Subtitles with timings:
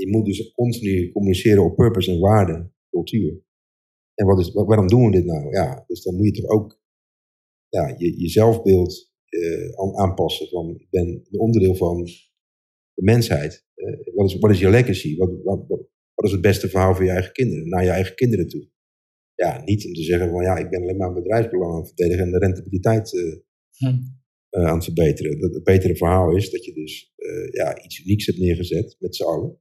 [0.00, 3.42] je moet dus continu communiceren op purpose en waarde, cultuur.
[4.14, 5.50] En wat is, waarom doen we dit nou?
[5.50, 6.80] Ja, dus dan moet je toch ook
[7.68, 10.48] ja, je, je zelfbeeld uh, aanpassen.
[10.48, 12.04] Van, ik ben een onderdeel van
[12.94, 13.66] de mensheid.
[13.76, 15.16] Uh, wat, is, wat is je legacy?
[15.16, 15.66] Wat, wat,
[16.14, 17.68] wat, is het beste verhaal voor je eigen kinderen?
[17.68, 18.68] Naar je eigen kinderen toe.
[19.34, 22.24] Ja, niet om te zeggen van ja, ik ben alleen maar bedrijfsbelang aan het verdedigen
[22.24, 23.36] en de rentabiliteit uh,
[23.70, 24.66] hm.
[24.66, 25.40] aan het verbeteren.
[25.40, 27.14] Dat, het betere verhaal is dat je dus
[27.50, 29.60] ja, iets unieks hebt neergezet met z'n allen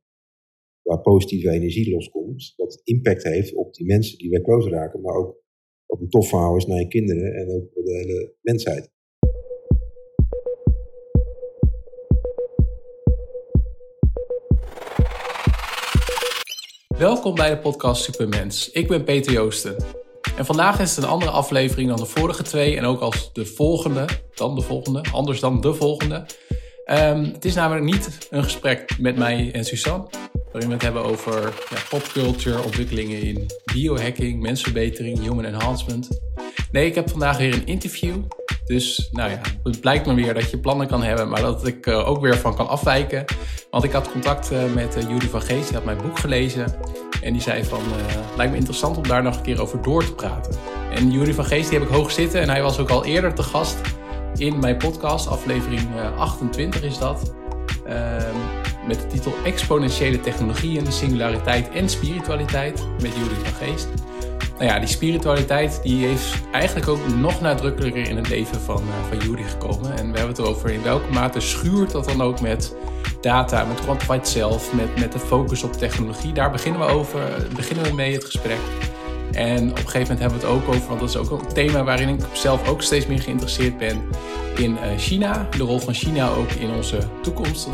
[0.90, 5.38] waar positieve energie loskomt, wat impact heeft op die mensen die werkloos raken, maar ook
[5.86, 8.92] wat een tof verhaal is naar je kinderen en ook voor de hele mensheid.
[16.98, 18.72] Welkom bij de podcast Supermens.
[18.72, 19.76] Ik ben Peter Joosten.
[20.38, 23.46] En vandaag is het een andere aflevering dan de vorige twee en ook als de
[23.46, 26.26] volgende, dan de volgende, anders dan de volgende.
[26.86, 30.10] Um, het is namelijk niet een gesprek met mij en Suzanne,
[30.52, 36.20] waarin we het hebben over ja, popculture, ontwikkelingen in biohacking, mensverbetering, human enhancement.
[36.72, 38.16] Nee, ik heb vandaag weer een interview.
[38.66, 41.86] Dus nou ja, het blijkt me weer dat je plannen kan hebben, maar dat ik
[41.86, 43.26] uh, ook weer van kan afwijken.
[43.70, 46.76] Want ik had contact uh, met uh, Jury van Geest, die had mijn boek gelezen.
[47.22, 47.82] En die zei van,
[48.38, 50.56] lijkt me interessant om daar nog een keer over door te praten.
[50.94, 53.34] En Jury van Geest, die heb ik hoog zitten en hij was ook al eerder
[53.34, 53.78] te gast
[54.36, 57.34] in mijn podcast, aflevering 28 is dat.
[57.86, 58.36] Ehm,
[58.88, 63.88] met de titel Exponentiële technologieën, singulariteit en spiritualiteit met Jury van Geest.
[64.58, 69.20] Nou ja, die spiritualiteit die is eigenlijk ook nog nadrukkelijker in het leven van, uh,
[69.20, 69.92] van gekomen.
[69.92, 72.76] En we hebben het erover in welke mate schuurt dat dan ook met
[73.22, 76.34] data, met quantified self, met, met de focus op technologie.
[76.34, 78.60] Daar beginnen we, over, beginnen we mee het gesprek.
[79.40, 81.54] En op een gegeven moment hebben we het ook over, want dat is ook een
[81.54, 84.02] thema waarin ik zelf ook steeds meer geïnteresseerd ben
[84.56, 85.48] in eh, China.
[85.58, 87.68] De rol van China ook in onze toekomst,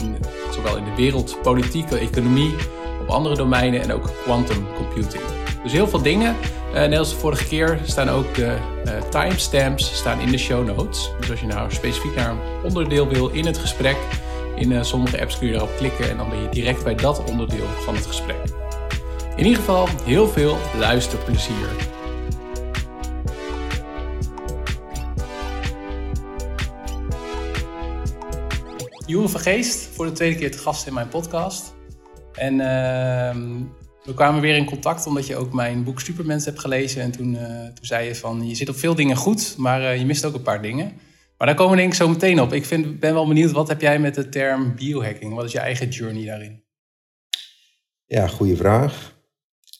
[0.52, 2.56] zowel in de wereldpolitiek, economie,
[3.02, 5.24] op andere domeinen en ook quantum computing.
[5.64, 6.36] Dus heel veel dingen.
[6.74, 10.66] Uh, net als de vorige keer staan ook de uh, timestamps staan in de show
[10.66, 11.12] notes.
[11.20, 13.98] Dus als je nou specifiek naar een onderdeel wil in het gesprek,
[14.56, 17.68] in sommige apps kun je daarop klikken en dan ben je direct bij dat onderdeel
[17.86, 18.65] van het gesprek.
[19.36, 21.70] In ieder geval heel veel luisterplezier.
[29.06, 31.74] Jeroen van Geest, voor de tweede keer te gast in mijn podcast.
[32.34, 33.36] En uh,
[34.04, 37.02] we kwamen weer in contact omdat je ook mijn boek Supermens hebt gelezen.
[37.02, 39.98] En toen, uh, toen zei je van, je zit op veel dingen goed, maar uh,
[39.98, 40.94] je mist ook een paar dingen.
[41.38, 42.54] Maar daar komen we denk ik zo meteen op.
[42.54, 45.34] Ik vind, ben wel benieuwd, wat heb jij met de term biohacking?
[45.34, 46.64] Wat is je eigen journey daarin?
[48.06, 49.15] Ja, goede vraag.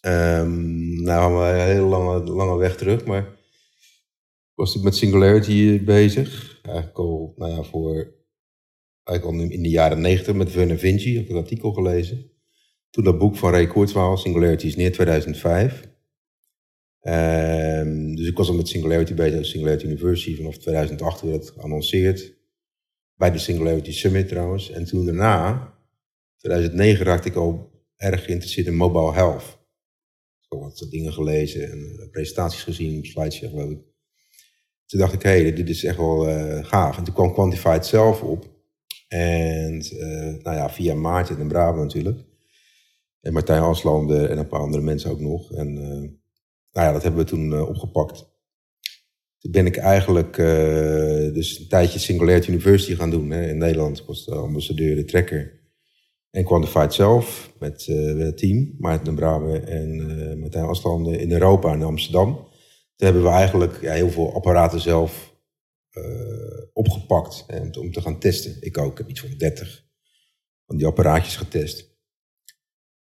[0.08, 6.60] Um, nou, een hele lange, lange weg terug, maar ik was met Singularity bezig.
[6.64, 8.14] Eigenlijk al, nou ja, voor,
[9.04, 12.32] eigenlijk al in de jaren negentig met Werner Vinci, heb ik een artikel gelezen.
[12.90, 15.82] Toen dat boek van Ray Kurzweil, Singularity is neer 2005.
[15.82, 21.50] Um, ehm, dus ik was al met Singularity bezig, Singularity University, vanaf 2008 werd het
[21.50, 22.34] geannonceerd.
[23.16, 24.72] Bij de Singularity Summit trouwens.
[24.72, 25.74] En toen daarna,
[26.38, 29.64] 2009, raakte ik al erg geïnteresseerd in mobile health
[30.60, 33.80] wat dingen gelezen en eh, presentaties gezien, slides geloof ik.
[34.86, 36.98] Toen dacht ik, hé, dit is echt wel uh, gaaf.
[36.98, 38.54] En toen kwam Quantified zelf op.
[39.08, 42.20] En uh, nou ja, via Maarten en Brabant natuurlijk.
[43.22, 45.52] En Martijn Aslanden en een paar andere mensen ook nog.
[45.52, 45.74] En
[46.72, 48.26] nou ja, dat hebben we toen opgepakt.
[49.40, 50.36] Toen ben ik eigenlijk
[51.34, 54.00] dus een tijdje Singularity University gaan doen hè, in Nederland.
[54.00, 55.65] Ik was de ambassadeur, de trekker.
[56.36, 61.32] En Quantified zelf met, uh, het team, Maarten de Brabe en uh, Martijn Aslanden in
[61.32, 62.34] Europa en Amsterdam.
[62.96, 65.36] Toen hebben we eigenlijk ja, heel veel apparaten zelf
[65.92, 66.04] uh,
[66.74, 68.58] opgepakt en, om te gaan testen.
[68.60, 69.86] Ik ook, ik heb iets van 30
[70.66, 71.98] van die apparaatjes getest.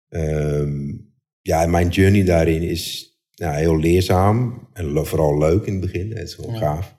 [0.10, 5.82] Um, ja, en mijn journey daarin is nou, heel leerzaam en vooral leuk in het
[5.82, 6.10] begin.
[6.10, 6.98] Het is gewoon gaaf.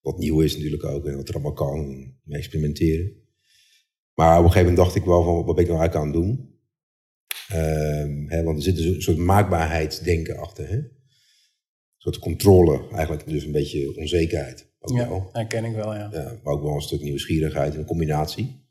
[0.00, 3.19] Wat nieuw is natuurlijk ook en wat er allemaal kan, experimenteren.
[4.20, 6.06] Maar op een gegeven moment dacht ik wel van, wat ben ik nou eigenlijk aan
[6.06, 6.58] het doen?
[7.52, 10.68] Um, hè, want er zit een soort maakbaarheidsdenken achter.
[10.68, 10.76] Hè?
[10.76, 10.90] Een
[11.96, 14.72] soort controle, eigenlijk dus een beetje onzekerheid.
[14.80, 15.28] Ook ja, wel.
[15.32, 16.08] herken ik wel, ja.
[16.12, 16.38] ja.
[16.42, 18.68] Maar ook wel een stuk nieuwsgierigheid, een combinatie.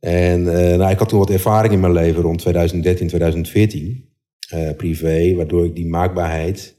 [0.00, 4.12] En uh, nou, ik had toen wat ervaring in mijn leven rond 2013, 2014,
[4.54, 6.76] uh, privé, waardoor ik die maakbaarheid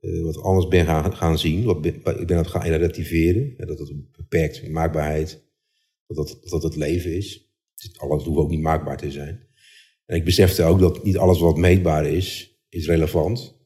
[0.00, 1.64] uh, wat anders ben gaan, gaan zien.
[1.64, 5.48] Wat, ik ben dat gaan relativeren, dat het een beperkt maakbaarheid
[6.16, 7.54] dat dat, het leven is.
[7.96, 9.48] Alles hoeft ook niet maakbaar te zijn.
[10.06, 13.58] En ik besefte ook dat niet alles wat meetbaar is, is relevant.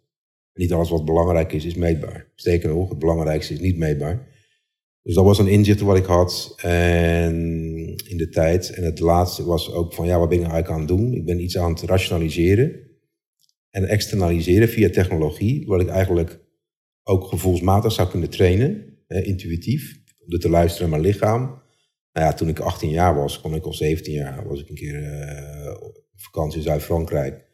[0.54, 2.32] Niet alles wat belangrijk is, is meetbaar.
[2.34, 4.32] Sterker nog, het belangrijkste is niet meetbaar.
[5.02, 7.34] Dus dat was een inzicht wat ik had en
[8.08, 8.70] in de tijd.
[8.70, 11.14] En het laatste was ook van, ja, wat ben ik nou eigenlijk aan het doen?
[11.14, 12.80] Ik ben iets aan het rationaliseren
[13.70, 16.40] en externaliseren via technologie, wat ik eigenlijk
[17.02, 21.62] ook gevoelsmatig zou kunnen trainen, intuïtief, door te luisteren naar mijn lichaam.
[22.14, 24.74] Nou ja, toen ik 18 jaar was, kwam ik al 17 jaar, was ik een
[24.74, 27.44] keer uh, op vakantie in Zuid-Frankrijk.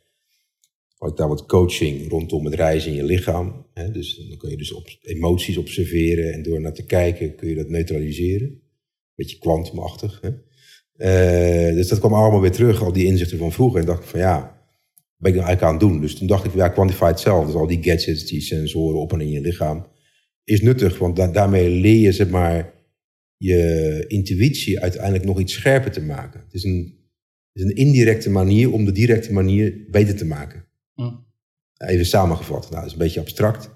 [0.97, 3.67] Had ik daar wat coaching rondom het reizen in je lichaam.
[3.75, 3.91] Hè?
[3.91, 7.55] Dus dan kun je dus op emoties observeren en door naar te kijken kun je
[7.55, 8.62] dat neutraliseren.
[9.15, 10.21] Beetje kwantumachtig.
[10.23, 13.81] Uh, dus dat kwam allemaal weer terug, al die inzichten van vroeger.
[13.81, 14.41] En dacht ik van ja,
[15.17, 16.01] ben ik nou eigenlijk aan het doen?
[16.01, 19.21] Dus toen dacht ik, ja, Quantified zelf, dus al die gadgets, die sensoren op en
[19.21, 19.87] in je lichaam,
[20.45, 20.99] is nuttig.
[20.99, 22.80] Want daarmee leer je, zeg maar,
[23.42, 26.40] je intuïtie uiteindelijk nog iets scherper te maken.
[26.40, 26.98] Het is een,
[27.52, 30.64] het is een indirecte manier om de directe manier beter te maken.
[30.94, 31.10] Hm.
[31.76, 32.62] Even samengevat.
[32.62, 33.70] Nou, dat is een beetje abstract.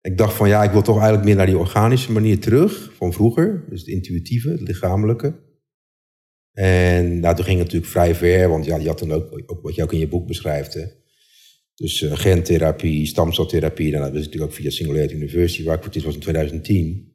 [0.00, 3.12] Ik dacht van ja, ik wil toch eigenlijk meer naar die organische manier terug van
[3.12, 3.64] vroeger.
[3.68, 5.42] Dus het intuïtieve, het lichamelijke.
[6.52, 9.62] En nou, toen ging het natuurlijk vrij ver, want ja, je had dan ook, ook
[9.62, 10.74] wat je ook in je boek beschrijft.
[10.74, 10.84] Hè.
[11.74, 15.92] Dus uh, gentherapie, stamceltherapie, dan dat is natuurlijk ook via Singularity University, waar ik voor
[15.92, 17.13] het was in 2010.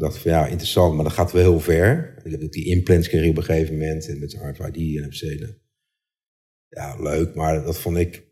[0.00, 2.14] Dacht van ja, interessant, maar dat gaat wel heel ver.
[2.24, 5.54] Ik heb ook die implants op een gegeven moment, en met RFID en FC.
[6.68, 8.24] Ja, leuk, maar dat vond ik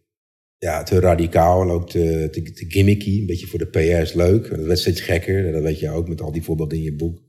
[0.59, 3.21] ja, te radicaal en ook te, te, gimmicky.
[3.21, 4.47] Een beetje voor de PR is leuk.
[4.47, 6.95] En dat werd steeds gekker, dat weet je ook met al die voorbeelden in je
[6.95, 7.17] boek.
[7.17, 7.25] Dat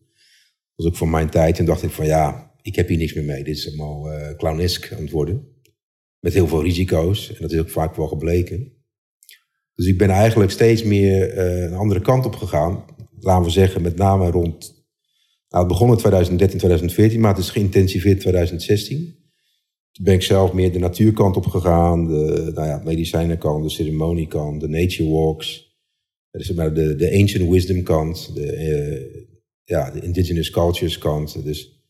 [0.75, 1.59] was ook voor mijn tijd.
[1.59, 3.43] En dacht ik van ja, ik heb hier niks meer mee.
[3.43, 5.47] Dit is allemaal uh, clownesk aan het worden.
[6.19, 7.29] Met heel veel risico's.
[7.29, 8.73] En dat is ook vaak wel gebleken.
[9.73, 12.85] Dus ik ben eigenlijk steeds meer uh, een andere kant op gegaan.
[13.19, 14.77] Laten we zeggen, met name rond.
[15.49, 19.17] Nou, het begon in 2013, 2014, maar het is geïntensiveerd in 2016.
[19.91, 22.07] Toen ben ik zelf meer de natuurkant op gegaan.
[22.07, 25.77] De nou ja, medicijnenkant, de ceremoniekant, de nature walks.
[26.31, 28.35] De, de ancient wisdom kant.
[28.35, 29.23] De, uh,
[29.63, 31.43] ja, de indigenous cultures kant.
[31.43, 31.83] Dus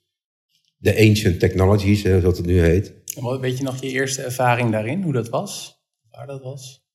[0.78, 2.94] de ancient technologies, zoals het nu heet.
[3.16, 5.80] En weet je nog je eerste ervaring daarin, hoe dat was?
[6.10, 6.89] Waar dat was?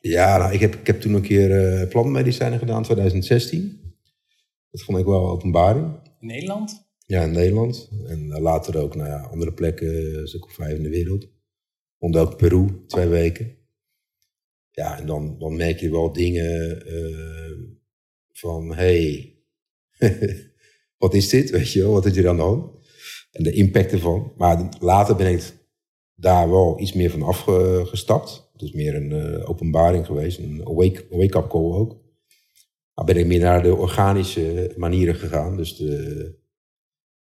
[0.00, 3.80] Ja, nou, ik, heb, ik heb toen een keer uh, plantmedicijnen gedaan, 2016.
[4.70, 6.00] Dat vond ik wel openbaring.
[6.20, 6.86] In Nederland?
[7.06, 7.88] Ja, in Nederland.
[8.06, 11.28] En uh, later ook, nou ja, andere plekken, een stuk of vijf in de wereld.
[11.98, 13.56] Onder ook Peru, twee weken.
[14.70, 17.58] Ja, en dan, dan merk je wel dingen uh,
[18.32, 19.34] van, hey,
[20.98, 21.50] wat is dit?
[21.50, 22.76] Weet je wel, wat is hier aan de hand?
[23.30, 24.32] En de impact ervan.
[24.36, 25.52] Maar later ben ik
[26.14, 28.47] daar wel iets meer van afgestapt.
[28.58, 30.62] Het is meer een uh, openbaring geweest, een
[31.10, 32.00] wake-up call ook.
[32.94, 35.56] Maar ben ik meer naar de organische manieren gegaan.
[35.56, 36.34] Dus de,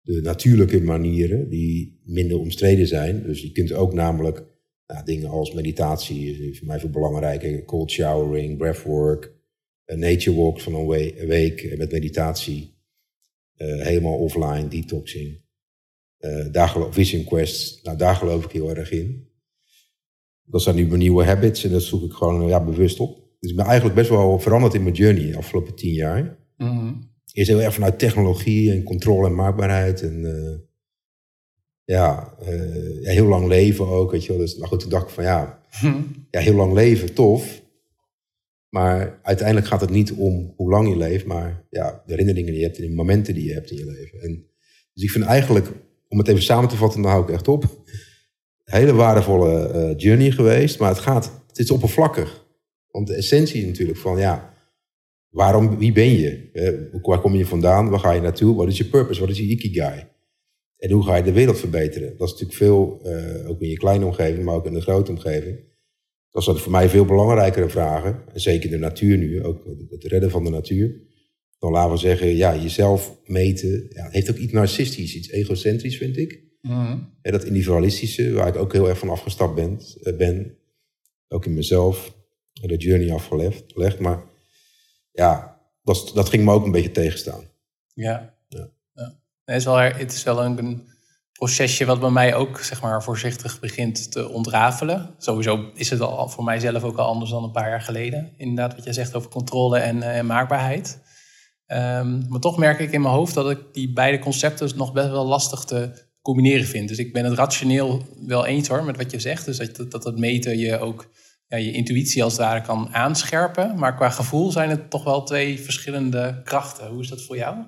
[0.01, 3.23] de natuurlijke manieren die minder omstreden zijn.
[3.23, 4.43] Dus je kunt ook namelijk
[4.87, 9.33] nou, dingen als meditatie, voor mij veel belangrijker, cold showering, breathwork,
[9.85, 10.87] nature walks van een
[11.27, 12.73] week met meditatie.
[13.55, 15.43] Eh, helemaal offline, detoxing.
[16.19, 19.34] Uh, Vision Quest, nou, daar geloof ik heel erg in.
[20.45, 23.19] Dat zijn nu mijn nieuwe habits en dat zoek ik gewoon ja, bewust op.
[23.39, 26.37] Dus ik ben eigenlijk best wel veranderd in mijn journey de afgelopen tien jaar.
[26.57, 30.01] Mm Eerst heel erg vanuit technologie en controle en maakbaarheid.
[30.01, 30.57] En uh,
[31.83, 34.41] ja, uh, ja, heel lang leven ook, weet je wel.
[34.41, 36.01] Dus, maar goed, toen dacht ik van ja, hm.
[36.29, 37.61] ja, heel lang leven, tof.
[38.69, 42.59] Maar uiteindelijk gaat het niet om hoe lang je leeft, maar ja, de herinneringen die
[42.59, 44.21] je hebt en de momenten die je hebt in je leven.
[44.21, 44.45] En,
[44.93, 45.67] dus ik vind eigenlijk,
[46.07, 47.83] om het even samen te vatten, dan hou ik echt op.
[48.65, 52.45] Hele waardevolle uh, journey geweest, maar het gaat, het is oppervlakkig.
[52.87, 54.53] Want de essentie is natuurlijk van, ja,
[55.29, 56.49] waarom, wie ben je?
[56.53, 57.89] Uh, waar kom je vandaan?
[57.89, 58.55] Waar ga je naartoe?
[58.55, 59.19] Wat is je purpose?
[59.19, 60.03] Wat is je ikigai?
[60.77, 62.17] En hoe ga je de wereld verbeteren?
[62.17, 65.11] Dat is natuurlijk veel, uh, ook in je kleine omgeving, maar ook in de grote
[65.11, 65.59] omgeving.
[66.29, 68.23] Dat zijn voor mij veel belangrijkere vragen.
[68.33, 71.01] En zeker de natuur nu, ook het redden van de natuur.
[71.59, 73.87] Dan laten we zeggen, ja, jezelf meten.
[73.89, 76.44] Ja, heeft ook iets narcistisch, iets egocentrisch, vind ik.
[76.67, 77.11] Mm.
[77.21, 79.81] dat individualistische, waar ik ook heel erg van afgestapt ben.
[80.03, 80.57] Eh, ben
[81.27, 82.13] ook in mezelf.
[82.53, 83.99] De journey afgelegd.
[83.99, 84.23] Maar
[85.11, 87.43] ja, dat, dat ging me ook een beetje tegenstaan.
[87.93, 88.33] Ja.
[88.47, 88.69] ja.
[88.93, 89.15] ja.
[89.45, 90.87] Het, is wel, het is wel een
[91.31, 95.15] procesje wat bij mij ook zeg maar, voorzichtig begint te ontrafelen.
[95.17, 98.33] Sowieso is het al voor mijzelf ook al anders dan een paar jaar geleden.
[98.37, 100.99] Inderdaad, wat jij zegt over controle en, uh, maakbaarheid.
[101.67, 105.09] Um, maar toch merk ik in mijn hoofd dat ik die beide concepten nog best
[105.09, 106.87] wel lastig te combineren vind.
[106.87, 109.45] Dus ik ben het rationeel wel eens hoor met wat je zegt.
[109.45, 111.09] Dus dat, dat het meten je ook
[111.47, 113.79] ja, je intuïtie als het kan aanscherpen.
[113.79, 116.87] Maar qua gevoel zijn het toch wel twee verschillende krachten.
[116.87, 117.65] Hoe is dat voor jou?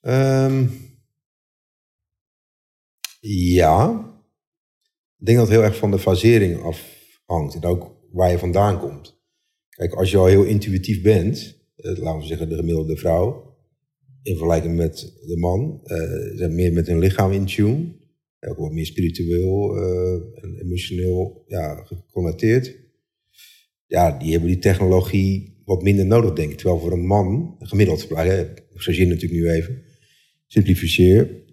[0.00, 0.96] Um,
[3.20, 3.90] ja.
[5.18, 7.54] Ik denk dat het heel erg van de fasering afhangt.
[7.54, 9.20] En ook waar je vandaan komt.
[9.68, 13.47] Kijk, als je al heel intuïtief bent, eh, laten we zeggen de gemiddelde vrouw,
[14.28, 17.96] in vergelijking met de man, eh, zijn meer met hun lichaam in tune,
[18.40, 22.76] ook wat meer spiritueel eh, en emotioneel ja, geconnecteerd.
[23.86, 26.56] Ja, die hebben die technologie wat minder nodig, denk ik.
[26.56, 29.82] Terwijl voor een man, gemiddeld, ik chargeer natuurlijk nu even,
[30.46, 31.44] simplificeer,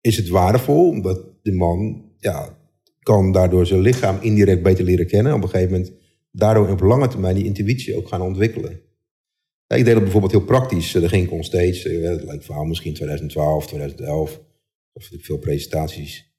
[0.00, 2.58] is het waardevol omdat de man ja,
[3.02, 5.34] kan daardoor zijn lichaam indirect beter leren kennen.
[5.34, 5.92] Op een gegeven moment
[6.32, 8.80] daardoor op lange termijn die intuïtie ook gaan ontwikkelen.
[9.70, 10.92] Ja, ik deed dat bijvoorbeeld heel praktisch.
[10.92, 14.40] Daar ging ik stage, eh, het lijkt verhaal misschien 2012, 2011,
[14.92, 16.34] of veel presentaties.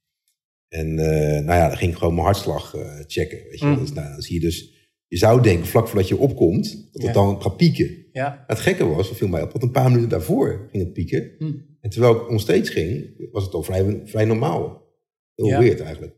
[0.68, 1.06] En uh,
[1.46, 3.38] nou ja, dan ging ik gewoon mijn hartslag uh, checken.
[3.50, 3.66] Weet je?
[3.66, 3.80] Mm.
[3.80, 4.74] Dus, nou, dan zie je dus,
[5.08, 8.06] je zou denken vlak voordat je opkomt, dat het dan gaat pieken.
[8.12, 8.44] Ja.
[8.48, 11.36] Het gekke was, dat viel mij op, dat een paar minuten daarvoor ging het pieken.
[11.38, 11.66] Mm.
[11.82, 14.90] En terwijl ik on stage ging, was het al vrij, vrij normaal.
[15.36, 15.60] Heel Ja.
[15.60, 16.16] weird eigenlijk.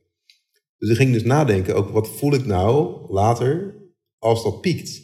[0.78, 3.76] Dus ik ging dus nadenken, ook wat voel ik nou later
[4.18, 5.03] als dat piekt.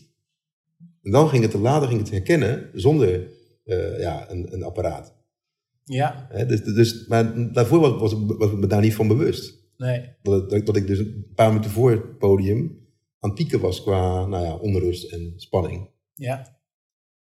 [1.04, 3.28] En dan ging het later ging het herkennen zonder
[3.66, 5.18] eh, ja, een, een apparaat.
[5.84, 9.54] Ja, dus, dus, maar daarvoor was, was, was ik me daar niet van bewust.
[9.78, 10.16] nee.
[10.22, 12.78] Dat, dat, dat ik dus een paar minuten voor het podium
[13.34, 15.90] pieken was qua nou ja, onrust en spanning.
[16.14, 16.58] Ja,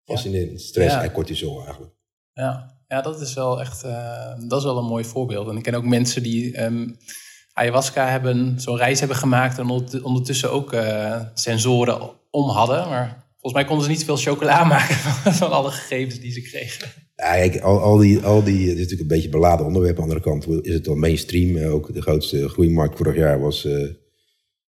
[0.05, 0.61] Fascinerend.
[0.61, 1.03] Stress Ja.
[1.03, 1.93] en cortisol eigenlijk.
[2.33, 2.79] ja.
[2.87, 5.47] ja dat is wel echt eh, dat is wel een mooi voorbeeld.
[5.49, 6.89] En ik ken ook mensen die ehm,
[7.53, 12.87] ayahuasca hebben, zo'n reis hebben gemaakt en ondert- ondertussen ook eh, sensoren om hadden.
[12.89, 16.91] Maar volgens mij konden ze niet veel chocola maken van, alle gegevens die ze kregen.
[17.15, 19.99] Ja, al, al die, al die, het is natuurlijk een beetje een beladen onderwerp.
[19.99, 21.55] Aan de andere kant is het al mainstream.
[21.55, 23.89] Eh, Ook de grootste groeimarkt vorig jaar was eh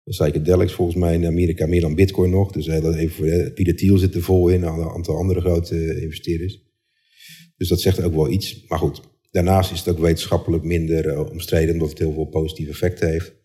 [0.05, 2.53] psychedelics volgens mij in Amerika meer dan bitcoin nog.
[2.53, 6.59] Dus eh, dat even voor Pilatiel zit er vol in, een aantal andere grote investeerders.
[7.57, 8.65] Dus dat zegt ook wel iets.
[8.67, 13.09] Maar goed, daarnaast is het ook wetenschappelijk minder omstreden, omdat het heel veel positieve effecten
[13.11, 13.38] heeft.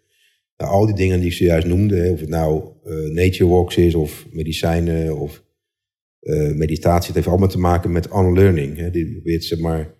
[0.57, 3.95] Nou, al die dingen die ik zojuist noemde, of het nou eh, nature walks is,
[3.95, 5.43] of medicijnen, of
[6.19, 8.77] eh, meditatie, het heeft allemaal te maken met unlearning.
[8.77, 8.91] Hè.
[8.91, 9.93] Die probeert zeg maar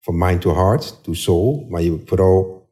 [0.00, 1.66] van mind to heart, to soul.
[1.68, 2.68] Maar je, vooral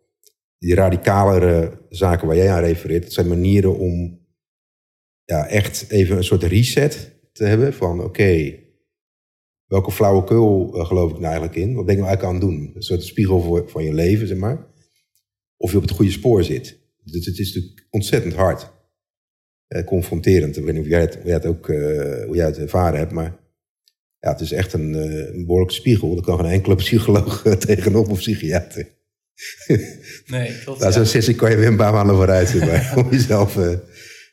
[0.58, 4.26] die radicalere zaken waar jij aan refereert, dat zijn manieren om
[5.24, 8.58] ja, echt even een soort reset te hebben van oké,
[9.66, 11.74] welke flauwekul eh, geloof ik nou eigenlijk in?
[11.74, 12.72] Wat ben ik nou eigenlijk aan het doen?
[12.74, 14.66] Een soort spiegel voor, van je leven, zeg maar.
[15.56, 16.77] Of je op het goede spoor zit.
[17.12, 18.70] Dus het is natuurlijk ontzettend hard.
[19.68, 20.56] Eh, confronterend.
[20.56, 22.98] Ik weet niet of jij het, hoe, jij het ook, eh, hoe jij het ervaren
[22.98, 23.36] hebt, maar
[24.18, 26.14] ja, het is echt een, eh, een behoorlijke spiegel.
[26.14, 28.86] Daar kan geen enkele psycholoog eh, tegenop of psychiater.
[30.26, 30.80] Nee, klopt.
[30.80, 30.96] Nou, ja.
[30.96, 32.54] zo'n sessie kan je weer een paar maanden vooruit
[32.96, 33.58] om jezelf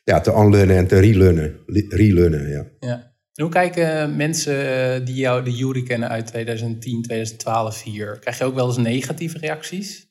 [0.04, 1.56] ja, te unlearnen en te relearnen.
[1.66, 2.66] Le- Relearnen, ja.
[2.80, 3.14] Ja.
[3.34, 8.18] En hoe kijken mensen die jou, de Jury kennen uit 2010, 2012 hier?
[8.18, 10.05] Krijg je ook wel eens negatieve reacties?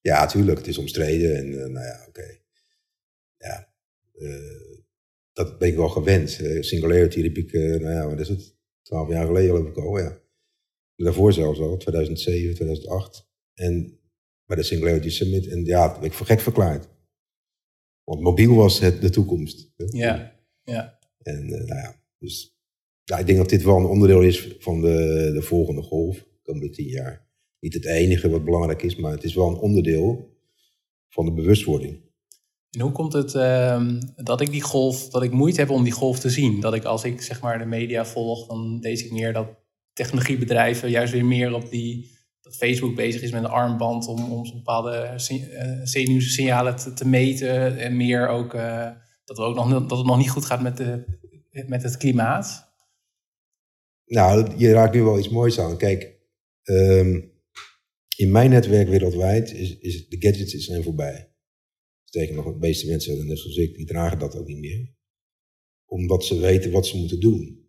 [0.00, 2.38] Ja, tuurlijk, het is omstreden en eh, nou ja, oké.
[3.38, 3.72] Ja,
[4.12, 4.78] eh,
[5.32, 6.40] dat ben ik wel gewend.
[6.40, 8.56] Eh, Singularity riep ik, nou ja, wat is het?
[8.82, 10.20] Twaalf jaar geleden geloof ik al, ja.
[10.96, 13.28] Daarvoor zelfs al, 2007, 2008.
[13.54, 14.00] En
[14.44, 15.46] bij de Singularity Summit.
[15.46, 16.88] En ja, dat ben ik voor gek verklaard.
[18.04, 19.72] Want mobiel was het de toekomst.
[19.76, 20.98] Ja, ja.
[21.22, 22.58] En nou ja, dus
[23.04, 26.38] ja, ik denk dat dit wel een onderdeel is van de, de volgende golf, de
[26.42, 27.27] komende tien jaar.
[27.60, 30.36] Niet het enige wat belangrijk is, maar het is wel een onderdeel
[31.08, 32.06] van de bewustwording.
[32.70, 35.92] En hoe komt het ehm, dat ik die golf, dat ik moeite heb om die
[35.92, 36.60] golf te zien?
[36.60, 39.48] Dat ik als ik zeg maar de media volg, dan lees ik meer dat
[39.92, 42.10] technologiebedrijven juist weer meer op die,
[42.40, 47.78] dat Facebook bezig is met een armband om, om bepaalde eh, zenuwsignalen te, te meten.
[47.78, 48.90] En meer ook eh,
[49.24, 51.04] dat, we ook nog, dat het nog niet goed gaat met, de,
[51.66, 52.66] met het klimaat.
[54.06, 55.76] Nou, je raakt nu wel iets moois aan.
[55.76, 56.16] Kijk,
[56.62, 57.20] ehm,
[58.18, 61.32] in mijn netwerk wereldwijd is, is de gadgets zijn voorbij.
[62.04, 64.94] Sterker nog, de meeste mensen, net zoals ik, die dragen dat ook niet meer.
[65.86, 67.66] Omdat ze weten wat ze moeten doen.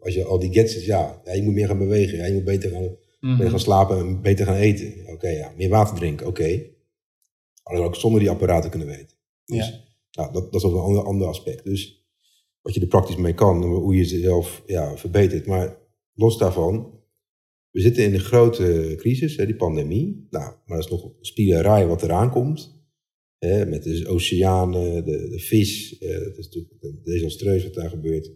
[0.00, 2.44] Als je al die gadgets, ja, ja, je moet meer gaan bewegen, ja, je moet
[2.44, 5.06] beter gaan, beter gaan slapen en beter gaan eten.
[5.06, 6.66] Oké, ja, meer water drinken, oké.
[7.62, 9.16] Hadden we ook zonder die apparaten kunnen weten.
[9.44, 9.84] Dus, Ja.
[10.10, 11.64] nou, dat, dat is ook een ander, ander aspect.
[11.64, 12.08] Dus
[12.60, 15.46] wat je er praktisch mee kan, hoe je jezelf ja, verbetert.
[15.46, 15.78] Maar
[16.12, 16.99] los daarvan,
[17.70, 20.26] we zitten in een grote crisis, hè, die pandemie.
[20.30, 22.78] Nou, maar dat is nog spielerij wat eraan komt.
[23.38, 25.98] Hè, met de oceanen, de, de vis.
[25.98, 28.32] eh, dat is natuurlijk desastreus wat daar gebeurt.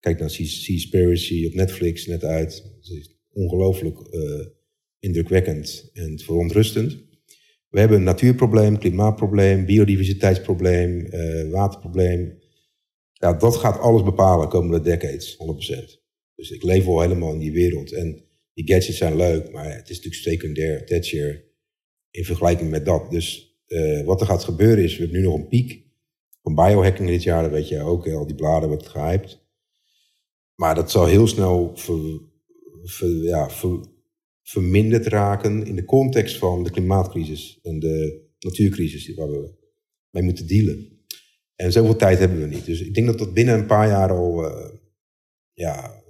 [0.00, 2.62] Kijk naar Sea- Seaspiracy op Netflix net uit.
[2.80, 4.46] Het is ongelooflijk eh,
[4.98, 7.06] indrukwekkend en verontrustend.
[7.68, 12.38] We hebben een natuurprobleem, klimaatprobleem, biodiversiteitsprobleem, eh, waterprobleem.
[13.12, 16.02] Ja, dat gaat alles bepalen de komende decades, 100%.
[16.34, 17.92] Dus ik leef al helemaal in die wereld.
[17.92, 18.24] En
[18.58, 21.44] die gadgets zijn leuk, maar het is natuurlijk secundair, tertiair
[22.10, 23.10] in vergelijking met dat.
[23.10, 25.86] Dus eh, wat er gaat gebeuren is, we hebben nu nog een piek.
[26.42, 29.40] van biohacking dit jaar, dat weet je ook, al die bladen wordt gehyped.
[30.54, 31.78] Maar dat zal heel snel
[33.22, 33.48] ja,
[34.42, 39.54] verminderd raken in de context van de klimaatcrisis en de natuurcrisis waar we
[40.10, 41.04] mee moeten dealen.
[41.54, 42.64] En zoveel tijd hebben we niet.
[42.64, 44.70] Dus ik denk dat dat binnen een paar jaar al, uh,
[45.52, 46.02] ja,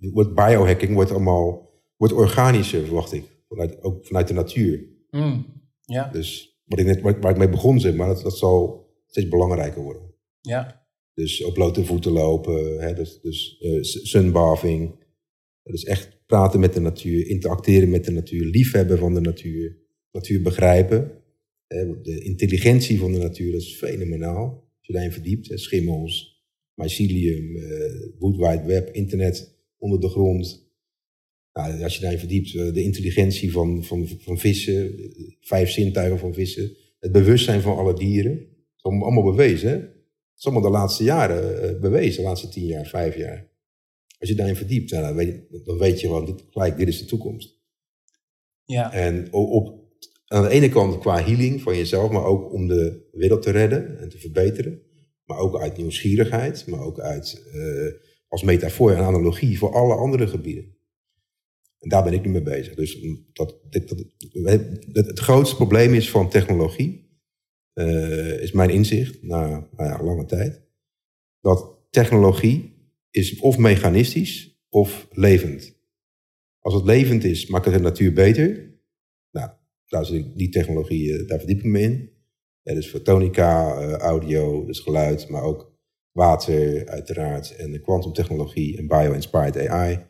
[0.00, 1.65] wordt biohacking wordt allemaal,
[1.96, 3.24] wordt organischer, verwacht ik.
[3.48, 4.84] Vanuit, ook vanuit de natuur.
[5.10, 5.46] Mm,
[5.80, 6.08] ja.
[6.08, 9.82] Dus wat ik net, waar, ik mee begon, zeg maar, dat, dat zal steeds belangrijker
[9.82, 10.14] worden.
[10.40, 10.86] Ja.
[11.14, 15.04] Dus op blote voeten lopen, hè, dus, dus uh, sunbathing.
[15.62, 19.78] Dus echt praten met de natuur, interacteren met de natuur, liefhebben van de natuur,
[20.10, 21.22] natuur begrijpen.
[22.02, 24.44] De intelligentie van de natuur dat is fenomenaal.
[24.78, 30.65] Als je daarin verdiept, schimmels, mycelium, uh, Wood Wide Web, internet onder de grond.
[31.56, 34.94] Nou, als je daarin verdiept, eh, de intelligentie van, van, van vissen,
[35.40, 38.34] vijf zintuigen van vissen, het bewustzijn van alle dieren.
[38.76, 39.68] Dat is allemaal bewezen.
[39.68, 39.74] Hè?
[39.76, 43.48] Het is allemaal de laatste jaren eh, bewezen, de laatste tien jaar, vijf jaar.
[44.18, 47.04] Als je daarin verdiept, nou, dan, weet, dan weet je gewoon, gelijk, dit is de
[47.04, 47.58] toekomst.
[48.64, 48.92] Ja.
[48.92, 49.84] En op,
[50.26, 53.98] aan de ene kant qua healing van jezelf, maar ook om de wereld te redden
[53.98, 54.82] en te verbeteren.
[55.24, 57.92] Maar ook uit nieuwsgierigheid, maar ook uit, uh,
[58.28, 60.75] als metafoor en analogie voor alle andere gebieden.
[61.78, 62.74] En daar ben ik nu mee bezig.
[62.74, 62.98] Dus
[63.32, 67.06] dat, dit, dat, het grootste probleem is van technologie,
[67.74, 70.62] uh, is mijn inzicht na nou ja, lange tijd,
[71.40, 72.74] dat technologie
[73.10, 75.74] is of mechanistisch of levend.
[76.58, 78.74] Als het levend is, maakt het de natuur beter.
[79.30, 79.50] Nou,
[79.86, 82.14] daar zit die technologie, eh, daar verdiep ik me in.
[82.62, 85.72] Dus fotonica, uh, audio, dus geluid, maar ook
[86.12, 87.56] water uiteraard.
[87.56, 90.06] En de kwantumtechnologie en bio-inspired AI.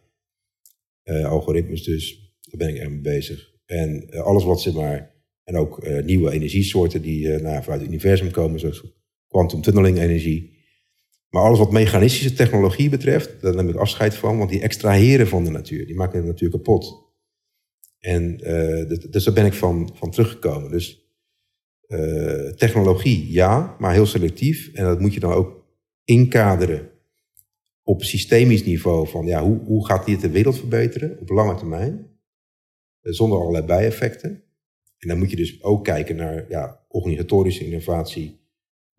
[1.07, 3.55] Eh, algoritmes dus, daar ben ik erg mee bezig.
[3.67, 8.61] En alles wat zeg maar, en ook nieuwe energiesoorten die nou, vanuit het universum komen,
[8.61, 8.83] zoals
[9.29, 10.57] quantum tunneling energie.
[11.29, 15.45] Maar alles wat mechanistische technologie betreft, daar neem ik afscheid van, want die extraheren van
[15.45, 17.07] de natuur, die maken de natuur kapot.
[17.99, 20.71] En uh, dus daar ben ik van, van teruggekomen.
[20.71, 21.11] Dus
[21.89, 24.71] uh, technologie, ja, maar heel selectief.
[24.73, 25.65] En dat moet je dan ook
[26.05, 26.91] inkaderen
[27.89, 31.93] op systemisch niveau van ja, hoe, hoe gaat dit de wereld verbeteren op lange termijn,
[33.03, 34.43] uh, zonder allerlei bijeffecten.
[34.99, 38.41] En dan moet je dus ook kijken naar ja, organisatorische innovatie,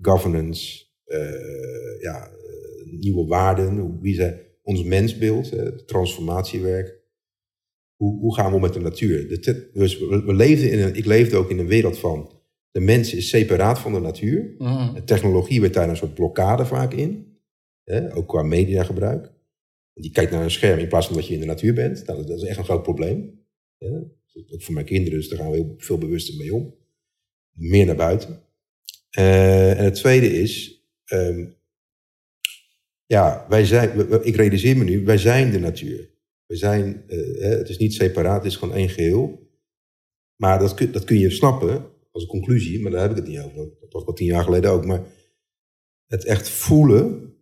[0.02, 2.32] governance, uh, ja,
[2.86, 5.54] nieuwe waarden, wie ze, ons mensbeeld,
[5.88, 7.00] transformatiewerk.
[7.95, 9.28] Hoe, hoe gaan we om met de natuur?
[9.28, 12.32] De dus we, we leefden in een, ik leefde ook in een wereld van
[12.71, 14.56] de mens is separaat van de natuur.
[14.58, 14.93] Mm.
[14.93, 17.27] De technologie werd daar een soort blokkade vaak in,
[17.88, 19.32] hè, ook qua mediagebruik.
[19.93, 22.06] Die kijkt naar een scherm in plaats van dat je in de natuur bent.
[22.06, 23.45] Nou, dat is echt een groot probleem.
[24.50, 26.76] Ook voor mijn kinderen, dus daar gaan we heel veel bewuster mee om.
[27.52, 28.41] Meer naar buiten.
[29.17, 31.56] Uh, en het tweede is, um,
[33.06, 36.10] ja, wij zijn, ik realiseer me nu, wij zijn de natuur.
[36.45, 39.50] We zijn, uh, het is niet separaat, het is gewoon één geheel.
[40.36, 43.39] Maar dat, dat kun je snappen als een conclusie, maar daar heb ik het niet
[43.39, 43.69] over.
[43.80, 44.86] Dat was al tien jaar geleden ook.
[44.86, 45.06] Maar
[46.08, 47.37] het echt voelen,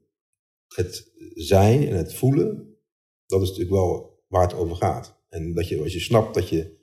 [0.76, 2.78] het zijn en het voelen,
[3.26, 5.24] dat is natuurlijk wel waar het over gaat.
[5.30, 6.78] En dat je, als je snapt dat je,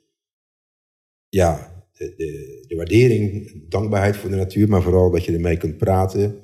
[1.29, 5.77] ja, de, de, de waardering, dankbaarheid voor de natuur, maar vooral dat je ermee kunt
[5.77, 6.43] praten,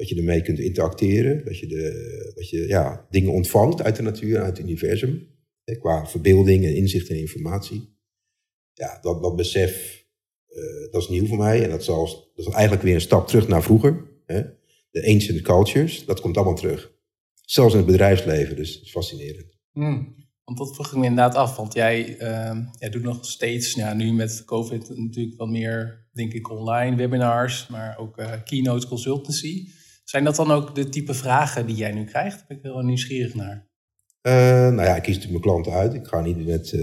[0.00, 1.44] dat je ermee kunt interacteren.
[1.44, 5.28] Dat je, de, dat je ja, dingen ontvangt uit de natuur, uit het universum.
[5.64, 7.96] Hè, qua verbeelding en inzicht en informatie.
[8.72, 10.04] Ja, dat, dat besef,
[10.48, 11.62] uh, dat is nieuw voor mij.
[11.62, 14.06] En dat, zal, dat is eigenlijk weer een stap terug naar vroeger.
[14.26, 14.42] Hè.
[14.90, 16.92] De ancient cultures, dat komt allemaal terug.
[17.40, 19.58] Zelfs in het bedrijfsleven, dus het is fascinerend.
[19.72, 20.18] Hmm.
[20.44, 23.94] Want dat vroeg ik me inderdaad af, want jij, uh, jij doet nog steeds, ja,
[23.94, 29.68] nu met COVID natuurlijk wel meer, denk ik, online webinars, maar ook uh, keynote consultancy.
[30.04, 32.36] Zijn dat dan ook de type vragen die jij nu krijgt?
[32.36, 33.68] Daar ben ik heel nieuwsgierig naar.
[34.22, 35.94] Uh, nou ja, ik kies natuurlijk mijn klanten uit.
[35.94, 36.80] Ik ga niet met uh,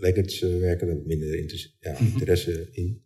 [0.00, 2.04] werken, daar heb ik minder interesse, ja, mhm.
[2.04, 3.02] interesse in.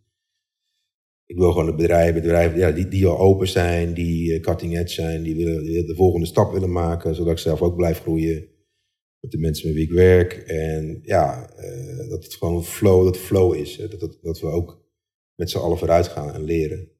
[1.27, 4.93] Ik wil gewoon de bedrijven, bedrijven ja, die, die al open zijn, die cutting edge
[4.93, 8.47] zijn, die willen die de volgende stap willen maken, zodat ik zelf ook blijf groeien
[9.19, 10.33] met de mensen met wie ik werk.
[10.33, 11.53] En ja,
[12.09, 13.77] dat het gewoon flow, dat flow is.
[13.77, 13.87] Hè?
[13.87, 14.85] Dat, dat, dat we ook
[15.35, 16.91] met z'n allen vooruit gaan en leren.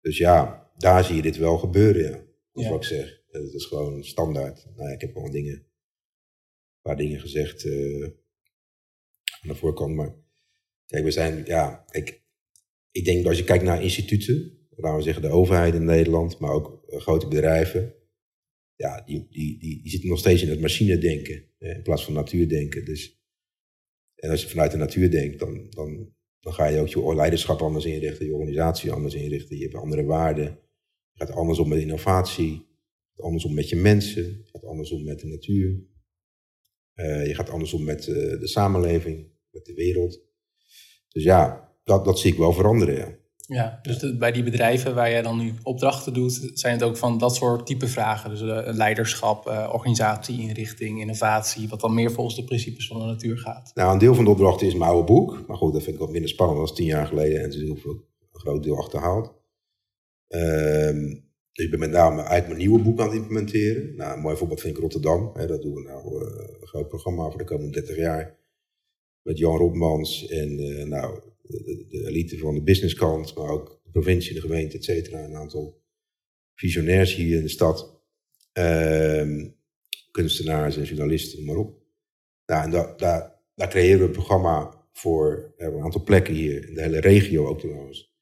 [0.00, 2.24] Dus ja, daar zie je dit wel gebeuren, ja.
[2.52, 3.22] Dat wat ik zeg.
[3.30, 4.66] Het is gewoon standaard.
[4.76, 8.04] Nou ja, ik heb wel dingen, een paar dingen gezegd uh,
[9.40, 10.14] aan de voorkant, maar
[10.86, 12.21] kijk, we zijn, ja, ik,
[12.92, 16.52] ik denk als je kijkt naar instituten, laten we zeggen de overheid in Nederland, maar
[16.52, 17.94] ook uh, grote bedrijven,
[18.76, 22.84] ja, die, die, die, die zitten nog steeds in het machine-denken in plaats van natuurdenken.
[22.84, 23.20] Dus,
[24.14, 27.60] en als je vanuit de natuur denkt, dan, dan, dan ga je ook je leiderschap
[27.60, 30.44] anders inrichten, je organisatie anders inrichten, je hebt andere waarden
[31.12, 32.52] Het gaat anders om met innovatie.
[32.52, 34.24] Het gaat anders om met je mensen.
[34.24, 35.84] Het gaat anders om met de natuur.
[36.94, 40.22] Uh, je gaat anders om met uh, de samenleving, met de wereld.
[41.08, 43.20] Dus ja, dat, dat zie ik wel veranderen, ja.
[43.46, 46.96] Ja, dus de, bij die bedrijven waar jij dan nu opdrachten doet, zijn het ook
[46.96, 48.30] van dat soort type vragen.
[48.30, 53.04] Dus uh, leiderschap, uh, organisatie, inrichting, innovatie, wat dan meer volgens de principes van de
[53.04, 53.70] natuur gaat.
[53.74, 55.44] Nou, een deel van de opdrachten is mijn oude boek.
[55.46, 57.60] Maar goed, dat vind ik wat minder spannend dan tien jaar geleden en het is
[57.60, 57.92] heel veel,
[58.32, 59.32] een groot deel achterhaald.
[60.28, 61.00] Ehm,
[61.52, 63.96] dus ik ben met name uit mijn nieuwe boek aan het implementeren.
[63.96, 65.30] Nou, een mooi voorbeeld vind ik Rotterdam.
[65.34, 68.36] Hè, dat doen we nou uh, een groot programma voor de komende 30 jaar.
[69.22, 70.56] Met Jan Robmans en
[70.88, 75.24] nou, de, elite van de businesskant, maar ook de provincie, de gemeente, et cetera.
[75.24, 75.82] Een aantal
[76.54, 78.00] visionairs hier in de stad.
[78.52, 79.48] Ehm,
[80.10, 81.82] kunstenaars en journalisten, maar op.
[82.46, 86.74] Nou, en da, da, daar creëren we een programma voor een aantal plekken hier, in
[86.74, 88.14] de hele regio ook trouwens.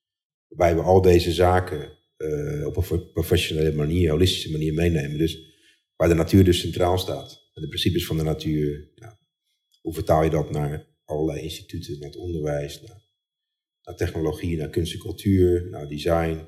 [0.49, 5.19] Waarbij we al deze zaken uh, op een professionele manier, holistische manier meenemen.
[5.19, 5.51] Dus
[5.97, 7.51] waar de natuur dus centraal staat.
[7.55, 8.91] En de principes van de natuur.
[8.95, 9.19] Ja,
[9.81, 13.03] hoe vertaal je dat naar allerlei instituten, naar het onderwijs, naar
[13.91, 16.41] naar technologie, naar kunst en cultuur, naar design.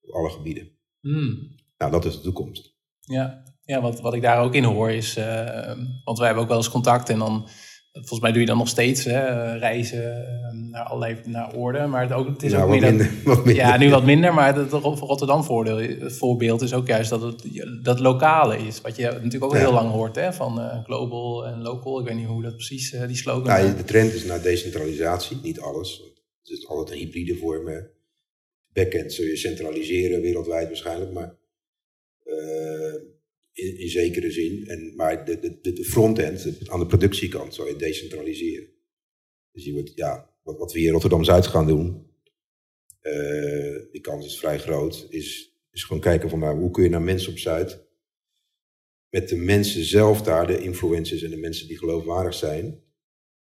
[0.00, 0.68] Op alle gebieden.
[1.00, 1.54] Hmm.
[1.78, 2.74] Nou, dat is de toekomst.
[3.00, 5.72] Ja, ja wat, wat ik daar ook in hoor is, uh,
[6.04, 7.48] want wij hebben ook wel eens contact en dan,
[7.92, 12.02] volgens mij doe je dan nog steeds hè, reizen ehm, naar allerlei naar oorden, maar
[12.02, 13.64] het, ook, het is ja, ook meer minder, wat minder.
[13.64, 17.44] Ja, nu wat minder, maar het Rotterdam voordeel, voorbeeld is ook juist dat het
[17.82, 18.80] dat lokale is.
[18.80, 19.58] Wat je natuurlijk ook Ja.
[19.58, 22.00] heel lang hoort, hè, van eh, global en local.
[22.00, 23.46] Ik weet niet hoe dat precies, eh, die slogan...
[23.46, 26.14] Nou, de trend is naar decentralisatie, niet alles.
[26.48, 27.66] Het is altijd een hybride vorm.
[27.66, 27.80] hè.
[28.72, 31.36] Backend zul je centraliseren wereldwijd waarschijnlijk, maar
[32.24, 32.94] eh,
[33.52, 34.66] in, zekere zin.
[34.66, 38.68] En, maar de, de, de- frontend, aan de productiekant, zou je decentraliseren.
[39.52, 42.06] Dus je wordt, ja, wat, wat we hier in Rotterdam-Zuid gaan doen,
[43.00, 46.88] eh, die kans is vrij groot, is, is gewoon kijken van nou, hoe kun je
[46.90, 47.84] naar mensen op Zuid,
[49.10, 52.82] met de mensen zelf daar, de influencers en de mensen die geloofwaardig zijn,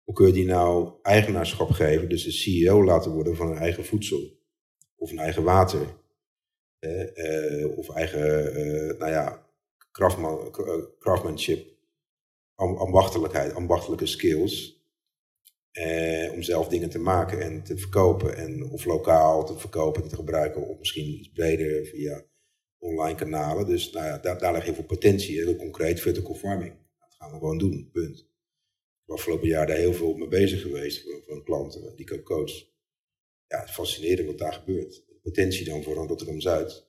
[0.06, 3.84] hoe kun je die nou eigenaarschap geven, dus de CEO laten worden van een eigen
[3.84, 4.38] voedsel
[4.96, 5.86] of een eigen water?
[6.86, 9.46] eh, eh, of eigen, eh, nou ja,
[9.92, 10.52] craftman,
[12.56, 14.74] eh, ambachtelijkheid, ambachtelijke skills.
[15.70, 18.36] Eh, om zelf dingen te maken en te verkopen.
[18.36, 20.68] En of lokaal te verkopen en te gebruiken.
[20.68, 22.24] Of misschien iets breder via
[22.78, 23.66] online kanalen.
[23.66, 25.36] Dus nou ja, daar, daar heel veel potentie.
[25.42, 26.74] Heel concreet vertical farming.
[26.98, 28.26] Dat gaan we gewoon doen, punt.
[29.06, 31.02] Ben afgelopen jaar daar heel veel mee bezig geweest.
[31.02, 32.52] Voor, een klant eh, die ik ook coach.
[33.48, 35.04] Ja, het fascinerend wat daar gebeurt.
[35.06, 36.86] De potentie dan voor een Rotterdam-Zuid.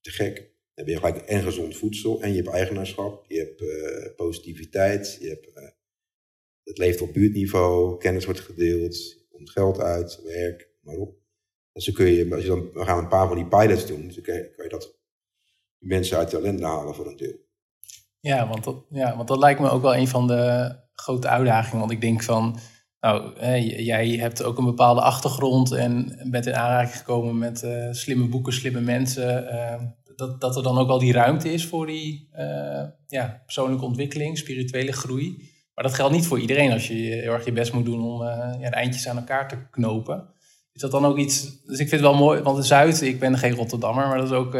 [0.00, 0.36] Te gek.
[0.36, 2.22] Dan heb je gelijk en gezond voedsel.
[2.22, 3.24] En je hebt eigenaarschap.
[3.28, 5.18] Je hebt eh, positiviteit.
[5.20, 5.52] Je hebt...
[5.52, 5.68] eh,
[6.64, 11.16] het leeft op buurtniveau, kennis wordt gedeeld, komt geld uit, werk, maar op.
[11.72, 14.06] En zo kun je, als je dan, we gaan een paar van die pilots doen,
[14.06, 14.98] dus dan kan je, dat
[15.78, 17.42] mensen uit de ellende halen voor een deel.
[18.20, 21.78] Ja want, ja, want dat lijkt me ook wel een van de grote uitdagingen.
[21.78, 22.58] Want ik denk van,
[23.04, 23.40] nou,
[23.82, 28.52] jij hebt ook een bepaalde achtergrond en bent in aanraking gekomen met eh, slimme boeken,
[28.52, 29.48] slimme mensen.
[29.48, 29.82] eh,
[30.16, 34.38] dat, dat er dan ook wel die ruimte is voor die eh, ja, persoonlijke ontwikkeling,
[34.38, 35.52] spirituele groei.
[35.74, 38.22] Maar dat geldt niet voor iedereen als je heel erg je best moet doen om
[38.60, 40.28] ja, de eindjes aan elkaar te knopen.
[40.72, 41.42] Is dat dan ook iets...
[41.62, 44.30] Dus ik vind het wel mooi, want de Zuid, ik ben geen Rotterdammer, maar dat
[44.30, 44.52] is ook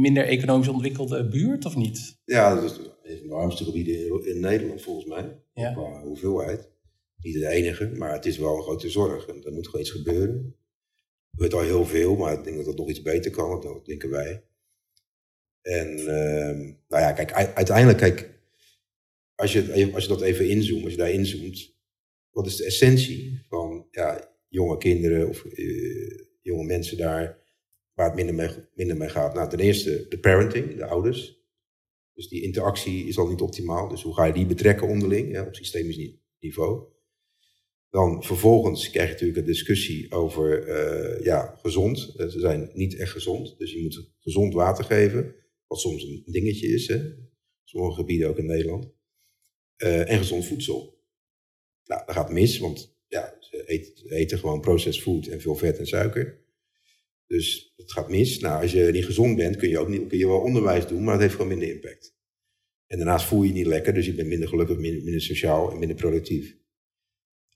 [0.00, 2.20] minder economisch ontwikkelde buurt, of niet?
[2.24, 5.72] Ja, dat is een van de armste gebieden in, Nederland volgens mij, Ja.
[5.72, 6.68] qua hoeveelheid.
[7.16, 9.90] Niet de enige, maar het is wel een grote zorg en er moet gewoon iets
[9.90, 10.36] gebeuren.
[10.36, 13.86] Er gebeurt al heel veel, maar ik denk dat het nog iets beter kan, dat
[13.86, 14.44] denken wij.
[15.62, 18.30] En ehm, nou ja, kijk, uiteindelijk, kijk,
[19.34, 21.74] als je, als je dat even inzoomt, als je daar inzoomt,
[22.30, 27.38] wat is de essentie van ja, jonge kinderen of eh, jonge mensen daar,
[27.94, 29.34] waar het minder mee, minder mee gaat?
[29.34, 31.42] Nou, ten eerste de parenting, de ouders.
[32.14, 33.88] Dus die interactie is al niet optimaal.
[33.88, 36.92] Dus hoe ga je die betrekken onderling op systemisch ni- niveau?
[37.90, 42.14] Dan vervolgens krijg je natuurlijk een discussie over eh, ja, gezond.
[42.16, 45.34] Eh, Ze zijn niet echt gezond, dus je moet gezond water geven.
[45.66, 47.00] Wat soms een dingetje is, hè?
[47.64, 48.92] sommige gebieden ook in Nederland.
[49.76, 51.02] Eh, en gezond voedsel.
[51.84, 55.78] Nou, dat gaat mis, want ja, ze eten, eten gewoon processed food en veel vet
[55.78, 56.43] en suiker.
[57.26, 58.38] Dus het gaat mis.
[58.38, 61.04] Nou, als je niet gezond bent, kun je ook niet, kun je wel onderwijs doen,
[61.04, 62.14] maar dat heeft gewoon minder impact.
[62.86, 65.78] En daarnaast voel je je niet lekker, dus je bent minder gelukkig, minder, sociaal en
[65.78, 66.56] minder productief.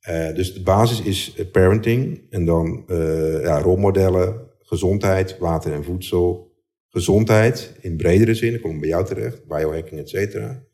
[0.00, 5.84] Eh, dus de basis is eh, parenting en dan eh, ja, rolmodellen, gezondheid, water en
[5.84, 6.56] voedsel.
[6.88, 10.66] Gezondheid in bredere zin, dan kom ik bij jou terecht, biohacking, et cetera.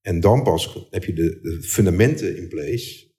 [0.00, 3.10] En dan pas heb je de, fundamenten in place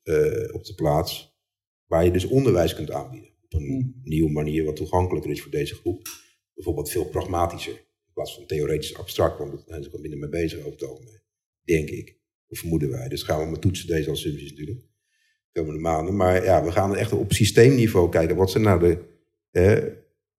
[0.51, 1.37] op de plaats
[1.85, 3.32] waar je dus onderwijs kunt aanbieden.
[3.53, 6.07] Op een nieuwe manier wat toegankelijker is voor deze groep.
[6.53, 7.73] Bijvoorbeeld veel pragmatischer.
[7.73, 11.21] In plaats van theoretisch abstract, want daar zijn ze minder mee bezig over het algemeen.
[11.63, 12.17] Denk ik.
[12.47, 13.07] Of vermoeden wij.
[13.07, 14.79] Dus gaan we maar toetsen deze assumpties natuurlijk.
[14.79, 16.15] De komende maanden.
[16.15, 18.35] Maar ja, we gaan echt op systeemniveau kijken.
[18.35, 18.97] Wat zijn nou de,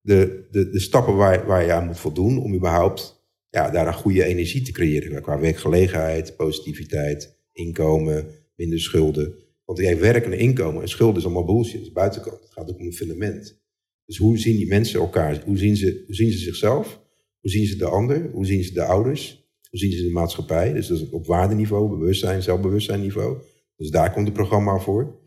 [0.00, 3.94] de, de, de stappen waar, waar je aan moet voldoen om überhaupt ja, daar een
[3.94, 5.22] goede energie te creëren.
[5.22, 9.35] Qua werkgelegenheid, positiviteit, inkomen, minder schulden.
[9.64, 11.72] Want jij werk en inkomen en schulden is allemaal bullshit.
[11.79, 12.42] Dat is buitenkant.
[12.42, 13.62] Het gaat ook om een fundament.
[14.07, 15.42] Dus hoe zien die mensen elkaar?
[15.44, 17.03] Hoe zien ze, hoe zien ze zichzelf?
[17.40, 18.31] Hoe zien ze de ander?
[18.33, 19.48] Hoe zien ze de ouders?
[19.70, 20.72] Hoe zien ze de maatschappij?
[20.72, 23.38] Dus dat is op waardeniveau, bewustzijn, zelfbewustzijn niveau.
[23.77, 25.20] Dus daar komt het programma voor.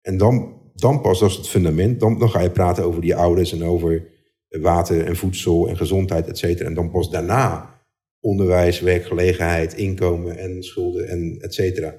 [0.00, 3.14] En dan, dan pas, dat is het fundament, dan, dan ga je praten over die
[3.14, 4.12] ouders en over
[4.48, 6.68] water en voedsel en gezondheid, et cetera.
[6.68, 7.80] En dan pas daarna
[8.20, 11.98] onderwijs, werkgelegenheid, inkomen en schulden en et cetera.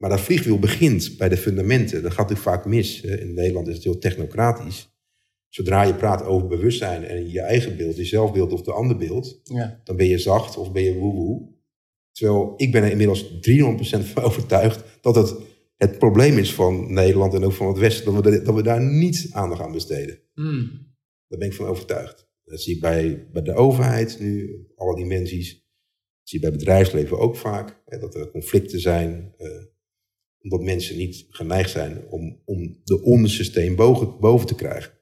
[0.00, 2.02] Maar dat vliegwiel begint bij de fundamenten.
[2.02, 3.00] Dat gaat natuurlijk vaak mis.
[3.00, 4.88] In Nederland is het heel technocratisch.
[5.48, 9.40] Zodra je praat over bewustzijn en je eigen beeld, je zelfbeeld of de ander beeld,
[9.42, 9.80] ja.
[9.84, 11.48] dan ben je zacht of ben je woehoe.
[12.12, 13.30] Terwijl ik ben er inmiddels 300%
[14.12, 15.34] van overtuigd dat het
[15.76, 18.82] het probleem is van Nederland en ook van het Westen, dat we, dat we daar
[18.82, 20.18] niet aandacht aan besteden.
[20.34, 20.88] Hmm.
[21.28, 22.28] Daar ben ik van overtuigd.
[22.44, 25.52] Dat zie ik bij, bij de overheid nu, alle dimensies.
[25.52, 27.82] Dat zie je bij bedrijfsleven ook vaak.
[27.84, 29.34] Hè, dat er conflicten zijn.
[29.36, 29.48] Eh,
[30.42, 34.92] omdat mensen niet geneigd zijn om, om de onderste steen boven, boven te krijgen.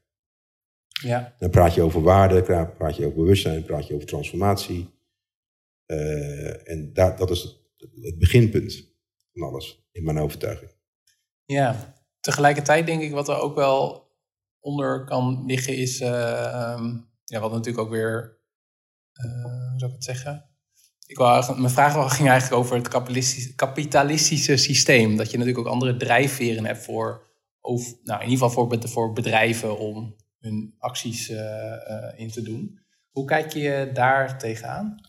[1.03, 1.35] Ja.
[1.39, 2.43] Dan praat je over waarde,
[2.79, 4.97] praat je over bewustzijn, praat je over transformatie.
[5.87, 7.57] Uh, en dat, dat is het,
[8.03, 8.89] het beginpunt
[9.33, 10.71] van alles, in mijn overtuiging.
[11.45, 14.09] Ja, tegelijkertijd denk ik wat er ook wel
[14.61, 16.85] onder kan liggen is, uh,
[17.25, 18.41] ja, wat natuurlijk ook weer,
[19.25, 20.51] uh, hoe zou ik het zeggen?
[21.09, 25.17] Ik mijn vraag ging eigenlijk over het kapitalistische, kapitalistische systeem.
[25.17, 27.27] Dat je natuurlijk ook andere drijfveren hebt voor,
[27.61, 31.39] of, nou, in ieder geval voor, bedrijven om hun acties uh,
[32.17, 32.81] in te doen.
[33.11, 35.01] Hoe kijk je daar tegenaan?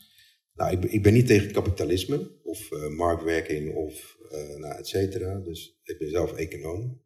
[0.53, 4.17] Nou, ik, ik ben niet tegen kapitalisme of marktwerking of
[4.57, 5.39] nou, et cetera.
[5.39, 7.01] Dus ik ben zelf econoom.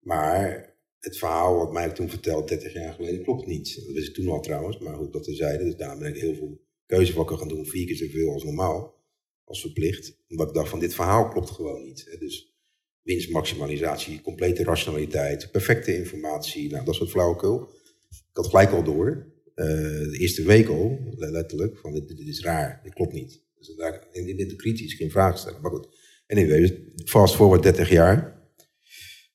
[0.00, 3.74] Maar het verhaal wat mij toen verteld 30 jaar geleden klopt niet.
[3.86, 5.66] Dat wist ik toen al trouwens, maar goed, dat zeiden.
[5.66, 8.94] Dus daar ben ik heel veel keuzevakken gaan doen, vier keer zoveel als normaal,
[9.44, 10.16] als verplicht.
[10.28, 12.16] Omdat ik dacht van dit verhaal klopt gewoon niet.
[12.18, 12.54] Dus
[13.02, 17.68] winstmaximalisatie, complete rationaliteit, perfecte informatie, nou dat soort flauwekul.
[18.10, 19.66] Ik had gelijk al door, uh,
[20.10, 23.42] de eerste week al, letterlijk, van dit, dit, is raar, dit klopt niet.
[23.58, 25.60] Dus daar, in, de kritisch geen vraag stellen.
[25.60, 25.88] Maar goed,
[26.26, 28.40] en anyway, fast forward 30 jaar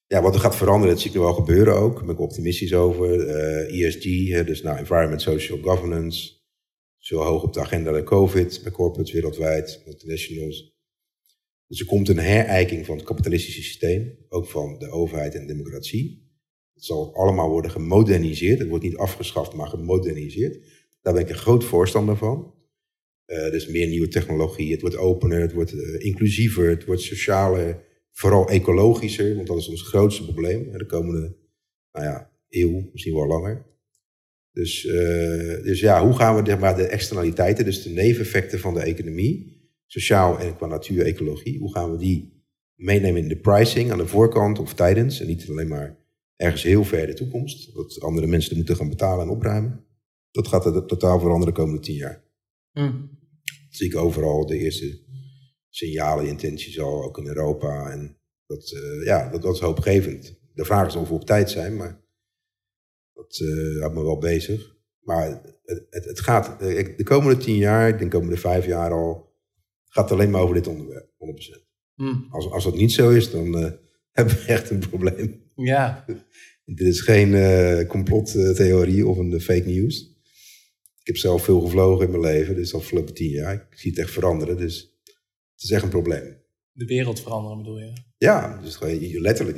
[0.08, 1.96] ja, wat er gaat veranderen, dat zie ik nu wel gebeuren ook.
[1.96, 3.28] Daar ben ik optimistisch over.
[3.68, 6.34] ESG, eh, e dus nou, Environment, Social Governance.
[7.06, 10.74] Zo hoog op de agenda de COVID, bij corporates wereldwijd, multinationals.
[11.68, 16.30] Dus er komt een herijking van het kapitalistische systeem, ook van de overheid en democratie.
[16.74, 18.60] Het zal allemaal worden gemoderniseerd.
[18.60, 20.60] Het wordt niet afgeschaft, maar gemoderniseerd.
[21.02, 22.54] Daar ben ik een groot voorstander van.
[23.26, 27.84] Uh, dus meer nieuwe technologie, het wordt opener, het wordt uh, inclusiever, het wordt socialer
[28.12, 31.36] Vooral ecologischer, want dat is ons grootste probleem de komende
[31.92, 33.66] nou ja, eeuw, misschien wel langer.
[34.56, 38.74] Dus, uh, dus ja, hoe gaan we zeg maar, de externaliteiten, dus de neveneffecten van
[38.74, 42.44] de economie, sociaal en qua natuur, ecologie, hoe gaan we die
[42.76, 45.98] meenemen in de pricing aan de voorkant of tijdens, en niet alleen maar
[46.36, 49.86] ergens heel ver in de toekomst, dat andere mensen moeten gaan betalen en opruimen.
[50.32, 52.24] Dat gaat er totaal veranderen de komende tien jaar.
[52.74, 53.10] Mm.
[53.44, 55.00] Dat zie ik overal de eerste
[55.70, 57.92] signalen, intenties al, ook in Europa.
[57.92, 60.40] En dat, uh, ja, dat, dat is hoopgevend.
[60.54, 62.05] De vraag is of we op tijd zijn, maar
[63.16, 64.76] dat uh, houdt me wel bezig.
[65.00, 68.92] Maar het, het, het gaat, de komende tien jaar, ik denk de komende vijf jaar
[68.92, 69.34] al,
[69.86, 71.10] gaat het alleen maar over dit onderwerp,
[71.58, 71.64] 100%.
[71.96, 72.28] Hmm.
[72.30, 73.72] Als, als dat niet zo is, dan uh,
[74.18, 75.44] hebben we echt een probleem.
[75.56, 76.06] Ja.
[76.66, 80.14] dit is geen uh, complottheorie of een fake news.
[81.00, 83.54] Ik heb zelf veel gevlogen in mijn leven, dus afgelopen tien jaar.
[83.54, 85.00] Ik zie het echt veranderen, dus
[85.54, 86.44] het is echt een probleem.
[86.72, 87.94] De wereld veranderen bedoel je?
[88.18, 89.58] Ja, dus gewoon letterlijk.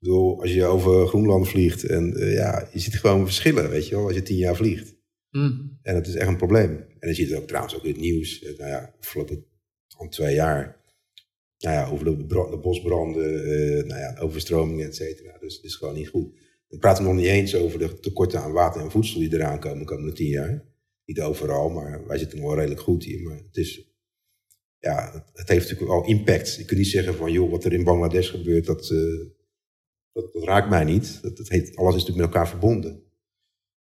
[0.00, 3.88] Ik bedoel, als je over Groenland vliegt en uh, ja, je ziet gewoon verschillen, weet
[3.88, 4.94] je wel, als je tien jaar vliegt.
[5.30, 5.78] Hmm.
[5.82, 6.70] En dat is echt een probleem.
[6.70, 8.42] En dan zie je het ook trouwens ook in het nieuws.
[8.42, 9.44] Eh, nou ja, afgelopen
[10.08, 10.84] twee jaar.
[11.58, 15.38] Nou ja, over de, de bosbranden, uh, nou ja, overstromingen, et cetera.
[15.38, 16.34] Dus het is gewoon niet goed.
[16.68, 19.78] We praten nog niet eens over de tekorten aan water en voedsel die eraan komen
[19.78, 20.64] de komende tien jaar.
[21.04, 23.22] Niet overal, maar wij zitten nog wel redelijk goed hier.
[23.22, 23.90] Maar het is
[24.78, 26.54] ja, het heeft natuurlijk wel impact.
[26.54, 29.26] Je kunt niet zeggen van, joh, wat er in Bangladesh gebeurt, dat, uh,
[30.12, 31.22] dat, dat, raakt mij niet.
[31.22, 33.02] Dat, dat heet, alles is natuurlijk met elkaar verbonden.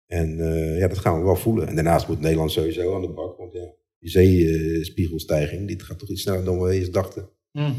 [0.06, 1.68] En uh, ja, dat gaan we wel voelen.
[1.68, 6.10] En daarnaast moet Nederland sowieso aan de bak, want ja, die zeespiegelstijging, die gaat toch
[6.10, 7.30] iets sneller dan we eens dachten.
[7.52, 7.76] Mm.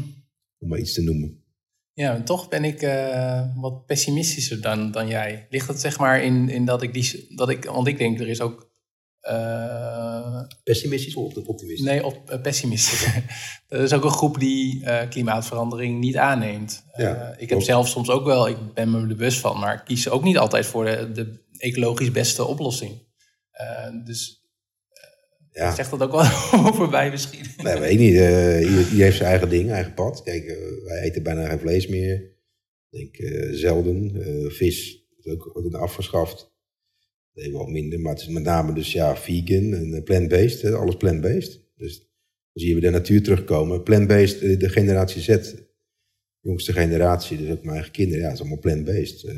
[0.59, 1.43] Om maar iets te noemen.
[1.93, 5.47] Ja, en toch ben ik uh, wat pessimistischer dan, dan jij.
[5.49, 7.35] Ligt het zeg maar in, in dat ik die.
[7.35, 8.71] Dat ik, want ik denk er is ook.
[9.29, 11.85] Uh, pessimistisch of optimistisch?
[11.85, 13.07] Nee, op, uh, pessimistisch.
[13.67, 16.83] er is ook een groep die klimaatverandering niet aanneemt.
[16.95, 19.81] Ja, ik heb zelf soms ook wel, ik ben me er bewust van, maar ik
[19.85, 22.91] kies ook niet altijd voor de, de ecologisch beste oplossing.
[24.03, 24.43] dus
[25.53, 25.75] ja.
[25.75, 26.21] Zegt dat ook wel
[26.67, 27.45] over mij misschien?
[27.57, 28.13] Nee, weet niet.
[28.13, 30.23] Uh, ieder, heeft zijn eigen ding, eigen pad.
[30.23, 32.31] Kijk, uh, wij eten bijna geen vlees meer.
[32.89, 34.11] Ik denk uh, zelden.
[34.51, 36.52] vis is ook wordt afgeschaft.
[37.33, 40.73] Nee, wel minder, maar het is met name dus ja, vegan en plant-based.
[40.73, 41.61] Alles plant-based.
[41.75, 42.07] Dus dan
[42.53, 43.83] zie je weer de natuur terugkomen.
[43.83, 45.65] Plant-based, de generatie Z, de
[46.39, 49.33] jongste generatie, dus ook mijn eigen kinderen, ja, het is allemaal plant-based.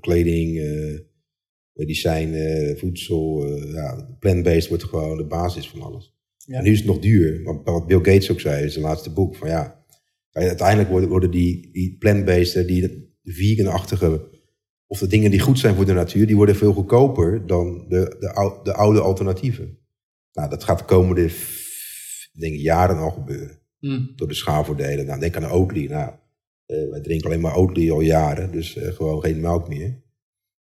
[0.00, 0.58] kleding,
[1.80, 6.14] medicijnen, voedsel, uh, ja, plant-based wordt gewoon de basis van alles.
[6.46, 9.12] En nu is het nog duur, maar wat Bill Gates ook zei in zijn laatste
[9.12, 9.84] boek, van ja,
[10.30, 14.29] uiteindelijk worden, worden die, die plant-based, die vegan-achtige,
[14.90, 18.16] of de dingen die goed zijn voor de natuur, die worden veel goedkoper dan de,
[18.18, 19.78] de, de oude alternatieven.
[20.32, 21.30] Nou, dat gaat de komende
[22.32, 23.60] denk ik, jaren al gebeuren.
[23.78, 24.12] Hmm.
[24.16, 25.06] Door de schaalvoordelen.
[25.06, 25.86] Nou, denk aan de Oatly.
[25.86, 26.12] Nou,
[26.66, 30.02] uh, wij drinken alleen maar Oatly al jaren, dus uh, gewoon geen melk meer.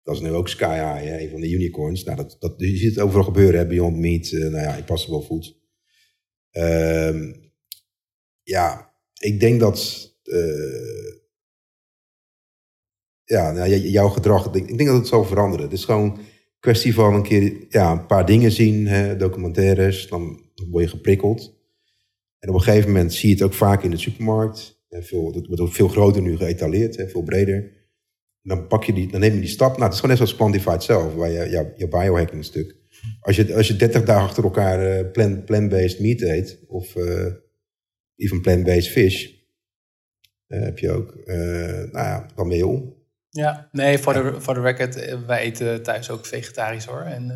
[0.03, 2.05] Dat is nu ook Sky High, hè, een van de unicorns.
[2.05, 5.23] Nou, dat, dat, je ziet het overal gebeuren, hè, Beyond Meat, uh, nou ja, Impossible
[5.23, 5.61] Foods.
[6.53, 7.35] Uh,
[8.43, 10.07] ja, ik denk dat...
[13.29, 15.65] Ja, nou, jouw gedrag, ik denk dat het zal veranderen.
[15.65, 16.19] Het is gewoon
[16.61, 21.57] kwestie van een keer ja, een paar dingen zien, hè, documentaires, dan word je geprikkeld.
[22.39, 24.83] En op een gegeven moment zie je het ook vaak in de supermarkt.
[24.89, 27.77] En veel, het wordt ook veel groter nu geëtaleerd, hè, veel breder
[28.49, 29.71] dan, pak je die, dan neem je die stap.
[29.71, 32.77] Nou, het is gewoon net zoals Quantified zelf, waar je, je biohacking stuk.
[33.21, 37.33] Als je, als je 30 dagen achter elkaar uh, plant, plant-based meat eet, of uh,
[38.17, 39.27] even plant-based fish,
[40.49, 42.97] uh, heb je ook, nou ja, dan ben om.
[43.39, 47.03] Ja, nee, voor de, voor de record, wij eten thuis ook vegetarisch hoor.
[47.03, 47.31] En,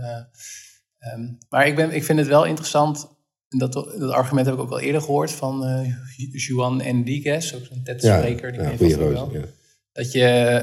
[1.14, 3.08] um, maar ik, ben, ik vind het wel interessant,
[3.48, 5.86] dat, dat argument heb ik ook al eerder gehoord van
[6.16, 8.54] Juan Enriquez, ook zo'n TED-spreker.
[8.54, 9.44] Ja, die ja, roze, ja.
[9.92, 10.58] Dat je,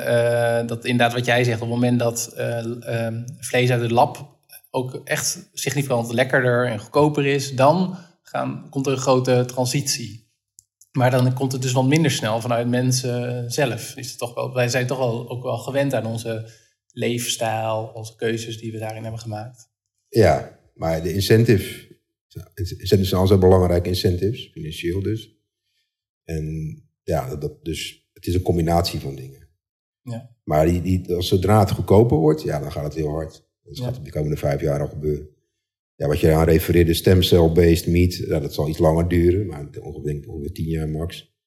[0.61, 3.07] uh, dat inderdaad wat jij zegt, op het moment dat uh,
[3.39, 4.37] vlees uit het lab
[4.69, 10.28] ook echt significant lekkerder en goedkoper is, dan gaan, komt er een grote transitie.
[10.91, 13.95] Maar dan komt het dus wat minder snel vanuit mensen zelf.
[13.95, 16.49] Is het toch wel, wij zijn toch wel, ook wel gewend aan onze
[16.91, 19.69] leefstijl, onze keuzes die we daarin hebben gemaakt.
[20.07, 21.97] Ja, maar de incentive,
[22.55, 25.37] incentives zijn altijd belangrijke incentives, financieel dus.
[26.23, 29.47] En ja, dat, dus het is een combinatie van dingen.
[30.01, 30.35] Ja.
[30.43, 33.47] Maar die, die, als zodra het goedkoper wordt, ja, dan gaat het heel hard.
[33.63, 35.29] Dat gaat de komende vijf jaar al gebeuren.
[35.99, 40.27] Ja, wat je aan refereerde, stemcel-based meat, dat zal iets langer duren, maar ongeveer, ik
[40.27, 41.37] ongeveer tien jaar max.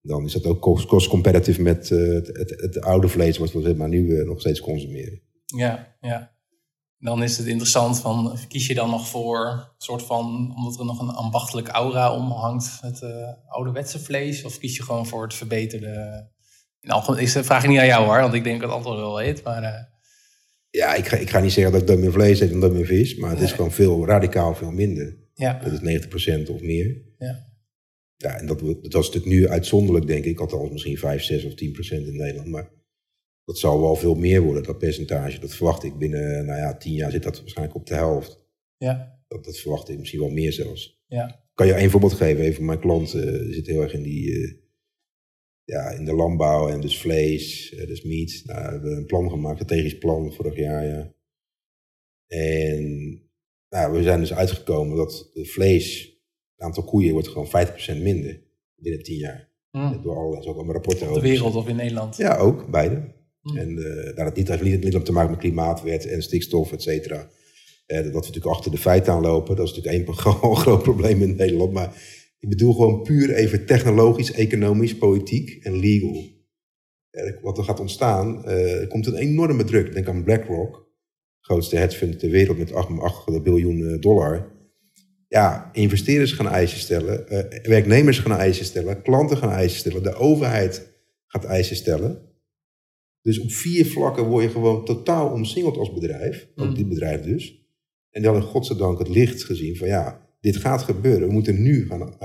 [0.00, 3.74] Dan is dat ook cost competitive met uh, het, het, het, oude vlees, wat we
[3.74, 5.22] maar nu uh, nog steeds consumeren.
[5.44, 6.32] Ja, ja
[7.02, 11.00] dan is het interessant van, kies je dan nog voor soort van, omdat er nog
[11.00, 13.10] een ambachtelijk aura omhangt, het uh,
[13.48, 14.44] ouderwetse vlees?
[14.44, 16.26] Of kies je gewoon voor het verbeterde?
[17.16, 19.44] Is de vraag niet aan jou hoor, want ik denk dat het antwoord wel weet.
[19.44, 19.91] Maar.
[20.72, 22.72] Ja, ik ga, ik ga niet zeggen dat ik dat meer vlees eet dan dat
[22.72, 25.16] meer vis, maar het is gewoon veel radicaal veel minder.
[25.34, 25.58] Ja.
[25.58, 27.02] Dat is 90% of meer.
[27.18, 27.50] Ja.
[28.16, 30.40] Ja, en dat, dat was natuurlijk nu uitzonderlijk, denk ik.
[30.40, 32.48] Althans, misschien 5, 6 of 10% in Nederland.
[32.48, 32.70] Maar
[33.44, 35.38] dat zal wel veel meer worden, dat percentage.
[35.38, 38.40] Dat verwacht ik binnen, nou ja, tien jaar zit dat waarschijnlijk op de helft.
[38.76, 39.20] Ja.
[39.28, 41.02] Dat, dat verwacht ik misschien wel meer zelfs.
[41.06, 41.44] Ja.
[41.54, 42.44] Kan je één voorbeeld geven?
[42.44, 44.54] Even mijn klant uh, zit heel erg in die, uh,
[45.64, 48.42] ja, in de landbouw en dus vlees, uh, dus meat.
[48.44, 51.14] Nou, we hebben een plan gemaakt, een strategisch plan vorig jaar, ja.
[52.26, 53.20] En
[53.68, 56.00] nou, we zijn dus uitgekomen dat de vlees,
[56.54, 58.42] het aantal koeien wordt gewoon 50% minder
[58.76, 59.50] binnen tien jaar.
[59.70, 60.02] Mm.
[60.02, 61.22] Door alle, zo rapporten over.
[61.22, 62.16] De wereld of in Nederland?
[62.16, 63.02] Ja, ook, beide.
[63.42, 63.56] Hm.
[63.56, 66.82] En uh, nou, dat niet, heeft niet, niet te maken met klimaatwet en stikstof, et
[66.82, 67.30] cetera.
[67.86, 69.56] Uh, dat we natuurlijk achter de feiten aanlopen.
[69.56, 71.72] Dat is natuurlijk één groot, groot probleem in Nederland.
[71.72, 76.30] Maar ik bedoel gewoon puur even technologisch, economisch, politiek en legal.
[77.42, 79.92] Wat er gaat ontstaan, er komt een enorme druk.
[79.92, 80.88] Denk aan BlackRock,
[81.40, 84.50] grootste hedgefund ter wereld met 8, 8 biljoen dollar.
[85.28, 87.26] Ja, investeerders gaan eisen stellen,
[87.62, 90.88] werknemers gaan eisen stellen, klanten gaan eisen stellen, de overheid
[91.26, 92.30] gaat eisen stellen.
[93.20, 96.48] Dus op vier vlakken word je gewoon totaal omsingeld als bedrijf.
[96.56, 96.74] Ook mm.
[96.74, 97.66] dit bedrijf dus.
[98.10, 101.26] En dan in godzijdank het licht gezien van ja, dit gaat gebeuren.
[101.28, 102.18] We moeten nu gaan,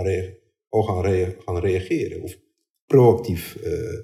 [0.70, 2.22] al gaan, gaan reageren.
[2.22, 2.38] Of
[2.86, 4.00] proactief uh,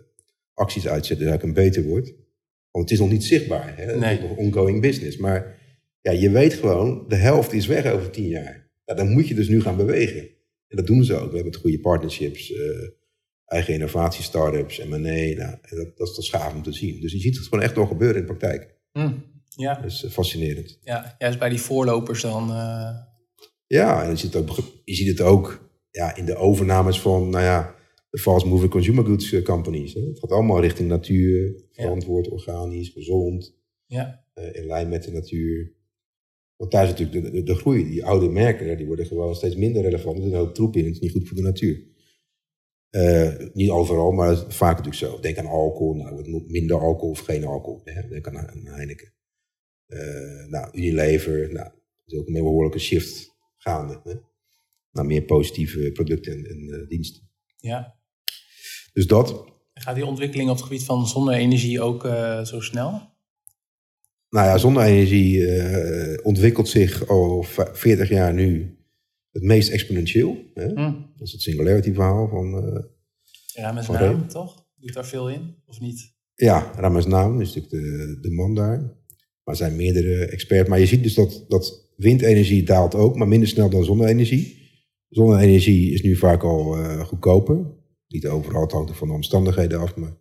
[0.54, 2.14] acties uitzetten, dat een beter woord.
[2.72, 3.78] Want het is nog niet zichtbaar.
[3.78, 3.84] Hè?
[3.84, 5.18] Het is nog ongoing business.
[5.18, 5.60] Maar
[6.02, 8.70] ja, je weet gewoon, de helft is weg over tien jaar.
[8.86, 10.22] Ja, dan moet je dus nu gaan bewegen.
[10.68, 11.30] En dat doen ze ook.
[11.30, 12.52] We hebben het goede partnerships.
[12.52, 12.58] Uh,
[13.46, 14.98] eigen innovatie, start-ups, M&A.
[14.98, 17.02] Nou, dat, dat, is, dat gaaf om te zien.
[17.02, 18.76] Dus je ziet het gewoon echt wel gebeuren in de praktijk.
[18.94, 19.24] Mm,
[19.56, 19.74] ja.
[19.74, 20.80] Dat is fascinerend.
[20.84, 22.52] Ja, juist bij die voorlopers dan.
[23.74, 27.44] Ja, en je ziet, ook, je ziet het ook ja, in de overnames van, nou
[27.44, 27.76] ja,
[28.10, 29.94] de fast moving consumer goods companies.
[29.94, 30.02] Hè.
[30.02, 33.62] Het gaat allemaal richting natuur, verantwoord, organisch, gezond.
[33.86, 34.26] Ja.
[34.52, 35.74] in lijn met de natuur.
[36.56, 37.90] Want daar is natuurlijk de, de, groei.
[37.90, 40.18] Die oude merken, die worden gewoon steeds minder relevant.
[40.18, 41.84] Er is een hoop troep in, het is niet goed voor de natuur.
[42.92, 45.20] Uh, niet overal, maar vaak natuurlijk zo.
[45.20, 47.82] Denk aan alcohol, nou, het moet minder alcohol of geen alcohol.
[47.84, 48.08] Hè?
[48.08, 49.14] Denk aan, aan Heineken.
[49.88, 51.70] Uh, nou, Unilever, nou,
[52.04, 53.33] dat is ook een behoorlijke shift
[53.64, 54.02] gaande.
[54.04, 54.14] Hè?
[54.92, 57.30] Naar meer positieve producten en, en uh, diensten.
[57.58, 57.96] Ja.
[58.94, 59.52] Dus dat.
[59.74, 62.02] Gaat die ontwikkeling op het gebied van zonne-energie ook
[62.44, 63.14] zo snel?
[64.34, 68.78] Nou ja, zonne-energie uh, ontwikkelt zich al 40 jaar nu
[69.32, 70.38] het meest exponentieel.
[70.54, 70.68] Hè?
[70.68, 71.12] Mm.
[71.18, 72.66] Dat is het singularity verhaal van...
[72.66, 72.84] Uh,
[73.54, 74.66] Rames naam, toch?
[74.76, 76.14] Doet daar veel in, of niet?
[76.36, 78.80] Ja, Rames naam is natuurlijk de, de man daar.
[79.44, 80.70] Maar er zijn meerdere experts.
[80.70, 84.58] Maar je ziet dus dat, dat windenergie daalt ook, maar minder snel dan zonne-energie.
[85.10, 87.66] Zonne-energie is nu vaak al uh, goedkoper.
[88.08, 90.18] Niet overal, het hangt van de omstandigheden af, maar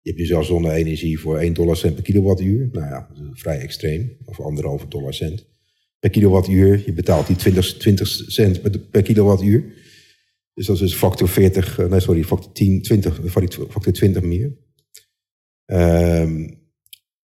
[0.00, 2.68] je hebt nu zelfs zonne-energie voor 1 dollar cent per kilowattuur.
[2.72, 4.16] Nou ja, vrij extreem.
[4.24, 5.46] Of anderhalve dollar cent
[5.98, 6.82] per kilowattuur.
[6.86, 9.64] Je betaalt die 20, 20 cent per kilowattuur.
[10.54, 14.56] Dus dat is dus factor 40, eh, nee sorry, factor 10, 20, factor 20 meer.
[15.66, 16.59] Um,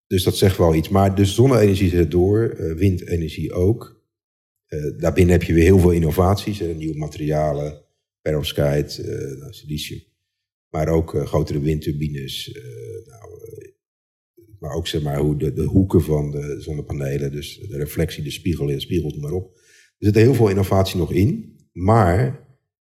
[0.07, 0.89] dus dat zegt wel iets.
[0.89, 4.05] Maar dus zonne-energie zit door, uh, windenergie ook.
[4.67, 7.81] Uh, daarbinnen heb je weer heel veel innovaties, nieuwe materialen,
[8.21, 10.03] perovskite, uh, silicium.
[10.69, 12.59] Maar ook grotere windturbines.
[13.05, 13.37] Nou,
[14.59, 18.31] maar ook zeg maar, hoe de, de, hoeken van de zonnepanelen, dus de reflectie, de
[18.31, 19.55] spiegel, de spiegels, maar op.
[19.97, 22.47] Er zit heel veel innovatie nog in, maar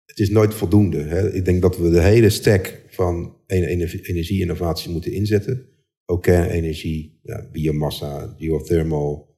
[0.06, 0.98] het is nooit voldoende.
[0.98, 1.34] Hè.
[1.34, 5.71] Ik denk dat we de hele stack van energie-innovatie moeten inzetten.
[6.12, 9.36] Ook kernenergie, ja, biomassa, geothermal,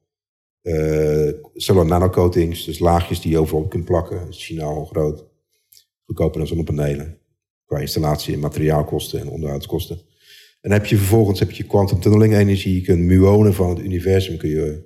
[0.62, 4.32] uh, solar nanocoatings, dus laagjes die je overal op kunt plakken.
[4.32, 5.24] China al groot.
[6.04, 7.18] Goedkoper dan zonnepanelen
[7.64, 9.96] qua installatie en materiaalkosten en onderhoudskosten.
[9.96, 13.78] En dan heb je vervolgens heb je quantum tunneling energie, je kunt muonen van het
[13.78, 14.82] universum kun je...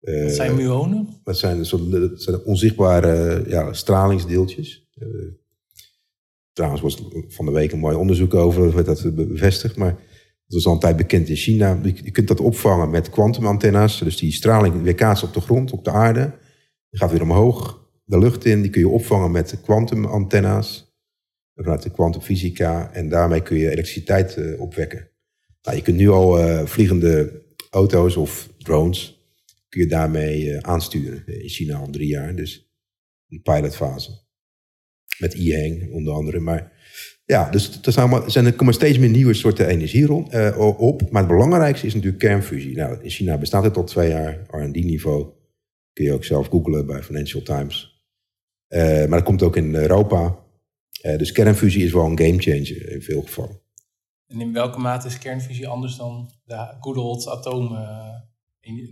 [0.00, 1.20] Uh, Wat zijn muonen?
[1.24, 1.58] Dat zijn,
[1.90, 4.88] dat zijn onzichtbare ja, stralingsdeeltjes.
[4.98, 5.08] Uh,
[6.52, 10.10] trouwens was van de week een mooi onderzoek over, dat werd dat bevestigd, maar
[10.52, 11.80] dat is al een tijd bekend in China.
[11.82, 15.90] Je kunt dat opvangen met kwantumantenna's, dus die straling weerkaatst op de grond, op de
[15.90, 16.38] aarde.
[16.90, 20.96] Die gaat weer omhoog de lucht in, die kun je opvangen met kwantumantenna's
[21.54, 22.92] vanuit de kwantumfysica.
[22.92, 25.10] En daarmee kun je elektriciteit uh, opwekken.
[25.62, 29.20] Nou, je kunt nu al uh, vliegende auto's of drones
[29.68, 31.26] kun je daarmee uh, aansturen.
[31.26, 32.70] In China al drie jaar, dus
[33.28, 34.10] in pilotfase.
[35.18, 36.40] Met e-hang onder andere.
[36.40, 36.72] Maar
[37.24, 41.10] ja, dus er, zijn, zijn, er komen steeds meer nieuwe soorten energie rond, op.
[41.10, 42.76] Maar het belangrijkste is natuurlijk kernfusie.
[42.76, 45.26] Nou, in China bestaat het al twee jaar, R&D-niveau.
[45.92, 48.04] Kun je ook zelf googlen bij Financial Times.
[48.68, 50.42] maar dat komt ook in Europa.
[51.02, 53.60] Uh, dus kernfusie is wel een gamechanger in veel gevallen.
[54.26, 57.22] En in welke mate is kernfusie anders dan de good old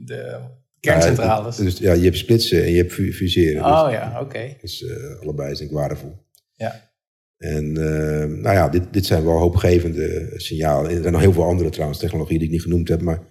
[0.04, 0.40] de
[0.80, 1.56] kerncentrales?
[1.56, 3.64] Ja, dus, ja, je hebt splitsen en je hebt fuseren.
[3.64, 4.22] Oh dus, ja, oké.
[4.22, 4.56] Okay.
[4.60, 4.84] Dus
[5.20, 6.26] allebei is denk ik waardevol.
[6.52, 6.89] Ja.
[7.41, 10.91] En uh, nou ja, dit, dit zijn wel hoopgevende signalen.
[10.91, 13.03] Er zijn nog heel veel andere trouwens, technologieën die ik niet genoemd heb.
[13.03, 13.22] Maar...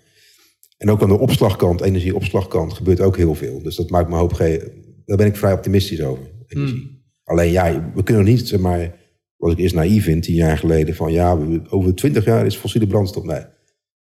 [0.78, 3.62] En ook aan de opslagkant, energieopslagkant, gebeurt ook heel veel.
[3.62, 4.72] Dus dat maakt me hoopgevend.
[5.06, 6.82] Daar ben ik vrij optimistisch over, energie.
[6.82, 7.02] Hmm.
[7.24, 8.96] Alleen ja, we kunnen niet, zeg maar,
[9.38, 11.38] wat ik eerst naïef vind, tien jaar geleden, van ja,
[11.70, 13.24] over twintig jaar is fossiele brandstof.
[13.24, 13.44] Nee,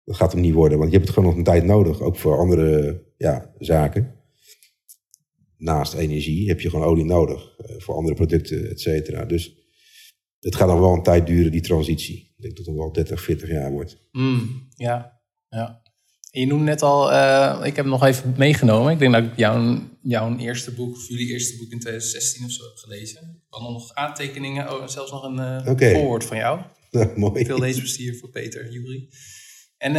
[0.05, 2.17] dat gaat hem niet worden, want je hebt het gewoon nog een tijd nodig, ook
[2.17, 4.15] voor andere ja, zaken.
[5.57, 9.25] Naast energie heb je gewoon olie nodig, eh, voor andere producten, et cetera.
[9.25, 9.62] Dus
[10.43, 12.16] het gaat nog wel een tijd duren, die transitie.
[12.36, 13.97] Ik denk dat het wel 30, 40 jaar wordt.
[14.12, 15.80] Mm, ja, ja.
[16.30, 18.93] Je noemde net al, uh, ik heb hem nog even meegenomen.
[18.93, 22.51] Ik denk dat ik jouw, jouw eerste boek, of jullie eerste boek in 2016 of
[22.51, 23.20] zo heb gelezen.
[23.20, 25.93] Ik had nog aantekeningen, oh, zelfs nog een uh, okay.
[25.93, 26.61] voorwoord van jou.
[27.16, 27.45] Mooi.
[27.45, 29.09] Veel leesbestier voor Peter, Jury.
[29.78, 29.97] En uh,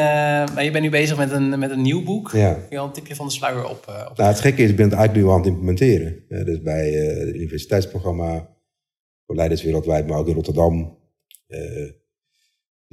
[0.53, 2.31] maar je bent nu bezig met een, met een nieuw boek.
[2.31, 2.53] Ja.
[2.53, 3.87] Kun je al een tipje van de sluier op?
[4.09, 6.23] op nou, het gekke is, ik ben het eigenlijk nu aan het implementeren.
[6.27, 8.52] Dus bij het universiteitsprogramma
[9.25, 10.97] voor leiders wereldwijd, maar ook in Rotterdam.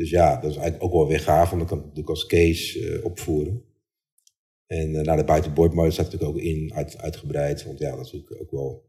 [0.01, 2.79] Dus ja, dat is eigenlijk ook wel weer gaaf, want dan kan natuurlijk als case
[2.79, 3.65] uh, opvoeren.
[4.67, 7.65] En uh, naar de buitenbordmodus staat natuurlijk ook in, uit, uitgebreid.
[7.65, 8.89] Want ja, dat is natuurlijk ook wel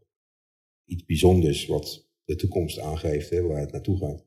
[0.85, 4.25] iets bijzonders wat de toekomst aangeeft, hè, waar het naartoe gaat.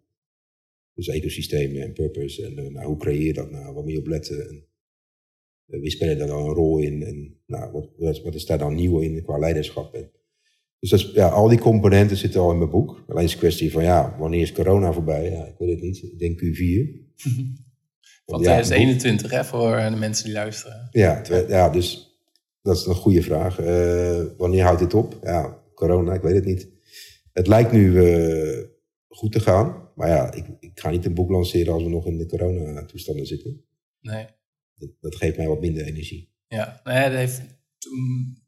[0.94, 2.44] Dus ecosystemen en purpose.
[2.46, 3.74] En nou, hoe creëer je dat nou?
[3.74, 4.48] Wat moet je op letten?
[4.48, 7.02] En, wie spelen daar dan een rol in?
[7.02, 9.94] En nou, wat, wat is daar dan nieuw in qua leiderschap?
[10.84, 13.04] Dus dat is, ja, al die componenten zitten al in mijn boek.
[13.08, 15.30] Alleen is het kwestie van, ja, wanneer is corona voorbij?
[15.30, 16.02] Ja, ik weet het niet.
[16.02, 16.88] Ik denk Q4.
[18.26, 20.88] Van Ja, 2021, hè, voor de mensen die luisteren.
[20.90, 22.18] Ja, ja, dus
[22.62, 23.58] dat is een goede vraag.
[23.58, 25.18] Eh, wanneer houdt dit op?
[25.22, 26.68] Ja, corona, ik weet het niet.
[27.32, 28.64] Het lijkt nu eh,
[29.08, 29.88] goed te gaan.
[29.94, 33.26] Maar ja, ik, ik ga niet een boek lanceren als we nog in de corona-toestanden
[33.26, 33.64] zitten.
[34.00, 34.26] Nee.
[34.74, 36.32] Dat, dat geeft mij wat minder energie.
[36.48, 37.42] Ja, nou ja, dat heeft
[37.78, 38.38] toen,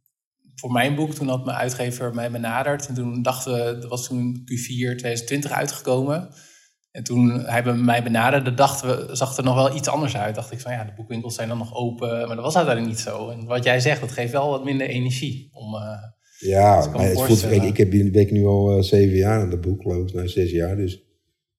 [0.57, 2.87] voor mijn boek, toen had mijn uitgever mij benaderd.
[2.87, 6.29] En toen dachten we, er was toen Q4 2020 uitgekomen.
[6.91, 10.35] En toen hij mij benaderde, dachten we, zag er nog wel iets anders uit.
[10.35, 12.09] Dacht ik van ja, de boekwinkels zijn dan nog open.
[12.09, 13.29] Maar dat was uiteindelijk niet zo.
[13.29, 15.51] En wat jij zegt, dat geeft wel wat minder energie.
[15.53, 16.03] Om, eh,
[16.39, 19.51] Ja, maar het voelt, kijk, ik heb ben ik nu al eh, zeven jaar aan
[19.51, 20.15] dat boek, geloof ik.
[20.15, 21.06] Nou, zes jaar, dus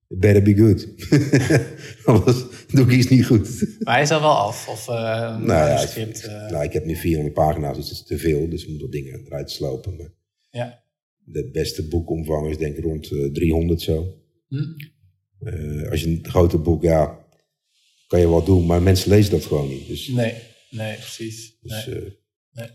[0.07, 0.87] it better be good.
[2.05, 3.77] Anders doe ik iets niet goed.
[3.79, 4.67] maar hij is al wel af.
[4.67, 8.03] Of eh Nou ja, ik, eh, nou, ik heb nu 400 pagina's, dus dat is
[8.03, 8.49] te veel.
[8.49, 9.95] Dus ik moet wat dingen eruit slopen.
[9.95, 10.13] Maar
[10.49, 10.83] ja.
[11.23, 14.21] de beste boekomvang is denk ik rond eh, 300 zo.
[14.47, 14.63] Hm?
[15.89, 17.25] Als je een groter boek, ja,
[18.07, 18.65] kan je wel doen.
[18.65, 19.87] Maar mensen lezen dat gewoon niet.
[19.87, 20.33] Dus, Nee,
[20.69, 21.57] nee, precies.
[21.61, 22.19] dus, Nee.
[22.51, 22.69] Nee.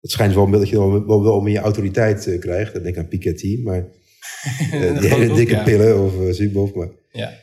[0.00, 2.72] het schijnt wel dat je wel, wel, wel meer autoriteit krijgt.
[2.72, 3.88] Dan denk ik aan Piketty, maar
[4.70, 5.62] die groot hele dikke ja.
[5.62, 6.74] pillen of uh, Zuboff.
[6.74, 7.40] Maar Ja.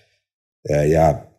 [0.61, 1.33] eh, ja,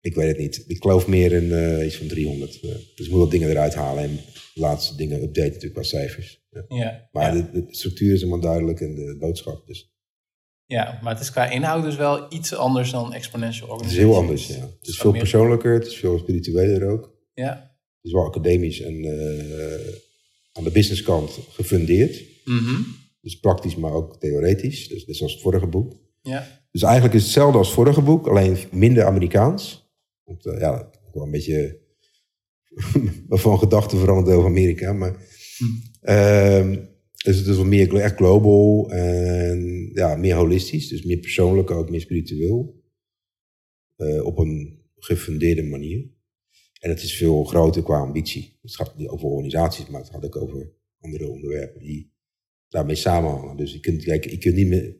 [0.00, 0.64] ik weet het niet.
[0.66, 2.60] Ik geloof meer in eh, iets van 300.
[2.60, 2.70] eh.
[2.94, 4.16] dus ik moet wat dingen eruit halen en
[4.54, 6.40] de laatste dingen updaten natuurlijk qua cijfers.
[6.50, 6.64] Ja.
[6.68, 7.42] Ja, Maar ja.
[7.52, 9.66] de, de structuur is helemaal duidelijk en de boodschap.
[9.66, 9.90] Dus
[10.66, 14.16] ja, maar het is qua inhoud dus wel iets anders dan Exponential het is heel
[14.16, 14.46] anders.
[14.46, 14.54] Ja.
[14.78, 17.14] Het is veel persoonlijker, het is veel spiritueler ook.
[17.34, 17.52] Ja.
[17.96, 19.94] Het is wel academisch en eh,
[20.52, 22.22] aan de businesskant gefundeerd.
[22.44, 22.80] Mhm.
[23.22, 24.88] Dus praktisch, maar ook theoretisch.
[24.88, 25.92] Dus net zoals het vorige boek.
[26.22, 26.66] Ja.
[26.70, 29.90] Dus eigenlijk is het hetzelfde als het vorige boek, alleen minder Amerikaans.
[30.24, 31.80] Want uh, ja, wel een beetje
[33.28, 34.92] van gedachten veranderd over Amerika.
[34.92, 35.16] Maar
[36.02, 36.76] uh,
[37.24, 40.88] dus het is wat meer echt global en ja, meer holistisch.
[40.88, 42.80] Dus meer persoonlijk, ook meer spiritueel.
[43.96, 46.10] Uh, op een gefundeerde manier.
[46.80, 48.58] En het is veel groter qua ambitie.
[48.62, 52.11] Het gaat niet over organisaties, maar het gaat ook over andere onderwerpen die
[52.72, 53.56] daarmee samenhangen.
[53.56, 54.96] Dus je kunt, kijk, je kunt niet meer.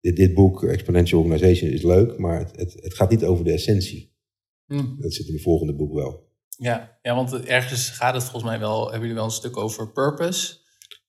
[0.00, 3.52] Dit, dit boek, Exponential Organization, is leuk, maar het, het, het gaat niet over de
[3.52, 4.16] essentie.
[4.66, 5.00] Hm.
[5.00, 6.26] Dat zit in het volgende boek wel.
[6.56, 9.92] Ja, ja, want ergens gaat het volgens mij wel, hebben jullie wel een stuk over
[9.92, 10.56] purpose.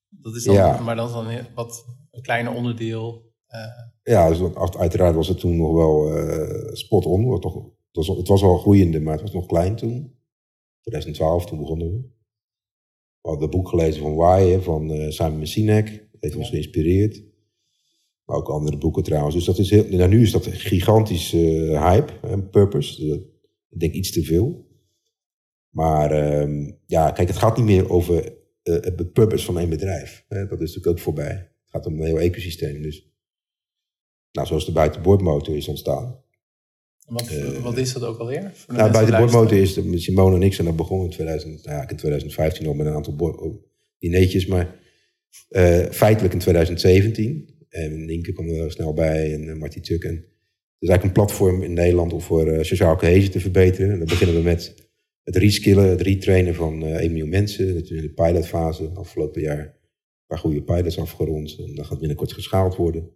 [0.09, 0.79] Dat is dan, Ja.
[0.79, 3.31] maar dat is dan wat een kleiner onderdeel.
[3.47, 3.59] eh,
[4.03, 4.39] Ja, dus
[4.77, 7.31] uiteraard was het toen nog wel eh, spot on.
[7.33, 7.43] Het,
[7.91, 10.17] was, het was wel groeiende, maar het was nog klein toen.
[10.81, 12.09] 2012, toen begonnen we.
[13.29, 15.85] Hadden het boek gelezen van Why, hè, van eh, Simon Sinek.
[16.11, 17.23] Dat heeft ons geïnspireerd.
[18.25, 19.35] Maar ook andere boeken trouwens.
[19.35, 23.01] Dus dat is heel, nou, nu is dat een gigantisch eh, hype, hè, purpose.
[23.01, 23.23] Dus dat-
[23.69, 24.67] ik denk iets te veel.
[25.69, 30.25] Maar ehm, ja, kijk, het gaat niet meer over eh, het purpose van één bedrijf.
[30.27, 30.47] Hè.
[30.47, 31.31] Dat is natuurlijk ook voorbij.
[31.35, 32.81] Het gaat om een heel ecosysteem.
[32.81, 33.07] Dus
[34.31, 36.23] nou, zoals de buitenboordmotor is ontstaan.
[37.09, 38.41] Wat, Eh, wat is dat ook alweer?
[38.53, 39.93] Voor de Nou, die buitenboordmotor luisteren.
[39.93, 42.73] is de, Simone en ik zijn dat begonnen in 2000, nou, ja, in 2015 al
[42.73, 43.63] met een aantal boord- oh,
[43.99, 44.75] dineetjes, maar
[45.49, 47.57] eh, feitelijk in 2017.
[47.69, 50.03] En Nienke kwam er snel bij en uh, Marty Tuk.
[50.03, 50.23] En het
[50.79, 53.91] is eigenlijk een platform in Nederland om voor eh, sociaal cohesie te verbeteren.
[53.91, 54.75] En dan beginnen we met
[55.23, 57.73] het reskillen, het retrainen van eh 1 miljoen mensen.
[57.73, 58.89] Dat is in de pilotfase.
[58.93, 59.71] Afgelopen jaar een
[60.27, 61.55] paar goede pilots afgerond.
[61.67, 63.09] En dat gaat binnenkort geschaald worden.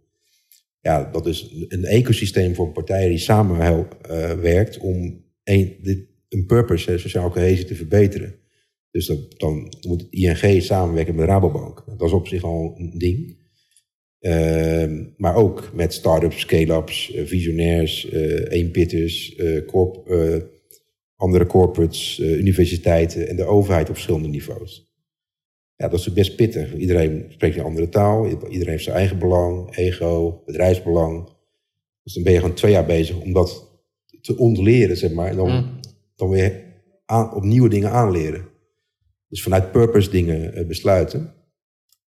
[0.84, 6.46] Ja, dat is een ecosysteem voor partijen die samen hel- eh, om een, dit, een
[6.46, 8.34] purpose, hè, sociaal cohesie, te verbeteren.
[8.90, 11.84] Dus dat, dan moet ING samenwerken met Rabobank.
[11.98, 13.36] Dat is op zich al een ding.
[14.18, 20.08] Ehm, maar ook met start-ups, scale-ups, eh, visionairs, eh eenpitters, corp,
[21.16, 24.93] andere corporates, universiteiten en de overheid op verschillende niveaus.
[25.76, 26.74] Ja, dat is best pittig.
[26.74, 28.26] Iedereen spreekt een andere taal.
[28.28, 31.28] Iedereen heeft zijn eigen belang, ego, bedrijfsbelang.
[32.02, 33.70] Dus dan ben je gewoon twee jaar bezig om dat
[34.20, 35.28] te ontleren, zeg maar.
[35.30, 35.80] En dan, Mm.
[36.16, 36.62] dan weer
[37.06, 38.44] aan, op nieuwe dingen aanleren.
[39.28, 41.32] Dus vanuit purpose dingen eh, besluiten.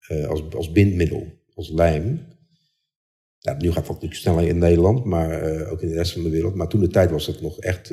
[0.08, 2.20] eh, als, als bindmiddel, als lijm.
[3.38, 6.22] Ja, nu gaat dat natuurlijk sneller in Nederland, maar eh, ook in de rest van
[6.22, 6.54] de wereld.
[6.54, 7.92] Maar toen de tijd was het nog echt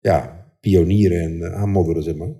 [0.00, 2.32] ja, pionieren en aanmodderen, zeg maar.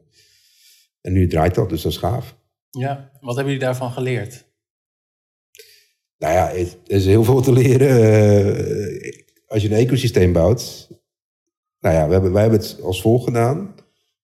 [1.02, 2.36] En nu draait dat, dus dat is gaaf.
[2.70, 4.50] Ja, wat hebben jullie daarvan geleerd?
[6.18, 7.88] Nou ja, er is heel veel te leren.
[7.88, 9.12] Eh,
[9.46, 10.88] als je een ecosysteem bouwt.
[11.80, 13.74] Nou ja, we hebben, wij hebben het als volgt gedaan.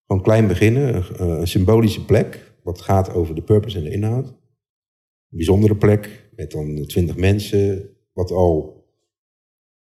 [0.06, 2.52] Gewoon klein beginnen, een, een symbolische plek.
[2.62, 4.26] Wat gaat over de purpose en de inhoud.
[4.26, 7.90] Een bijzondere plek met dan twintig mensen.
[8.12, 8.76] Wat al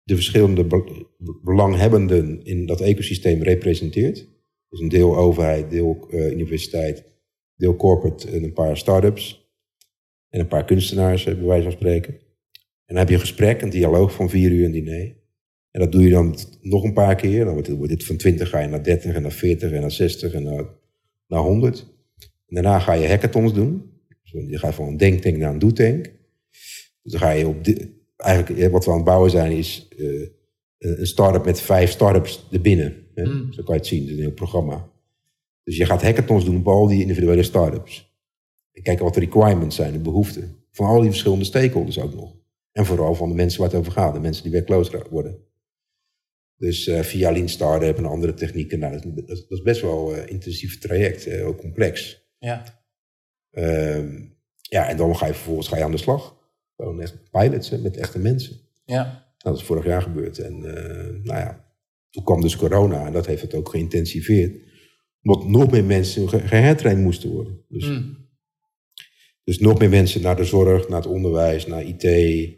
[0.02, 1.06] de verschillende be-
[1.42, 4.28] belanghebbenden in dat ecosysteem representeert.
[4.70, 7.04] Dus een deel overheid, deel eh, universiteit,
[7.54, 9.48] deel corporate en een paar start-ups.
[10.28, 12.12] En een paar kunstenaars, bij wijze van spreken.
[12.14, 15.18] En dan heb je een gesprek, een dialoog van vier uur, een diner.
[15.70, 17.44] En dat doe je dan nog een paar keer.
[17.44, 20.32] Dan wordt dit, van 20 ga je naar 30 en naar 40 en naar 60
[20.32, 20.64] en naar,
[21.26, 21.86] naar 100.
[22.18, 23.90] En daarna ga je hackathons doen.
[24.22, 26.04] Dus je gaat van een denktank naar een doetank.
[27.02, 27.56] Dus dan ga je op...
[28.16, 29.88] Eigenlijk wat we aan het bouwen zijn is
[30.78, 33.06] een start-up met vijf start-ups erbinnen.
[33.20, 33.32] Hè?
[33.32, 33.52] Mm.
[33.52, 34.88] Zo kan je het zien, dat is een heel programma.
[35.62, 38.14] Dus je gaat hackathons doen op al die individuele start-ups.
[38.72, 40.56] En kijken wat de requirements zijn, de behoeften.
[40.70, 42.34] Van al die verschillende stakeholders ook nog.
[42.72, 45.38] En vooral van de mensen waar het over gaat, de mensen die werkloos worden.
[46.56, 50.12] Dus uh, via Lean Startup en andere technieken, nou, dat, dat, dat is best wel
[50.12, 52.24] een uh, intensief traject, uh, ook complex.
[52.38, 52.64] Ja.
[53.50, 54.20] Uh,
[54.60, 56.36] ja, en dan ga je vervolgens ga je aan de slag.
[56.76, 58.56] Gewoon echt pilots hè, met echte mensen.
[58.84, 59.02] Ja.
[59.04, 60.38] Nou, dat is vorig jaar gebeurd.
[60.38, 60.60] En
[61.22, 61.69] nou ja,
[62.10, 64.68] toen kwam dus corona en dat heeft het ook geïntensiveerd.
[65.22, 67.64] Omdat nog meer mensen ge gehertraind moesten worden.
[67.68, 68.16] Dus, Mm.
[69.44, 72.48] dus nog meer mensen naar de zorg, naar het onderwijs, naar IT,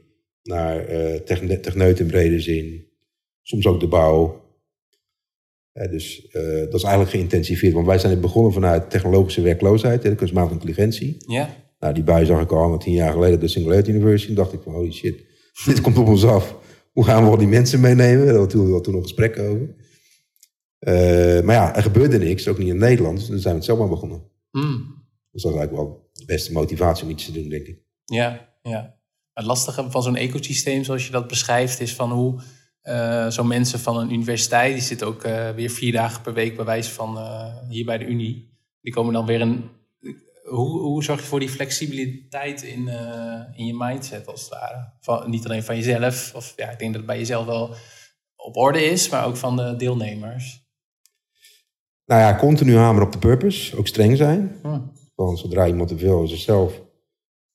[0.42, 2.86] naar uh, techne techneut in brede zin.
[3.42, 4.40] Soms ook de bouw.
[5.72, 7.72] Ja, dus uh, dat is eigenlijk geïntensiveerd.
[7.72, 11.16] Want wij zijn begonnen vanuit technologische werkloosheid, de kunstmatige intelligentie.
[11.26, 11.56] Ja.
[11.78, 14.28] Nou, die bui zag ik al tien jaar geleden op de Singularity University.
[14.28, 15.24] En dacht ik van, holy shit,
[15.66, 16.56] dit komt op ons af.
[16.92, 18.26] Hoe gaan we al die mensen meenemen?
[18.26, 19.74] Daar hadden we toen nog gesprekken over.
[20.80, 23.18] Uh, maar ja, er gebeurde niks, ook niet in Nederland.
[23.18, 24.22] Dus dan zijn we het zelf maar begonnen.
[24.50, 25.04] Mm.
[25.30, 27.78] Dus dat is eigenlijk wel de beste motivatie om iets te doen, denk ik.
[28.04, 29.00] Ja, ja.
[29.32, 32.40] Het lastige van zo'n ecosysteem, zoals je dat beschrijft, is van hoe
[32.82, 36.56] uh, zo'n mensen van een universiteit, die zitten ook uh, weer vier dagen per week
[36.56, 37.18] bij wijze van
[37.68, 38.56] hier bij de Unie.
[38.80, 39.70] Die komen dan weer een.
[40.42, 42.88] Hoe, hoe zorg je voor die flexibiliteit in,
[43.54, 44.92] in je mindset, als het ware?
[45.00, 47.74] Van, niet alleen van jezelf, of ja, ik denk dat het bij jezelf wel
[48.36, 50.62] op orde is, maar ook van de deelnemers.
[52.04, 54.58] Nou ja, continu hameren op de purpose, ook streng zijn.
[54.62, 54.80] Hm.
[55.14, 56.82] Want zodra iemand te veel over zichzelf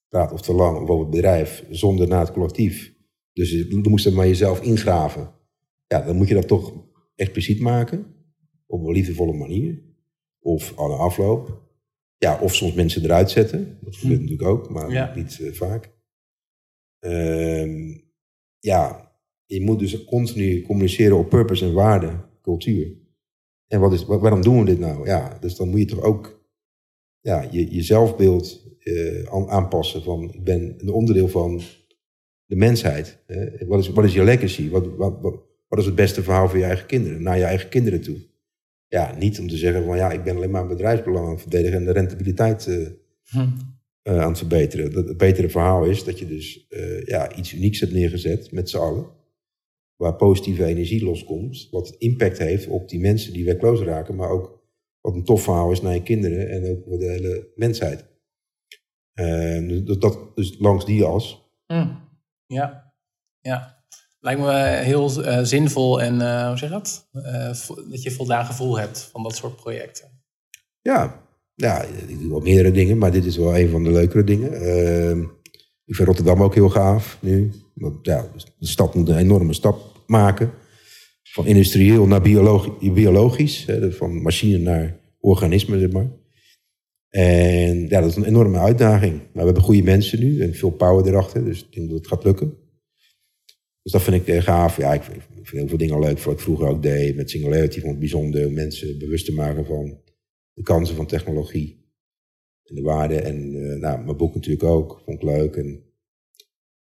[0.07, 2.93] praat of te lang of over het bedrijf, zonder naar het collectief.
[3.33, 5.33] Dus je moest het maar jezelf ingraven.
[5.87, 6.73] Ja, dan moet je dat toch
[7.15, 8.15] expliciet maken.
[8.65, 9.81] Op een liefdevolle manier.
[10.39, 11.66] Of aan de afloop.
[12.17, 13.77] Ja, of soms mensen eruit zetten.
[13.81, 14.23] Dat gebeurt hm.
[14.23, 15.15] natuurlijk ook, maar ja.
[15.15, 15.95] niet uh, vaak.
[17.05, 17.95] Uh,
[18.59, 19.11] ja,
[19.45, 23.05] je moet dus continu communiceren op purpose en waarde, cultuur.
[23.67, 25.05] En wat is, waarom doen we dit nou?
[25.05, 26.45] Ja, dus dan moet je toch ook
[27.19, 30.03] ja, je, je zelfbeeld uh, aanpassen.
[30.03, 31.61] Van ik ben een onderdeel van
[32.45, 33.23] de mensheid.
[33.25, 33.65] Hè?
[33.65, 34.69] Wat, is, wat is je legacy?
[34.69, 37.21] Wat, wat, wat, wat is het beste verhaal voor je eigen kinderen?
[37.21, 38.17] Naar je eigen kinderen toe.
[38.87, 41.41] Ja, niet om te zeggen van ja, ik ben alleen maar een bedrijfsbelang aan het
[41.41, 42.87] verdedigen en de rentabiliteit uh,
[43.23, 43.39] hm.
[44.03, 44.91] uh, aan het verbeteren.
[44.91, 48.69] Dat, het betere verhaal is dat je dus uh, ja, iets unieks hebt neergezet met
[48.69, 49.15] z'n allen.
[49.95, 51.67] Waar positieve energie loskomt.
[51.71, 54.15] Wat impact heeft op die mensen die werkloos raken.
[54.15, 54.63] Maar ook
[55.01, 58.05] wat een tof verhaal is naar je kinderen en ook voor de hele mensheid.
[59.19, 61.51] Uh, dat, dat, dus langs die as.
[61.67, 61.99] Mm.
[62.45, 62.93] Ja,
[63.39, 63.76] ja.
[64.19, 64.51] Lijkt me
[64.83, 67.09] heel uh, zinvol en uh, hoe zeg je dat?
[67.89, 70.07] Dat je voldaan gevoel hebt van dat soort projecten.
[70.81, 74.23] Ja, ja, ik doe wel meerdere dingen, maar dit is wel een van de leukere
[74.23, 74.53] dingen.
[74.53, 75.21] Ehm,
[75.85, 77.51] ik vind Rotterdam ook heel gaaf nu.
[78.01, 80.51] Ja, de stad moet een enorme stap maken.
[81.23, 83.65] Van industrieel naar biologi biologisch.
[83.65, 86.07] Hè, van machine naar organisme, zeg maar.
[87.09, 89.13] En ja, dat is een enorme uitdaging.
[89.13, 91.45] Maar we hebben goede mensen nu en veel power erachter.
[91.45, 92.53] Dus ik denk dat het gaat lukken.
[93.87, 94.77] Dus dat vind ik eh, gaaf.
[94.77, 96.19] Ja, ik vind, heel veel dingen leuk.
[96.19, 97.79] Wat ik vroeger ook deed met Singularity.
[97.79, 100.01] Vond het bijzonder om mensen bewust te maken van
[100.53, 101.85] de kansen van technologie.
[102.63, 103.21] En de waarde.
[103.21, 105.01] En uh, nou, mijn boek natuurlijk ook.
[105.05, 105.55] Vond ik leuk.
[105.55, 105.83] En,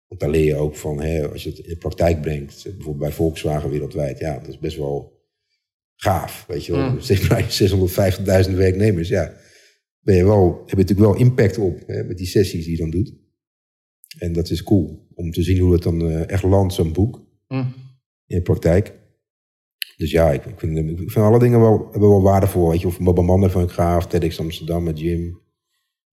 [0.07, 2.63] want daar leer je ook van, hè, als je het in de praktijk brengt.
[2.63, 4.19] Bijvoorbeeld bij Volkswagen wereldwijd.
[4.19, 5.21] Ja, dat is best wel
[5.95, 6.45] gaaf.
[6.47, 6.89] Weet je wel.
[6.89, 6.99] Mm.
[6.99, 9.07] Steeds maar 650.000 werknemers.
[9.07, 9.39] Ja
[10.01, 12.81] ben je wel, heb je natuurlijk wel impact op hè, met die sessies die je
[12.81, 13.13] dan doet.
[14.17, 17.21] En dat is cool om te zien hoe het dan uh, echt landt, zo'n boek,
[17.47, 17.73] mm.
[18.25, 18.99] in de praktijk.
[19.97, 22.69] Dus ja, ik, ik, vind, ik vind alle dingen wel, hebben wel waardevol.
[22.69, 25.39] Weet je, of Monday vond ik gaaf, TEDx Amsterdam met Jim,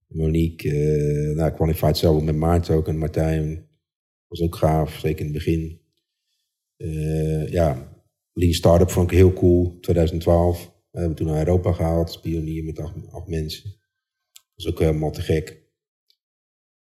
[0.07, 3.67] Monique, uh, nou, Qualified zelf met Maarten ook en Martijn.
[4.27, 5.81] Was ook gaaf, zeker in het begin.
[6.77, 7.97] Uh, ja,
[8.33, 10.71] Lean Startup vond ik heel cool, 2012.
[10.91, 13.63] We hebben toen naar Europa gehaald, pionier met acht, acht mensen.
[14.33, 15.68] Dat is ook helemaal te gek.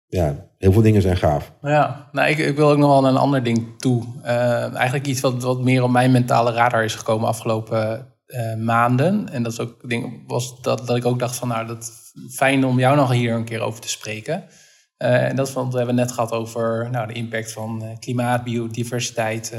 [0.07, 1.51] Ja, heel veel dingen zijn gaaf.
[1.61, 4.03] Ja, nou, ik, ik wil ook nog wel een ander ding toe.
[4.23, 9.29] Uh, eigenlijk iets wat, wat meer op mijn mentale radar is gekomen afgelopen uh, maanden.
[9.29, 11.91] En dat is ook ding, was dat, dat ik ook dacht van, nou, dat
[12.31, 14.43] fijn om jou nog hier een keer over te spreken.
[14.97, 18.43] Uh, en dat is, want we hebben net gehad over nou, de impact van klimaat,
[18.43, 19.55] biodiversiteit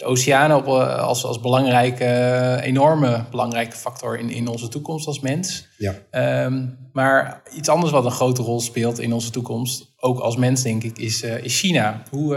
[0.00, 5.06] de oceanen op, eh, als, als belangrijke, eh, enorme belangrijke factor in, in onze toekomst
[5.06, 5.68] als mens.
[5.76, 5.94] Ja.
[6.10, 10.62] Ehm, maar iets anders wat een grote rol speelt in onze toekomst, ook als mens
[10.62, 12.02] denk ik, is, eh, is China.
[12.10, 12.34] Hoe,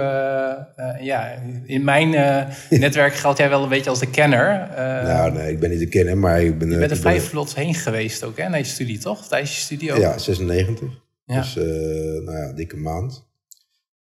[1.01, 1.31] ja,
[1.65, 2.09] in mijn
[2.69, 4.69] netwerk geldt jij wel een beetje als de kenner.
[5.03, 6.69] Nou, nee, ik ben niet de kenner, maar ik ben...
[6.69, 9.27] je bent er vrij ben- vlot heen geweest ook, hè, naar je studie, toch?
[9.27, 9.99] Tijdens je studie ook?
[9.99, 10.87] Ja, 96.
[11.25, 11.41] Ja.
[11.41, 13.31] Dus, nou ja, dikke maand.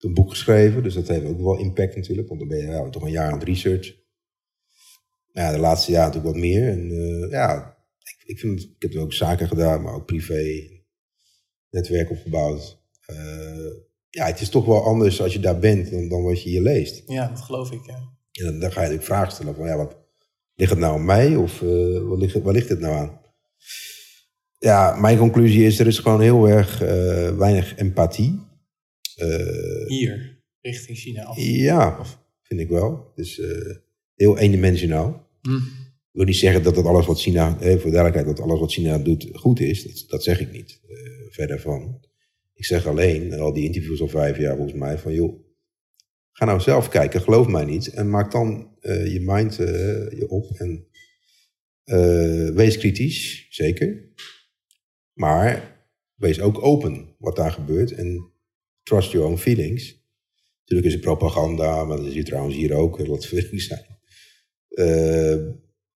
[0.01, 2.89] Een boek geschreven, dus dat heeft ook wel impact natuurlijk, want dan ben je ja,
[2.89, 3.95] toch een jaar aan het research.
[5.31, 6.69] Nou Ja, de laatste jaar natuurlijk wat meer.
[6.69, 10.69] En eh, ja, ik, ik, vind, ik heb ook zaken gedaan, maar ook privé,
[11.69, 12.79] netwerk opgebouwd.
[13.05, 13.71] Eh,
[14.09, 16.61] ja, het is toch wel anders als je daar bent dan, dan wat je hier
[16.61, 17.03] leest.
[17.05, 18.09] Ja, dat geloof ik, ja.
[18.31, 19.97] En dan, dan ga je natuurlijk vragen stellen van, ja, wat,
[20.55, 21.59] ligt het nou aan mij of
[22.03, 23.19] wat ligt, waar ligt het nou aan?
[24.59, 26.79] Ja, mijn conclusie is, er is gewoon heel erg
[27.37, 28.49] weinig empathie.
[29.21, 31.37] Eh, Hier, richting China af.
[31.39, 32.05] ja,
[32.41, 33.11] vind ik wel.
[33.15, 33.75] Het is eh,
[34.15, 35.29] heel eendimensionaal.
[35.41, 35.55] Hm.
[35.55, 38.71] Ik wil niet zeggen dat, dat alles wat China, eh, voor duidelijkheid, dat alles wat
[38.71, 39.83] China doet goed is.
[39.83, 40.81] Dat, dat zeg ik niet.
[40.87, 40.97] Eh,
[41.29, 42.05] verder van.
[42.53, 45.43] Ik zeg alleen, al die interviews al vijf jaar volgens mij, van joh,
[46.31, 47.87] ga nou zelf kijken, geloof mij niet.
[47.87, 50.87] En maak dan je mind je op en
[52.53, 54.09] wees kritisch, zeker.
[55.13, 55.79] Maar
[56.15, 58.30] wees ook open wat daar gebeurt en
[58.83, 59.99] trust your own feelings.
[60.59, 63.85] Natuurlijk is het propaganda, maar dat is trouwens hier ook, laat het zijn.
[64.67, 65.37] Eh,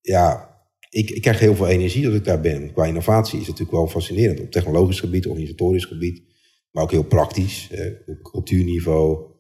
[0.02, 0.54] ja,
[0.90, 2.74] ik, ik krijg heel veel energie als ik daar ben.
[2.74, 4.40] Qua innovatie is het natuurlijk wel fascinerend.
[4.40, 6.24] Op technologisch gebied, organisatorisch gebied.
[6.72, 7.70] Maar ook heel praktisch.
[7.72, 9.34] eh, op cultuurniveau.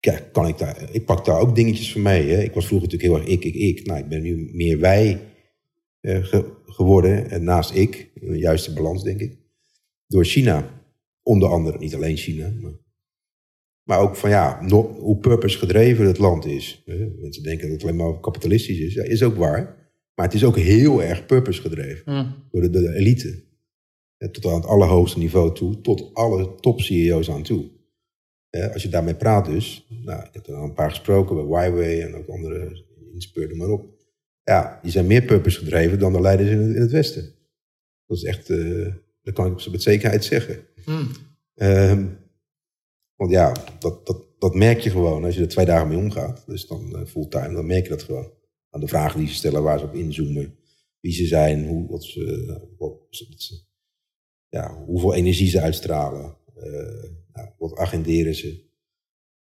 [0.00, 2.28] Kijk, kan ik, daar, ik pak daar ook dingetjes van mee.
[2.28, 2.42] Hè.
[2.42, 3.86] Ik was vroeger natuurlijk heel erg ik, ik, ik.
[3.86, 5.20] Nou, ik ben nu meer wij
[6.00, 7.30] eh, ge- geworden.
[7.30, 8.10] En naast ik.
[8.20, 9.36] Juiste balans, denk ik.
[10.06, 10.82] Door China.
[11.24, 12.52] Onder andere, niet alleen China.
[12.60, 12.72] Maar,
[13.82, 16.82] maar ook van ja, no- hoe purpose gedreven het land is.
[16.86, 17.06] hè.
[17.20, 18.94] Mensen denken dat het alleen maar kapitalistisch is.
[18.94, 19.82] Ja, is ook waar.
[20.14, 22.30] Maar het is ook heel erg purpose gedreven Hm.
[22.50, 23.42] door de, elite.
[24.16, 27.70] Ja, tot aan het allerhoogste niveau toe, tot alle top-CEO's aan toe.
[28.50, 31.44] Ja, als je daarmee praat dus, nou, ik heb er al een paar gesproken bij
[31.44, 33.86] Huawei en ook andere, Inspur, noem maar op.
[34.42, 37.32] Ja, die zijn meer purpose gedreven dan de leiders in het, in het Westen.
[38.06, 38.86] Dat is echt, eh,
[39.22, 40.58] dat kan ik met zekerheid zeggen.
[40.84, 41.06] Hm.
[41.54, 42.06] Ehm,
[43.16, 46.44] want ja, dat, dat, dat merk je gewoon als je er twee dagen mee omgaat.
[46.46, 48.32] Dus dan eh, fulltime, dan merk je dat gewoon.
[48.70, 50.58] Aan de vragen die ze stellen, waar ze op inzoomen,
[51.00, 53.66] wie ze zijn, hoe, wat ze, wat,
[54.48, 58.64] ja, hoeveel energie ze uitstralen, eh, nou, wat agenderen ze,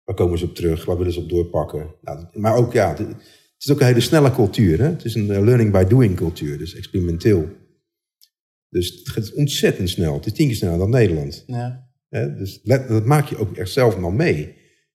[0.03, 1.95] waar komen ze op terug, waar willen ze op doorpakken.
[2.01, 4.79] Nou, maar ook ja, het, het is ook een hele snelle cultuur.
[4.79, 4.89] Hè?
[4.89, 7.49] Het is een eh, learning by doing cultuur, dus experimenteel.
[8.69, 10.13] Dus het gaat ontzettend snel.
[10.13, 11.43] Het is tien keer sneller dan Nederland.
[11.47, 11.87] Ja.
[12.09, 14.37] Dus let- dat maak je ook echt zelf dan mee.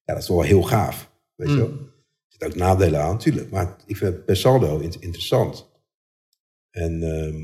[0.05, 1.13] Ja, dat is wel heel gaaf.
[1.35, 1.61] Weet je Mm.
[1.61, 1.71] wel?
[1.71, 1.87] Er
[2.29, 3.51] zitten ook nadelen aan, natuurlijk.
[3.51, 5.71] Maar ik vind het per saldo in- interessant.
[6.71, 7.41] En ehm,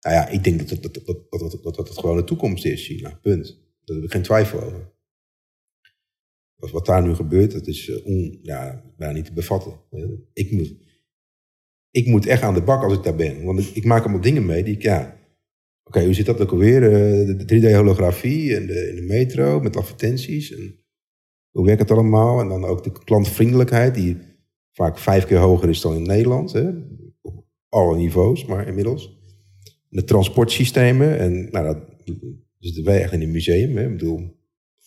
[0.00, 2.86] nou ja, ik denk dat dat, dat, dat, dat, dat, dat, gewoon de toekomst is,
[2.86, 3.18] China.
[3.22, 3.58] Punt.
[3.84, 4.92] Daar heb ik geen twijfel over.
[6.56, 9.80] Wat, wat daar nu gebeurt, dat is eh, on, ja, bijna niet te bevatten.
[9.90, 10.74] Eh, ik, moet,
[11.90, 13.44] ik moet echt aan de bak als ik daar ben.
[13.44, 15.18] Want ik, ik maak allemaal dingen mee die ik, ja...
[15.90, 16.82] Oké, hoe zit dat ook alweer?
[16.82, 20.52] Eh, de 3D-holografie en de, in de metro met advertenties.
[20.52, 20.84] En
[21.50, 22.40] hoe werkt het allemaal?
[22.40, 24.16] En dan ook de klantvriendelijkheid, die
[24.72, 26.52] vaak vijf keer hoger is dan in Nederland.
[26.52, 26.70] Hè?
[27.20, 29.18] Op alle niveaus, maar inmiddels.
[29.88, 31.18] De transportsystemen.
[31.18, 31.78] En nou, dat
[32.58, 33.76] zitten wij echt in een museum.
[33.76, 33.84] Hè?
[33.84, 34.36] Ik bedoel,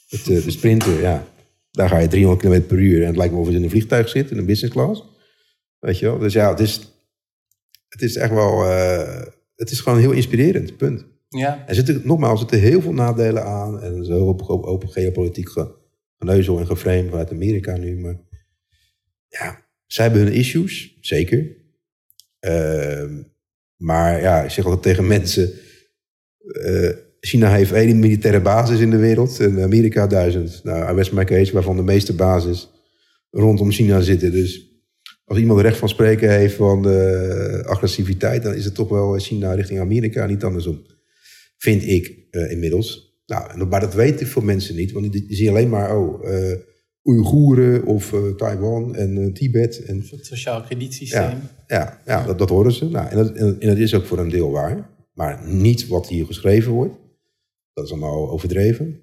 [0.08, 1.28] het, eh, de sprinter, ja.
[1.72, 3.70] Daar ga je 300 km per uur en het lijkt me of je in een
[3.70, 5.04] vliegtuig zit, in een business class.
[5.80, 6.18] Weet je wel?
[6.18, 6.80] Dus ja, het is,
[7.88, 8.66] het is echt wel...
[8.66, 11.06] eh, het is gewoon heel inspirerend, punt.
[11.30, 11.68] Ja.
[11.68, 13.82] Er zitten, nogmaals, er zitten heel veel nadelen aan.
[13.82, 15.76] En zo open, open geopolitiek ge-
[16.18, 18.00] geneuzel en geframe vanuit Amerika nu.
[18.00, 18.20] Maar
[19.28, 21.56] ja, zij hebben hun issues, zeker.
[22.40, 23.22] Ehm,
[23.78, 25.52] maar ja, ik zeg altijd tegen mensen...
[26.64, 26.90] eh,
[27.20, 30.64] China heeft één militaire basis in de wereld en Amerika duizend.
[30.64, 32.70] Nou, I rest my case, waarvan de meeste basis
[33.30, 34.32] rondom China zitten.
[34.32, 34.73] Dus
[35.26, 38.44] als iemand recht van spreken heeft van eh, agressiviteit...
[38.44, 40.82] dan is het toch wel China richting Amerika, niet andersom
[41.58, 43.18] vind ik eh, inmiddels.
[43.26, 46.30] Nou, en dat- maar dat weten veel mensen niet, want die, zien alleen maar, oh,
[46.30, 46.58] eh
[47.06, 49.84] Oeigoeren of eh, Taiwan en eh, Tibet.
[49.84, 51.20] En, Het sociaal kredietsysteem.
[51.22, 52.90] ja, ja, ja dat, dat horen ze.
[52.90, 56.08] Nou, en, dat, en, en dat is ook voor een deel waar, maar niet wat
[56.08, 56.94] hier geschreven wordt.
[57.74, 59.00] Dat is allemaal overdreven.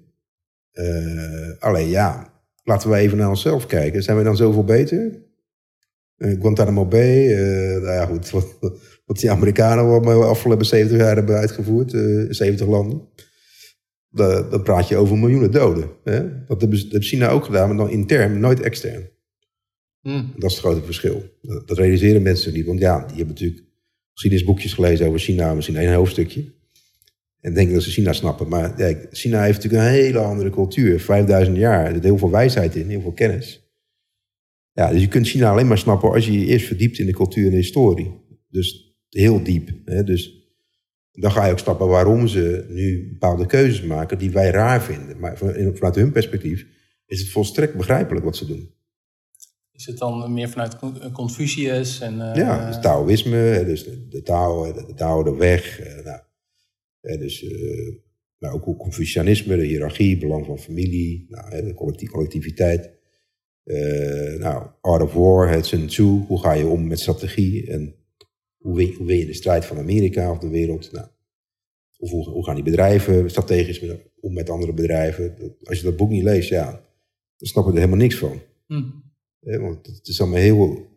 [0.71, 4.03] Eh, alleen ja, laten we even naar onszelf kijken.
[4.03, 5.23] Zijn we dan zoveel beter?
[6.21, 11.15] Eh, Guantanamo Bay, eh, nou ja goed, wat, wat die Amerikanen de afgelopen 70 jaar
[11.15, 13.01] hebben uitgevoerd, eh 70 landen.
[14.09, 15.89] Da- Dan praat je over miljoenen doden.
[16.03, 16.45] Hè?
[16.47, 19.09] Dat hebben heeft China ook gedaan, maar dan intern, nooit extern.
[20.01, 20.33] Hmm.
[20.37, 21.23] Dat is het grote verschil.
[21.41, 22.65] Dat, dat realiseren mensen niet.
[22.65, 23.63] Want ja, die hebben natuurlijk
[24.13, 26.53] geschiedenisboekjes gelezen over China, misschien één hoofdstukje.
[27.39, 28.47] En denken dat ze China snappen.
[28.47, 30.99] Maar ja, China heeft natuurlijk een hele andere cultuur.
[30.99, 31.85] 5000 jaar.
[31.85, 33.60] Er zit heel veel wijsheid in, heel veel kennis.
[34.73, 37.13] Ja, dus je kunt China alleen maar snappen als je je eerst verdiept in de
[37.13, 38.11] cultuur en de historie.
[38.49, 39.69] Dus heel diep.
[39.85, 40.03] Hè?
[40.03, 40.41] Dus
[41.11, 45.19] dan ga je ook snappen waarom ze nu bepaalde keuzes maken die wij raar vinden.
[45.19, 46.65] Maar vanuit hun perspectief
[47.05, 48.73] is het volstrekt begrijpelijk wat ze doen.
[49.71, 50.77] Is het dan meer vanuit
[51.13, 51.99] Confucius?
[51.99, 55.79] En, uh, ja, dus Taoïsme, dus de, Tao, de, Tao, de weg.
[55.79, 57.45] Eh, nou, dus,
[58.37, 63.00] maar ook Confucianisme, de hiërarchie, belang van familie, nou, de collectiviteit.
[63.65, 67.95] Uh, nou, Art of War, het Sun Tzu, hoe ga je om met strategie en
[68.57, 70.91] hoe win, hoe win je de strijd van Amerika of de wereld?
[70.91, 71.07] Nou,
[71.97, 75.35] of hoe, hoe, gaan die bedrijven strategisch met, om met andere bedrijven?
[75.63, 76.71] Als je dat boek niet leest, ja,
[77.37, 78.41] dan snap je er helemaal niks van.
[78.67, 79.61] Hm.
[79.61, 80.87] want het is allemaal heel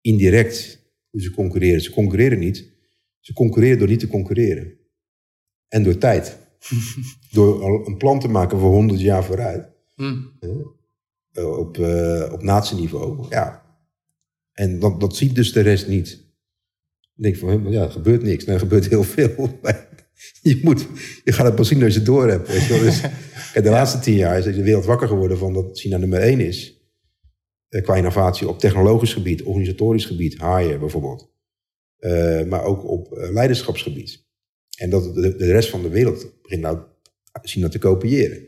[0.00, 0.78] indirect
[1.10, 1.80] hoe ze concurreren.
[1.80, 2.70] Ze concurreren niet.
[3.20, 4.72] Ze concurreren door niet te concurreren.
[5.68, 6.38] En door tijd.
[7.32, 9.68] door een plan te maken voor 100 jaar vooruit.
[9.94, 10.16] Hm.
[11.34, 13.26] Op, uh, op natieniveau.
[13.28, 13.66] Ja.
[14.52, 16.26] En dat, dat ziet dus de rest niet.
[17.16, 18.44] Ik denk van, ja, er gebeurt niks.
[18.44, 19.60] Nou, er gebeurt heel veel.
[20.42, 20.86] je, moet,
[21.24, 22.48] je gaat het pas zien als je het door hebt.
[22.48, 23.00] Weet je dus,
[23.52, 26.40] kijk, de laatste tien jaar is de wereld wakker geworden van dat China nummer één
[26.40, 26.78] is.
[27.68, 31.36] Eh, qua innovatie op technologisch gebied, organisatorisch gebied, haaien bijvoorbeeld.
[32.00, 34.26] Uh, maar ook op leiderschapsgebied.
[34.76, 36.78] En dat de, de, rest van de wereld begint nou
[37.42, 38.47] China te kopiëren.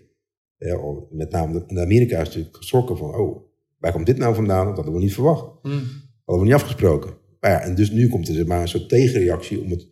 [0.68, 0.78] Ja,
[1.11, 3.48] met name de, Amerika is natuurlijk geschrokken van, oh,
[3.78, 4.66] waar komt dit nou vandaan?
[4.66, 5.62] Dat hadden we niet verwacht.
[5.62, 5.82] Hmm.
[6.24, 7.16] Hadden we niet afgesproken.
[7.40, 9.88] Maar ja, en dus nu komt er maar een soort tegenreactie om het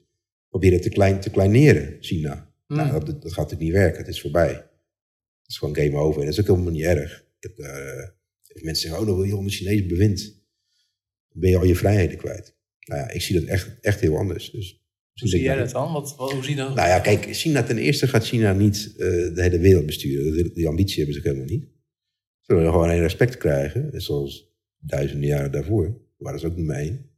[0.48, 2.52] proberen te, klein, te kleineren, China.
[2.66, 2.76] Hmm.
[2.76, 4.52] Nou, dat, dat, gaat natuurlijk niet werken, het is voorbij.
[4.52, 7.26] Het is gewoon game over en dat is ook helemaal niet erg.
[7.40, 10.20] Ik heb, uh, mensen zeggen, oh, dan wil je onder Chinees bewind.
[11.28, 12.56] Dan ben je al je vrijheden kwijt.
[12.84, 14.50] Nou ja, ik zie dat echt, echt heel anders.
[14.50, 14.77] Dus
[15.20, 15.92] hoe zie jij dat dan?
[15.92, 16.74] Wat, wat, hoe zie je dat?
[16.74, 18.98] Nou ja, kijk, China ten eerste gaat China niet uh,
[19.34, 20.54] de hele wereld besturen.
[20.54, 21.68] Die ambitie hebben ze helemaal niet.
[22.40, 26.00] Ze willen gewoon een respect krijgen, zoals duizenden jaren daarvoor.
[26.16, 27.10] waren ze ook nummer één.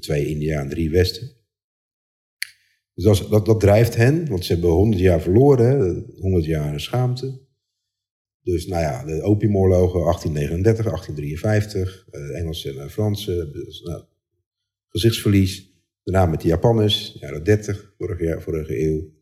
[0.00, 1.30] Twee India en drie Westen.
[2.94, 7.40] Dus dat, dat, dat, drijft hen, want ze hebben honderd jaar verloren, honderd jaar schaamte.
[8.42, 14.04] Dus nou ja, de opiumoorlogen 1839, 1853, uh, Engelsen en Fransen, dus, nou,
[14.88, 15.69] gezichtsverlies.
[16.02, 19.18] Daarna met de Japanners, jaren 30, vorige, jaar, vorige eeuw.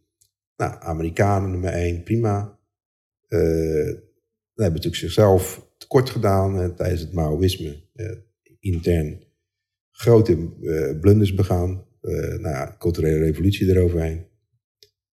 [0.57, 2.59] Nou, Amerikanen nummer 1, prima.
[3.29, 3.85] Uh,
[4.55, 7.83] dan hebben natuurlijk zichzelf tekort gedaan uh, tijdens het Maoïsme.
[7.95, 8.17] Uh,
[8.61, 9.27] intern
[9.91, 10.37] grote
[11.01, 11.87] blunders begaan.
[12.01, 14.27] nou ja, culturele revolutie eroverheen.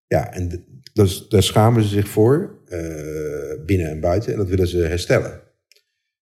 [0.07, 2.63] Ja, en dus, daar schamen ze zich voor,
[3.67, 4.33] binnen en buiten.
[4.33, 5.43] En dat willen ze herstellen.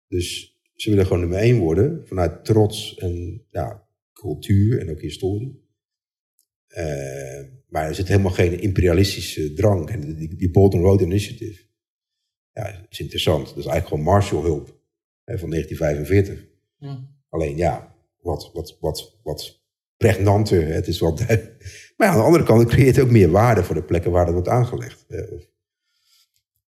[0.09, 3.86] Dus ze willen gewoon nummer één worden, vanuit trots en ja,
[4.21, 5.64] cultuur en ook historie.
[6.69, 9.91] Uh, maar er zit helemaal geen imperialistische drang.
[9.91, 11.62] En die, die Bolton Road Initiative,
[12.53, 13.47] ja, is interessant.
[13.47, 14.67] Dat is eigenlijk gewoon Marshallhulp
[15.25, 16.47] hè, van 1945.
[17.29, 19.62] Alleen ja, wat, wat, wat, wat
[19.97, 20.67] pregnanter.
[20.67, 21.27] Het is wat.
[21.97, 24.35] maar aan de andere kant creëert het ook meer waarde voor de plekken waar dat
[24.35, 25.05] wordt aangelegd.
[25.09, 25.51] Hè, of,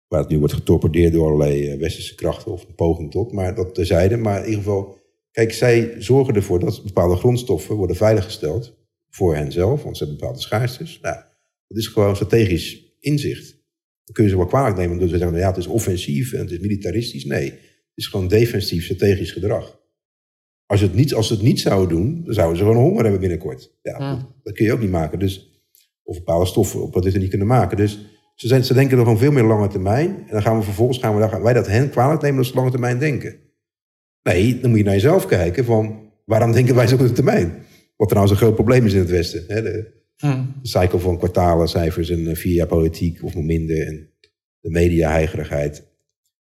[0.06, 3.32] waar het nu wordt getorpedeerd door allerlei eh, westerse krachten of een poging tot.
[3.32, 4.16] Maar dat terzijde.
[4.16, 4.99] Maar in ieder geval
[5.30, 8.78] Kijk, zij zorgen ervoor dat bepaalde grondstoffen worden veiliggesteld
[9.10, 10.98] voor henzelf, want ze hebben bepaalde schaarstes.
[11.02, 11.16] Nou,
[11.66, 13.50] dat is gewoon strategisch inzicht.
[14.04, 16.32] Dan kun je ze wel kwalijk nemen door te zeggen, nou ja, het is offensief
[16.32, 17.24] en het is militaristisch.
[17.24, 19.78] Nee, het is gewoon defensief strategisch gedrag.
[20.66, 23.20] Als, het niet, als ze het niet zouden doen, dan zouden ze gewoon honger hebben
[23.20, 23.72] binnenkort.
[23.82, 25.18] Ja, dat, kun je ook niet maken.
[25.18, 25.62] Dus,
[26.02, 27.76] of bepaalde stoffen op wat ze niet kunnen maken.
[27.76, 27.98] Dus
[28.34, 30.16] ze, zijn, ze denken er gewoon veel meer lange termijn.
[30.16, 32.54] En dan gaan we vervolgens gaan we, gaan wij dat hen kwalijk nemen dat ze
[32.54, 33.49] lange termijn denken.
[34.22, 37.64] Nee, dan moet je naar jezelf kijken van waarom denken wij zo op de termijn?
[37.96, 39.44] Wat trouwens een groot probleem is in het Westen.
[39.46, 39.62] Hè?
[39.62, 40.54] De, hmm.
[40.62, 43.86] cycle van kwartalen, cijfers en eh, vier jaar politiek of nog minder.
[43.86, 44.10] En
[44.60, 45.88] de media-heigerigheid.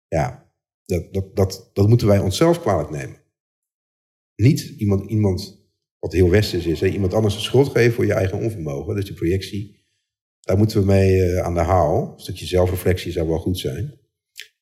[0.07, 0.51] Ja,
[0.85, 3.17] dat, dat, dat, dat moeten wij onszelf kwalijk nemen.
[4.35, 5.67] Niet iemand, iemand
[5.99, 6.87] wat heel westers is, hè?
[6.87, 8.95] iemand anders de schuld geven voor je eigen onvermogen.
[8.95, 9.85] Dus die projectie,
[10.41, 12.13] daar moeten we mee uh, aan de haal.
[12.13, 13.99] Een stukje zelfreflectie zou wel goed zijn.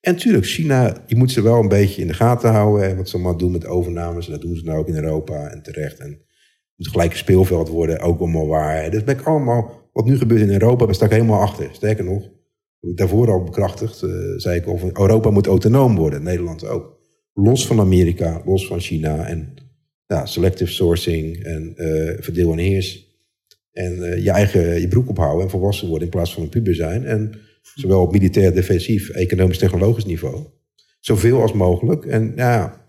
[0.06, 2.98] En natuurlijk, China, je moet ze wel een beetje in de gaten houden.
[2.98, 4.26] wat ze allemaal doen met overnames.
[4.26, 6.00] En dat doen ze nou ook in Europa en terecht.
[6.00, 8.92] En het moet gelijk speelveld worden, ook allemaal waar.
[8.92, 11.70] Dus ben ik allemaal, wat nu gebeurt in Europa, daar sta ik helemaal achter.
[11.72, 12.30] Sterker nog,
[12.80, 17.00] daarvoor al bekrachtigd, uh, zei ik over Europa moet autonoom worden, Nederland ook.
[17.34, 19.54] Los van Amerika, los van China en
[20.06, 23.18] ja, selective sourcing en uh, verdeel en heers.
[23.72, 26.76] En uh, je eigen je broek ophouden en volwassen worden in plaats van een puber
[26.76, 27.06] zijn.
[27.06, 27.34] En
[27.74, 30.46] Zowel op militair, defensief, economisch, technologisch niveau.
[31.00, 32.06] Zoveel als mogelijk.
[32.06, 32.84] En ja,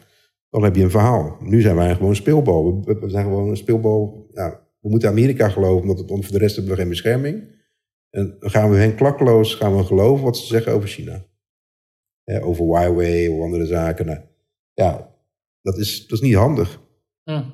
[0.51, 1.37] dan heb je een verhaal.
[1.41, 2.85] Nu zijn wij gewoon een speelbal.
[2.85, 4.27] We, we zijn gewoon een speelbal.
[4.33, 7.55] Ja, we moeten Amerika geloven, omdat het, voor de rest hebben we geen bescherming.
[8.11, 11.27] En dan gaan we hen klakkeloos gaan we geloven wat ze zeggen over China.
[12.25, 14.07] over Huawei of andere zaken.
[14.07, 14.21] Nou,
[14.73, 15.15] ja,
[15.63, 16.81] dat is, dat is niet handig.
[17.23, 17.51] Hm.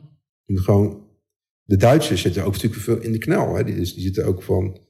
[0.47, 1.07] Gewoon,
[1.62, 3.55] de Duitsers zitten ook natuurlijk veel in de knel.
[3.55, 3.64] Hè.
[3.64, 4.81] Die, die zitten ook van,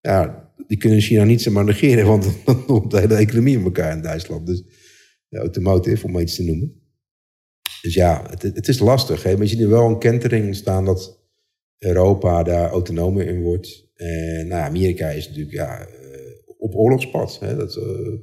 [0.00, 3.92] ja, die kunnen China niet zomaar negeren, want dan loopt de hele economie in elkaar
[3.92, 4.46] in Duitsland.
[4.46, 4.62] Dus
[5.28, 6.80] de automotive, om maar iets te noemen.
[7.82, 9.22] Dus ja, het, het is lastig.
[9.22, 9.32] Hè?
[9.32, 11.18] Maar je ziet nu wel een kentering staan dat
[11.78, 13.88] Europa daar autonomer in wordt.
[13.94, 15.86] En nou, Amerika is natuurlijk ja, eh,
[16.58, 17.38] op oorlogspad.
[17.40, 17.56] Hè?
[17.56, 18.18] Dat uh,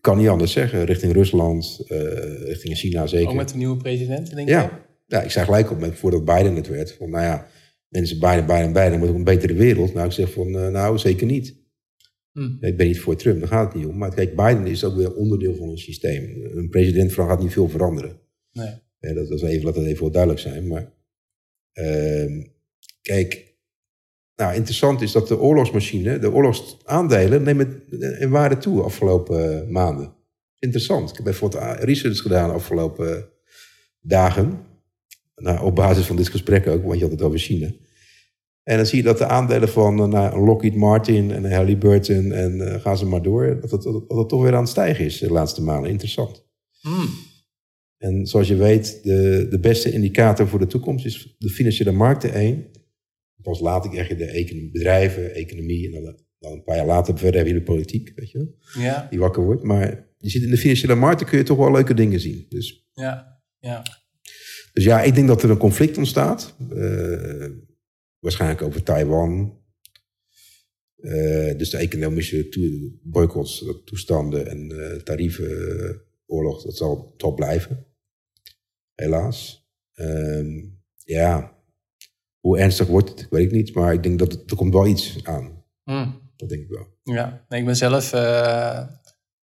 [0.00, 0.84] kan niet anders zeggen.
[0.84, 1.98] Richting Rusland, uh,
[2.44, 3.28] richting China zeker.
[3.28, 4.80] Ook met de nieuwe president, denk ja.
[5.06, 6.92] Ja, ik zei gelijk op, met, voordat Biden het werd.
[6.92, 7.46] Van, nou ja,
[7.92, 9.94] mensen Biden, Biden, Biden, moet een betere wereld.
[9.94, 11.60] Nou, ik zeg van, nou, zeker niet.
[12.32, 12.56] Hm.
[12.60, 13.98] Ik ben niet voor Trump, daar gaat het niet om.
[13.98, 16.50] Maar kijk, Biden is ook weer onderdeel van een systeem.
[16.54, 18.20] Een president gaat niet veel veranderen.
[18.52, 18.74] Nee.
[18.98, 20.66] Ja, dat, was even, laat dat even wel duidelijk zijn.
[20.66, 20.92] Maar
[21.74, 22.44] uh,
[23.02, 23.56] kijk,
[24.36, 27.82] nou, interessant is dat de oorlogsmachine, de oorlogsaandelen, nemen
[28.18, 30.14] in waarde toe afgelopen maanden.
[30.58, 31.10] Interessant.
[31.10, 33.28] Ik heb bijvoorbeeld research gedaan de afgelopen
[34.00, 34.66] dagen.
[35.42, 37.70] Nou, op basis van dit gesprek ook, want je had het over China.
[38.62, 42.74] En dan zie je dat de aandelen van uh, Lockheed Martin en Halliburton en uh,
[42.74, 45.32] gaan ze maar door, dat het, dat het toch weer aan het stijgen is de
[45.32, 45.90] laatste maanden.
[45.90, 46.44] Interessant.
[46.80, 47.08] Hmm.
[47.98, 52.32] En zoals je weet, de, de beste indicator voor de toekomst is de financiële markten
[52.32, 52.70] één.
[53.42, 57.18] Pas later krijg je de economie, bedrijven, economie en dan, dan, een paar jaar later
[57.18, 59.06] verder heb je de politiek, weet je ja.
[59.10, 59.62] die wakker wordt.
[59.62, 62.46] Maar je ziet in de financiële markten kun je toch wel leuke dingen zien.
[62.48, 63.82] Dus, ja, ja.
[64.72, 66.54] Dus ja, ik denk dat er een conflict ontstaat.
[66.72, 67.50] Uh,
[68.18, 69.60] waarschijnlijk over Taiwan.
[70.98, 72.60] Uh, dus de economische to
[73.02, 77.86] boycotts, toestanden en uh, tariefenoorlog, dat zal toch blijven.
[78.94, 79.70] Helaas.
[79.94, 80.64] Uh,
[81.04, 81.56] ja,
[82.40, 83.74] hoe ernstig wordt het, weet ik niet.
[83.74, 85.64] Maar ik denk dat er komt wel iets aan.
[85.84, 86.20] Mm.
[86.36, 86.86] Dat denk ik wel.
[87.02, 88.86] Ja, nee, ik ben zelf, uh,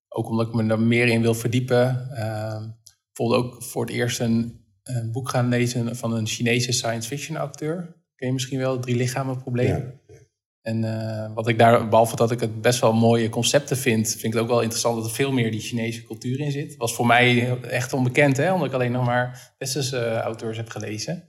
[0.08, 2.66] ook omdat ik me er meer in wil verdiepen, uh,
[3.06, 7.36] bijvoorbeeld ook voor het eerst een, een boek gaan lezen van een Chinese science fiction
[7.36, 9.76] acteur ken je misschien wel, drie lichamen probleem.
[9.76, 10.14] Ja.
[10.62, 14.24] En uh, wat ik daar, behalve dat ik het best wel mooie concepten vind, vind
[14.24, 16.76] ik het ook wel interessant dat er veel meer die Chinese cultuur in zit.
[16.76, 20.68] Was voor mij echt onbekend, hè, omdat ik alleen nog maar westerse uh, auteurs heb
[20.68, 21.28] gelezen.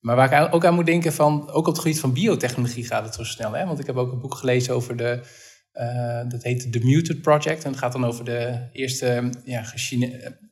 [0.00, 3.04] Maar waar ik ook aan moet denken van, ook op het gebied van biotechnologie gaat
[3.04, 3.52] het zo snel.
[3.52, 3.66] Hè?
[3.66, 5.20] Want ik heb ook een boek gelezen over de,
[5.74, 7.64] uh, dat heet The Muted Project.
[7.64, 9.62] En het gaat dan over de eerste ja,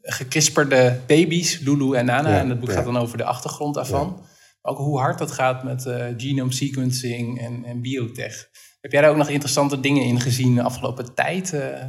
[0.02, 2.38] gekrisperde baby's, Lulu en Nana.
[2.38, 4.26] en het boek gaat dan over de achtergrond daarvan
[4.62, 8.50] ook hoe hard dat gaat met uh, genome sequencing en, en, biotech.
[8.80, 11.52] Heb jij daar ook nog interessante dingen in gezien de afgelopen tijd?
[11.52, 11.84] Uh?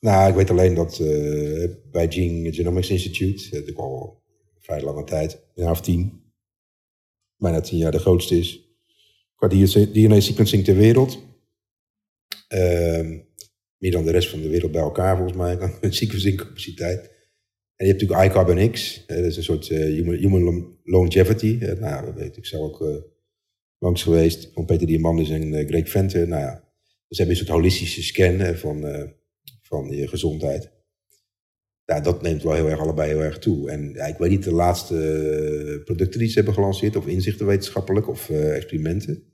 [0.00, 0.98] Nou, ik weet alleen dat
[1.90, 4.22] bij Gene Genomics Institute, dat ik al
[4.58, 6.22] vrij lange tijd, een jaar of tien,
[7.36, 8.60] bijna tien jaar de grootste is,
[9.34, 11.18] qua DNA sequencing ter wereld.
[12.52, 13.18] Ehm,
[13.78, 17.00] meer dan de rest van de wereld bij elkaar volgens mij, een sequencing capaciteit.
[17.76, 21.58] En je hebt natuurlijk iCarbon X, dat is een soort uh, human, human, longevity.
[21.80, 22.96] Nou, dat weet ik zelf ook uh,
[23.78, 26.28] langs geweest van Peter Diamandis en Greg Venter.
[26.28, 26.64] Nou ja,
[27.08, 29.10] dus hebben een soort holistische scan van,
[29.62, 30.70] van je gezondheid.
[31.84, 33.70] Ja, dat neemt wel heel erg allebei heel erg toe.
[33.70, 38.08] En ja, ik weet niet de laatste producten die ze hebben gelanceerd, of inzichten wetenschappelijk,
[38.08, 39.31] of experimenten.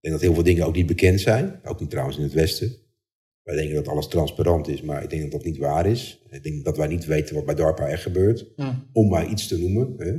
[0.00, 1.60] Ik denk dat heel veel dingen ook niet bekend zijn.
[1.64, 2.76] Ook niet trouwens in het Westen.
[3.42, 6.22] Wij denken dat alles transparant is, maar ik denk dat dat niet waar is.
[6.30, 8.54] Ik denk dat wij niet weten wat bij DARPA echt gebeurt.
[8.92, 9.94] Om maar iets te noemen.
[9.98, 10.18] Hè.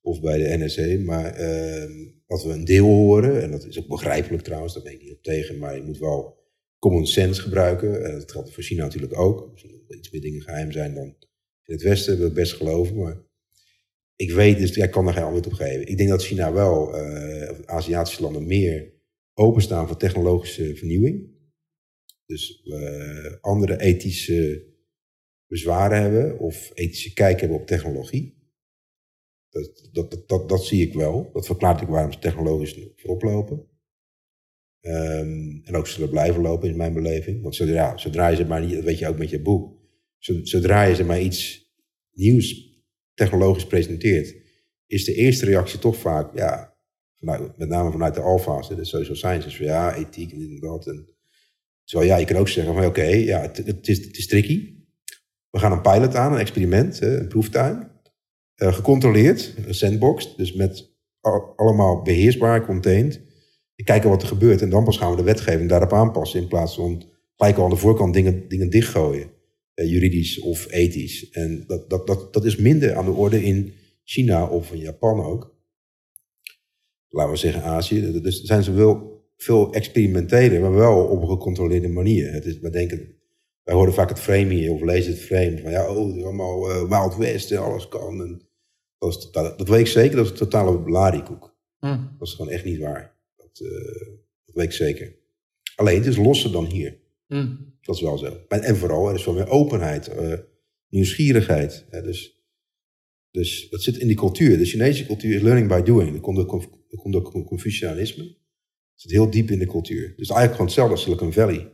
[0.00, 1.04] Of bij de NSC.
[1.04, 4.92] Maar uh, wat we een deel horen, en dat is ook begrijpelijk trouwens, daar ben
[4.92, 5.58] ik niet op tegen.
[5.58, 6.40] Maar je moet wel
[6.78, 8.04] common sense gebruiken.
[8.04, 9.50] En dat geldt voor China natuurlijk ook.
[9.50, 11.16] Misschien dat iets meer dingen geheim zijn dan
[11.64, 12.96] in het Westen, dat best geloven.
[12.96, 13.16] Maar
[14.16, 15.86] ik weet dus, ik kan daar geen antwoord op geven.
[15.86, 18.92] Ik denk dat China wel, uh, Aziatische landen, meer
[19.34, 21.30] openstaan voor technologische vernieuwing.
[22.26, 24.70] Dus uh, andere ethische
[25.46, 28.40] bezwaren hebben of ethische kijk hebben op technologie.
[29.48, 31.30] Dat, dat, dat, dat, zie ik wel.
[31.32, 33.70] Dat verklaart ik waarom ze technologisch voorop lopen.
[34.80, 37.42] Um, en ook zullen blijven lopen, in mijn beleving.
[37.42, 39.78] Want zodra, zodra je ze maar niet, dat weet je ook met je boek,
[40.42, 41.70] zodra je ze maar iets
[42.12, 42.72] nieuws
[43.14, 44.36] technologisch presenteert,
[44.86, 46.71] is de eerste reactie toch vaak, ja,
[47.56, 50.92] met name vanuit de alfa's, de social sciences, ja, ethiek en dit en dat.
[51.84, 54.74] Ja, je kan ook zeggen van oké, ja, het, het, is, het is tricky.
[55.50, 57.90] We gaan een pilot aan, een experiment, een proeftuin.
[58.54, 60.90] Gecontroleerd, een sandbox, dus met
[61.56, 63.20] allemaal beheersbaar, contained.
[63.76, 66.48] En kijken wat er gebeurt en dan pas gaan we de wetgeving daarop aanpassen in
[66.48, 67.04] plaats van
[67.36, 69.30] gelijk al aan de voorkant dingen, dingen dichtgooien.
[69.74, 71.30] juridisch of ethisch.
[71.30, 73.72] En dat, dat, dat, dat is minder aan de orde in
[74.04, 75.51] China of in Japan ook.
[77.12, 78.20] Laten we zeggen Azië.
[78.20, 82.32] Dus zijn ze wel veel experimenteler, maar wel op een gecontroleerde manier.
[82.32, 83.14] Het is, wij denken,
[83.62, 86.22] wij horen vaak het frame hier, of lezen het frame van ja, oh, het is
[86.22, 88.20] allemaal uh, Wild West en alles kan.
[88.20, 88.42] En
[88.98, 91.54] dat, is totaal, dat weet ik zeker, dat is een totale larikoek.
[91.78, 92.14] Hmm.
[92.18, 93.16] Dat is gewoon echt niet waar.
[93.36, 93.70] Dat, uh,
[94.44, 95.14] dat weet ik zeker.
[95.76, 96.98] Alleen, het is losser dan hier.
[97.26, 97.74] Hmm.
[97.80, 98.36] Dat is wel zo.
[98.48, 100.34] En, vooral, er is veel meer openheid, uh,
[100.88, 101.86] nieuwsgierigheid.
[101.90, 102.41] Hè, dus,
[103.32, 104.58] dus dat zit in die cultuur.
[104.58, 106.12] De Chinese cultuur is learning by doing.
[106.12, 106.46] Dat komt door,
[106.96, 108.22] komt door Confucianisme.
[108.22, 110.14] Het zit heel diep in de cultuur.
[110.16, 111.72] Dus eigenlijk gewoon hetzelfde als Silicon Valley.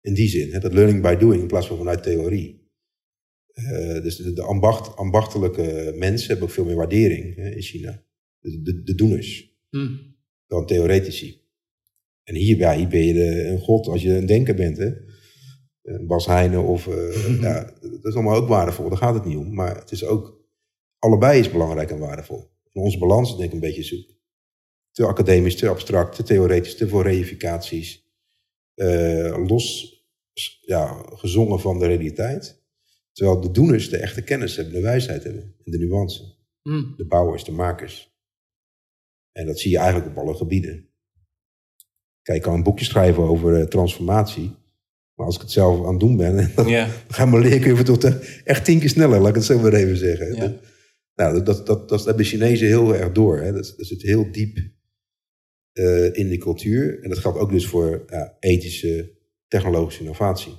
[0.00, 2.60] In die zin, hè, dat learning by doing in plaats van vanuit theorie.
[3.54, 8.04] Uh, dus de, de ambacht, ambachtelijke mensen hebben ook veel meer waardering hè, in China.
[8.38, 9.56] De, de, de doeners.
[9.68, 10.16] Hmm.
[10.46, 11.40] Dan theoretici.
[12.22, 14.76] En hier, ja, hier ben je de, een god als je een denker bent.
[14.76, 14.90] Hè?
[16.06, 16.86] Bas Heijnen of...
[16.86, 19.54] Uh, ja, dat is allemaal ook waardevol, daar gaat het niet om.
[19.54, 20.41] Maar het is ook...
[21.02, 22.50] Allebei is belangrijk en waardevol.
[22.72, 24.10] onze balans is denk ik een beetje zoek.
[24.90, 28.10] Te academisch, te abstract, te theoretisch, te veel reificaties.
[28.74, 29.96] Uh, los
[30.60, 32.62] ja, gezongen van de realiteit.
[33.12, 36.34] Terwijl de doeners de echte kennis hebben, de wijsheid hebben en de nuance.
[36.62, 36.94] Hmm.
[36.96, 38.16] De bouwers, de makers.
[39.32, 40.88] En dat zie je eigenlijk op alle gebieden.
[42.22, 44.56] Kijk, ik kan een boekje schrijven over uh, transformatie.
[45.14, 46.90] Maar als ik het zelf aan het doen ben, dan, yeah.
[47.08, 49.96] gaan mijn leercurve tot uh, echt tien keer sneller, laat ik het zo maar even
[49.96, 50.38] zeggen.
[50.38, 50.52] Dat,
[51.14, 53.40] nou, dat, dat, dat, hebben Chinezen heel erg door.
[53.40, 53.52] Hè.
[53.52, 54.58] Dat, dat zit heel diep
[55.72, 57.02] uh, in de cultuur.
[57.02, 58.04] En dat geldt ook dus voor
[58.40, 59.12] ethische,
[59.48, 60.52] technologische innovatie.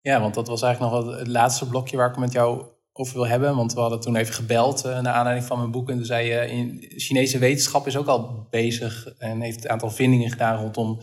[0.00, 3.26] Ja, want dat was eigenlijk nog het laatste blokje waar ik met jou over wil
[3.26, 3.56] hebben.
[3.56, 5.90] Want we hadden toen even gebeld uh, naar aanleiding van mijn boek.
[5.90, 9.90] En toen zei je, in Chinese wetenschap is ook al bezig en heeft een aantal
[9.90, 11.00] vindingen gedaan rondom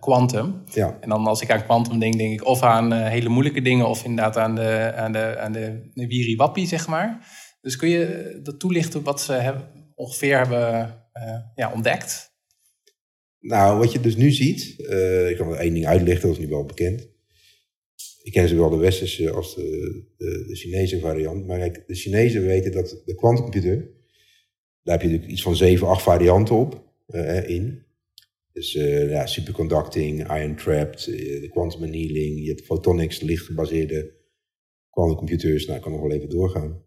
[0.00, 0.62] quantum.
[0.68, 0.96] Uh, ja.
[1.00, 4.04] En dan als ik aan quantum denk, denk ik of aan hele moeilijke dingen of
[4.04, 7.26] inderdaad aan de, aan de, aan de, de zeg maar.
[7.60, 10.94] Dus kun je dat toelichten wat ze hebben, ongeveer hebben
[11.54, 12.36] ja, ontdekt?
[13.40, 14.78] Nou, wat je dus nu ziet,
[15.28, 17.08] ik kan er één ding uitlichten, dat is nu wel bekend
[18.28, 21.46] ik ken ze wel de westerse als de, de, Chinese variant.
[21.46, 23.76] Maar kijk, de Chinezen weten dat de quantumcomputer,
[24.82, 26.86] daar heb je natuurlijk iets van zeven, acht varianten op
[27.46, 27.82] in.
[28.52, 34.14] Dus ja, superconducting, ion trapped, de quantum annealing, je hebt photonics, lichtgebaseerde
[34.90, 35.64] quantumcomputers.
[35.64, 36.82] Nou, ik kan nog wel even doorgaan.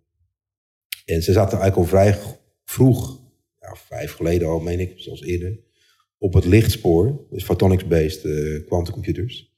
[1.05, 2.17] En ze zaten eigenlijk al vrij
[2.63, 3.21] vroeg,
[3.59, 5.59] ja, vijf geleden al, meen ik, zoals eerder,
[6.17, 8.21] op het lichtspoor, dus photonics-based
[8.65, 9.51] quantumcomputers.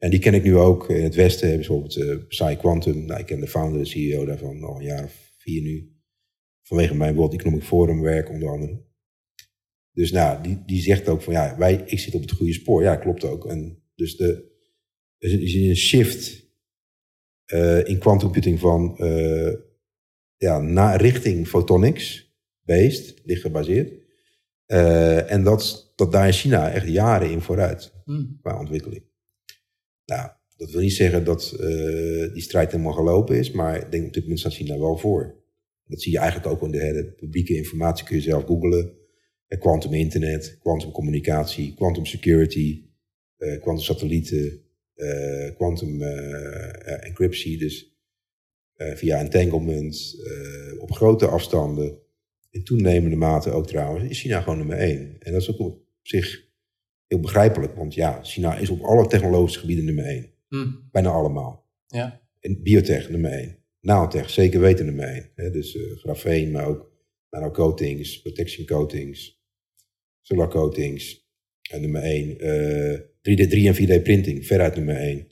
[0.00, 1.56] En die ken ik nu ook in het Westen.
[1.56, 3.04] Bijvoorbeeld uh, Psy Quantum.
[3.04, 5.94] Nou, ik ken de founder, de CEO daarvan al een jaar of vier nu.
[6.62, 8.82] Vanwege mijn World Economic Forum werk onder andere.
[9.92, 12.82] Dus nou, die, die zegt ook van ja, wij, ik zit op het goede spoor.
[12.82, 13.46] Ja, klopt ook.
[13.46, 14.50] En dus de,
[15.18, 16.48] er is een shift
[17.46, 19.52] uh, in quantum van uh,
[20.40, 23.92] ja, naar richting photonics based, licht gebaseerd.
[24.66, 28.38] Uh, en dat, dat daar in China echt jaren in vooruit hmm.
[28.42, 29.02] qua ontwikkeling.
[30.04, 34.06] Nou, dat wil niet zeggen dat uh, die strijd helemaal gelopen is, maar ik denk
[34.06, 35.34] op dit moment staat China wel voor.
[35.86, 38.98] Dat zie je eigenlijk ook in de hele publieke informatie, kun je zelf googlen.
[39.58, 42.84] Quantum internet, quantum communicatie, quantum security,
[43.38, 44.60] uh, quantum satellieten,
[45.56, 46.02] quantum
[46.82, 47.89] encryptie, dus
[48.94, 50.16] via entanglement,
[50.78, 51.98] op grote afstanden,
[52.50, 55.16] in toenemende mate ook trouwens, is China gewoon nummer één.
[55.18, 56.48] En dat is ook op zich
[57.06, 57.74] heel begrijpelijk.
[57.74, 60.30] Want ja, China is op alle technologische gebieden nummer één.
[60.48, 60.88] Hmm.
[60.90, 61.68] Bijna allemaal.
[61.86, 62.20] Ja.
[62.40, 63.58] En biotech nummer één.
[63.80, 65.52] Nanotech, zeker weten nummer één.
[65.52, 66.92] Dus uh, grafeen, maar ook
[67.30, 69.42] nanocoatings, protection coatings,
[70.20, 71.28] solar coatings.
[71.70, 72.46] En nummer één.
[72.46, 75.28] Uh, 3D, 3 en 4D printing, veruit nummer één.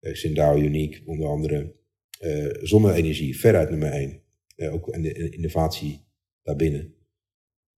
[0.00, 1.76] Uh, Sindao Unique, onder andere.
[2.20, 4.20] Uh, zonne-energie, veruit nummer één.
[4.56, 6.00] Uh, ook in de innovatie
[6.42, 6.94] daarbinnen.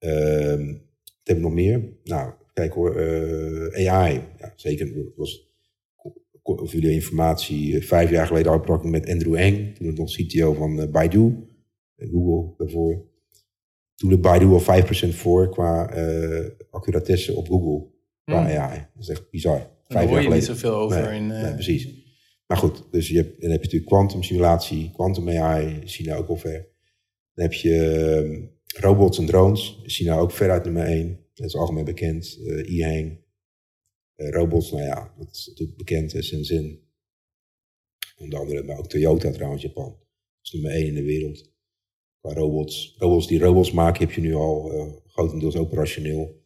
[0.01, 0.57] Uh,
[1.05, 1.83] wat heb ik nog meer?
[2.05, 5.12] Nou, Kijk hoor, uh, AI, ja, zeker.
[5.17, 5.49] Was,
[6.43, 10.81] of jullie informatie, uh, vijf jaar geleden ik met Andrew Eng, toen nog CTO van
[10.81, 11.35] uh, Baidu,
[11.97, 13.09] Google daarvoor.
[13.95, 15.85] Toen de Baidu al 5% voor qua
[16.71, 17.87] accuratesse op Google,
[18.25, 18.59] qua hmm.
[18.59, 18.79] AI.
[18.95, 19.59] Dat is echt bizar.
[19.59, 21.03] Vijf Daar hoor je niet zoveel over.
[21.03, 21.99] Nee, in, nee, precies.
[22.51, 26.28] Maar goed, dus je hebt, dan heb je natuurlijk quantum simulatie, quantum AI, China ook
[26.28, 26.68] al ver.
[27.35, 28.47] Dan heb je ehm,
[28.85, 31.27] robots en drones, China ook veruit nummer één.
[31.35, 32.39] Dat is algemeen bekend.
[32.40, 33.24] Uh, e-hang.
[34.16, 36.14] Uh, robots, nou ja, dat is natuurlijk bekend.
[36.14, 36.81] Uh, Shenzhen.
[38.18, 39.90] Onder andere, maar ook Toyota trouwens, Japan.
[39.90, 39.98] Dat
[40.43, 41.52] is nummer één in de wereld.
[42.20, 42.94] Qua robots.
[42.98, 46.40] Robots die robots maken heb je nu al uh, grotendeels operationeel.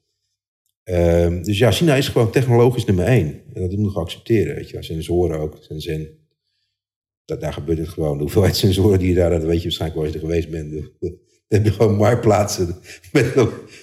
[0.85, 3.43] Um, dus ja, China is gewoon technologisch nummer één.
[3.52, 4.82] En dat moeten we accepteren, weet je.
[4.82, 6.09] Sensoren ook, Shenzhen.
[7.24, 8.16] Dat, daar gebeurt het gewoon.
[8.16, 10.51] De hoeveelheid sensoren die je daar, dat weet je waarschijnlijk wel als je er geweest
[10.51, 10.73] bent.
[11.48, 12.77] Dan heb je gewoon marktplaatsen
[13.12, 13.35] met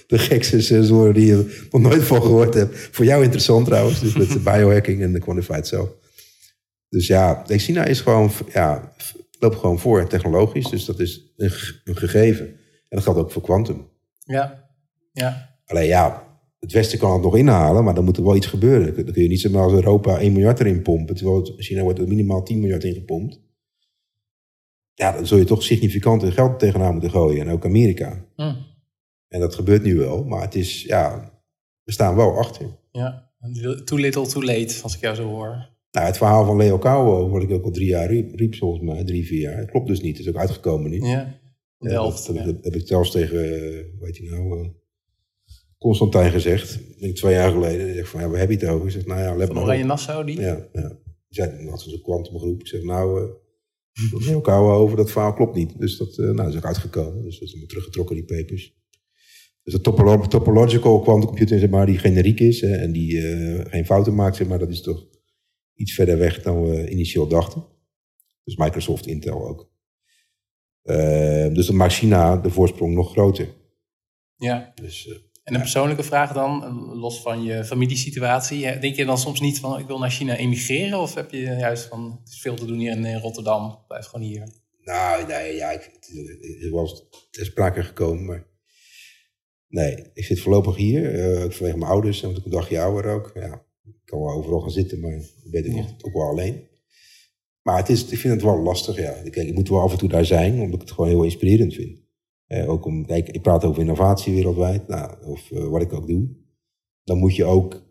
[0.06, 2.78] de gekste sensoren die je nog nooit van gehoord hebt.
[2.78, 5.88] Voor jou interessant trouwens, dus met de biohacking en de quantified cell.
[6.88, 8.92] Dus ja, China is gewoon, ja,
[9.38, 10.70] loopt gewoon voor technologisch.
[10.70, 11.52] Dus dat is een,
[11.84, 12.46] een gegeven.
[12.46, 12.56] En
[12.88, 13.88] dat geldt ook voor quantum.
[14.18, 14.68] Ja,
[15.12, 15.56] ja.
[15.66, 16.31] Alleen ja,
[16.62, 19.04] het Westen kan het nog inhalen, maar dan moet er wel iets gebeuren.
[19.04, 22.08] Dan kun je niet zomaar als Europa 1 miljard erin pompen, terwijl China wordt er
[22.08, 23.40] minimaal 10 miljard in gepompt.
[24.94, 27.46] Ja, dan zul je toch significant geld tegenaan moeten gooien.
[27.46, 28.24] En ook Amerika.
[28.36, 28.54] Hm.
[29.28, 31.32] En dat gebeurt nu wel, maar het is, ja,
[31.82, 32.66] we staan wel achter.
[32.90, 33.30] Ja,
[33.84, 35.70] too little, too late, als ik jou zo hoor.
[35.90, 38.82] Nou, het verhaal van Leo Kouwen, wat ik ook al drie jaar riep, riep volgens
[38.82, 39.56] mij, drie, vier jaar.
[39.56, 41.00] Het klopt dus niet, het is ook uitgekomen nu.
[41.00, 41.40] Ja,
[41.78, 42.26] Ja, Delft.
[42.26, 42.44] dat, ja.
[42.44, 44.68] dat heb ik zelfs tegen, eh, hoe heet hij nou, eh,
[45.82, 46.78] Constantijn gezegd.
[47.00, 47.88] Denk twee jaar geleden.
[47.88, 48.86] Ik zeg van, ja, waar heb je het over?
[48.86, 49.84] Ik zeg, nou ja, let Van maar Oranje.
[49.84, 50.40] Nassau, die?
[50.40, 50.88] Ja, ja.
[50.88, 50.98] Die
[51.28, 52.60] zei, dat was een kwantumgroep.
[52.60, 55.78] Ik zeg, nou, uh, heel kouwen over, dat verhaal klopt niet.
[55.78, 57.22] Dus dat, eh, nou, dat is ook uitgekomen.
[57.22, 58.74] Dus dat is teruggetrokken, die papers.
[59.62, 63.70] Dus de topolo- topological quantum computer, zeg maar, die generiek is hè, en die eh,
[63.70, 65.06] geen fouten maakt, zeg maar, dat is toch
[65.74, 67.64] iets verder weg dan we initieel dachten.
[68.44, 69.70] Dus Microsoft, Intel ook.
[70.82, 73.48] Eh, dus dan maakt China de voorsprong nog groter.
[74.36, 74.72] Ja.
[74.74, 78.66] Dus eh, En een persoonlijke vraag dan, eh, los van je familiesituatie.
[78.66, 80.98] hè, Denk je dan soms niet van, ik wil naar China emigreren?
[81.00, 84.06] Of heb je juist van, het is veel te doen hier in eh, Rotterdam, blijf
[84.06, 84.48] gewoon hier?
[84.84, 85.90] Nou, nee, ja, ik,
[86.60, 88.46] het was ter sprake gekomen, maar
[89.68, 92.80] nee, ik zit voorlopig hier, eh, ook vanwege mijn ouders, en want ik een dagje
[92.80, 93.30] ouder ook.
[93.34, 95.86] Ja, ik kan wel overal gaan zitten, maar ik ben ik Ja.
[96.02, 96.70] ook wel alleen.
[97.62, 99.12] Maar het is, ik vind het wel lastig, ja.
[99.12, 101.74] Kijk, ik moet wel af en toe daar zijn, omdat ik het gewoon heel inspirerend
[101.74, 102.00] vind.
[102.52, 106.06] Eh, ook om, kijk, ik praat over innovatie wereldwijd, nou, of eh, wat ik ook
[106.06, 106.28] doe.
[107.04, 107.82] Dan moet je ook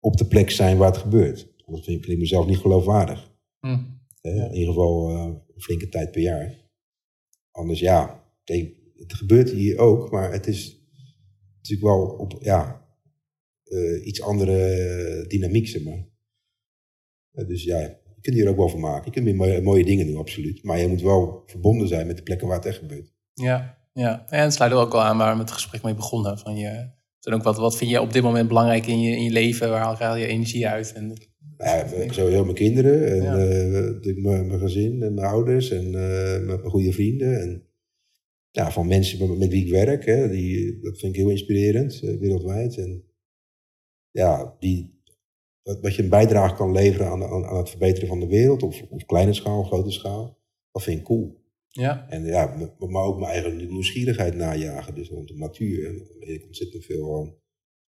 [0.00, 1.54] op de plek zijn waar het gebeurt.
[1.64, 3.32] Anders vind, ik mezelf niet geloofwaardig.
[3.60, 3.78] Hm.
[4.20, 6.70] Hè, In ieder geval eh, een flinke tijd per jaar.
[7.50, 10.80] Anders ja, kijk, het gebeurt hier ook, maar het is
[11.56, 12.86] natuurlijk wel op ja,
[13.64, 16.08] eh, iets andere dynamiek, zeg maar.
[17.30, 19.04] Eh, dus ja, je kunt hier ook wel van maken.
[19.04, 20.62] Je kunt weer mooie, mooie dingen doen, absoluut.
[20.62, 23.16] Maar je moet wel verbonden zijn met de plekken waar het echt gebeurt.
[23.42, 24.24] Ja, ja.
[24.28, 26.38] En het sluit ook wel aan waar we het gesprek mee begonnen.
[26.38, 26.88] Van je,
[27.32, 29.70] ook wat, wat vind je op dit moment belangrijk in je, in je leven?
[29.70, 30.92] Waar haal je energie uit?
[30.92, 31.12] En,
[31.58, 33.36] ja, sowieso mijn kinderen en Ja.
[33.38, 37.40] eh, mijn, mijn gezin en mijn ouders en eh, mijn goede vrienden.
[37.40, 37.62] En
[38.50, 42.00] ja, van mensen met, met wie ik werk, hè, die, dat vind ik heel inspirerend,
[42.02, 42.76] eh, wereldwijd.
[42.76, 43.04] En
[44.10, 45.00] ja, die,
[45.62, 48.62] wat, wat je een bijdrage kan leveren aan, aan, aan het verbeteren van de wereld,
[48.62, 50.38] of op kleine schaal, grote schaal,
[50.72, 51.37] dat vind ik cool.
[51.78, 55.86] Ja, En ja, maar ook mijn eigen nieuwsgierigheid najagen, dus rond de natuur.
[55.86, 57.34] En daar weet ik ontzettend veel aan.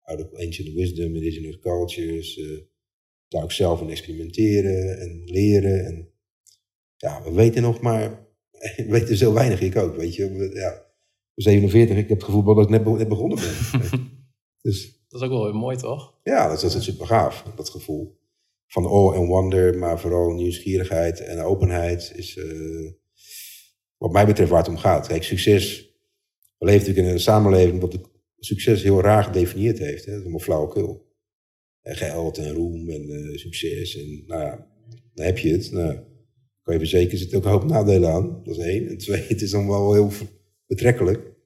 [0.01, 2.37] Out of ancient wisdom, indigenous cultures.
[2.37, 2.57] eh,
[3.27, 5.85] daar ook zelf in experimenteren en leren.
[5.85, 6.09] En
[6.95, 8.27] ja, we weten nog maar,
[8.77, 10.29] we weten zo weinig, ik ook, weet je.
[10.31, 13.37] We- Ja, ik ben 47, ik heb het gevoel dat ik net, be- net begonnen
[13.37, 13.89] ben.
[14.61, 16.13] dus dat is ook wel weer mooi, toch?
[16.23, 18.17] ja, dat is, dat is super gaaf, dat gevoel.
[18.67, 22.91] Van awe en wonder, maar vooral nieuwsgierigheid en openheid is eh,
[23.99, 25.07] wat mij betreft waar het om gaat.
[25.07, 25.88] Kijk, succes.
[26.57, 28.07] We leven natuurlijk in een samenleving dat het
[28.39, 30.05] succes heel raar gedefinieerd heeft.
[30.05, 30.11] Hè?
[30.11, 31.07] Dat is allemaal flauwekul.
[31.81, 33.97] En geld en roem en eh, succes.
[33.97, 34.67] En nou ja,
[35.13, 35.71] dan heb je het.
[35.71, 35.99] Nou,
[36.61, 38.43] kan je verzekeren, er zitten ook een hoop nadelen aan.
[38.43, 38.88] Dat is één.
[38.88, 40.11] En twee, het is dan wel heel
[40.67, 41.38] betrekkelijk.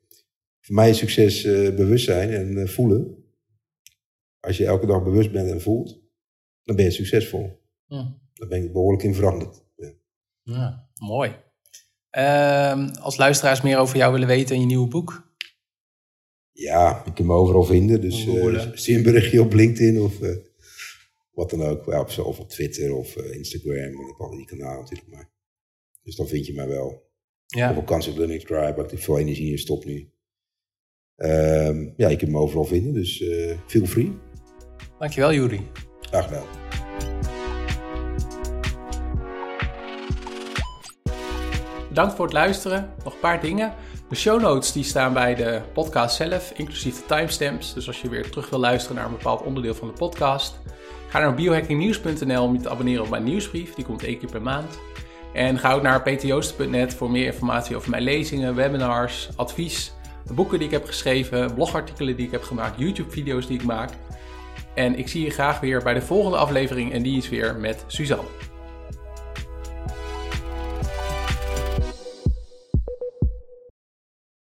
[0.60, 3.18] Voor mij is succes eh, bewustzijn en eh, voelen.
[4.40, 6.02] Als je elke dag bewust bent en voelt,
[6.64, 7.62] dan ben je succesvol.
[7.88, 8.06] Hm.
[8.34, 9.64] Daar ben ik behoorlijk in veranderd.
[9.76, 9.94] Ja.
[10.44, 11.36] Ja, mooi.
[12.14, 15.32] Ehm, als luisteraars meer over jou willen weten in je nieuwe boek.
[16.52, 18.02] Ja, je kunt me overal vinden.
[18.02, 20.36] Dus eh stuur een berichtje op LinkedIn of eh,
[21.32, 21.86] wat dan ook.
[21.86, 24.02] Ja, of, of op Twitter of eh, Instagram.
[24.02, 25.10] Ik heb al die kanalen natuurlijk.
[25.10, 25.30] Maar.
[26.04, 26.88] Dus dan vind je mij wel.
[26.88, 27.02] Of
[27.46, 30.12] Ja, op Concept Learning Tribe, waar ik veel energie in stop nu.
[31.16, 32.94] Ehm, ja, je kunt me overal vinden.
[32.94, 33.18] Dus
[33.68, 34.12] feel free.
[35.00, 35.68] dankjewel Juri.
[36.02, 36.63] Graag gedaan.
[41.94, 42.90] Bedankt voor het luisteren.
[43.04, 43.74] Nog een paar dingen.
[44.10, 47.74] De show notes die staan bij de podcast zelf, inclusief de timestamps.
[47.74, 50.60] Dus als je weer terug wil luisteren naar een bepaald onderdeel van de podcast,
[51.08, 53.74] ga naar biohackingnieuws.nl om je te abonneren op mijn nieuwsbrief.
[53.74, 54.80] Die komt één keer per maand.
[55.34, 59.94] En ga ook naar ptjoosten.net voor meer informatie over mijn lezingen, webinars, advies,
[60.26, 63.90] de boeken die ik heb geschreven, blogartikelen die ik heb gemaakt, YouTube-video's die ik maak.
[64.76, 67.84] En ik zie je graag weer bij de volgende aflevering en die is weer met
[67.88, 68.53] Suzanne.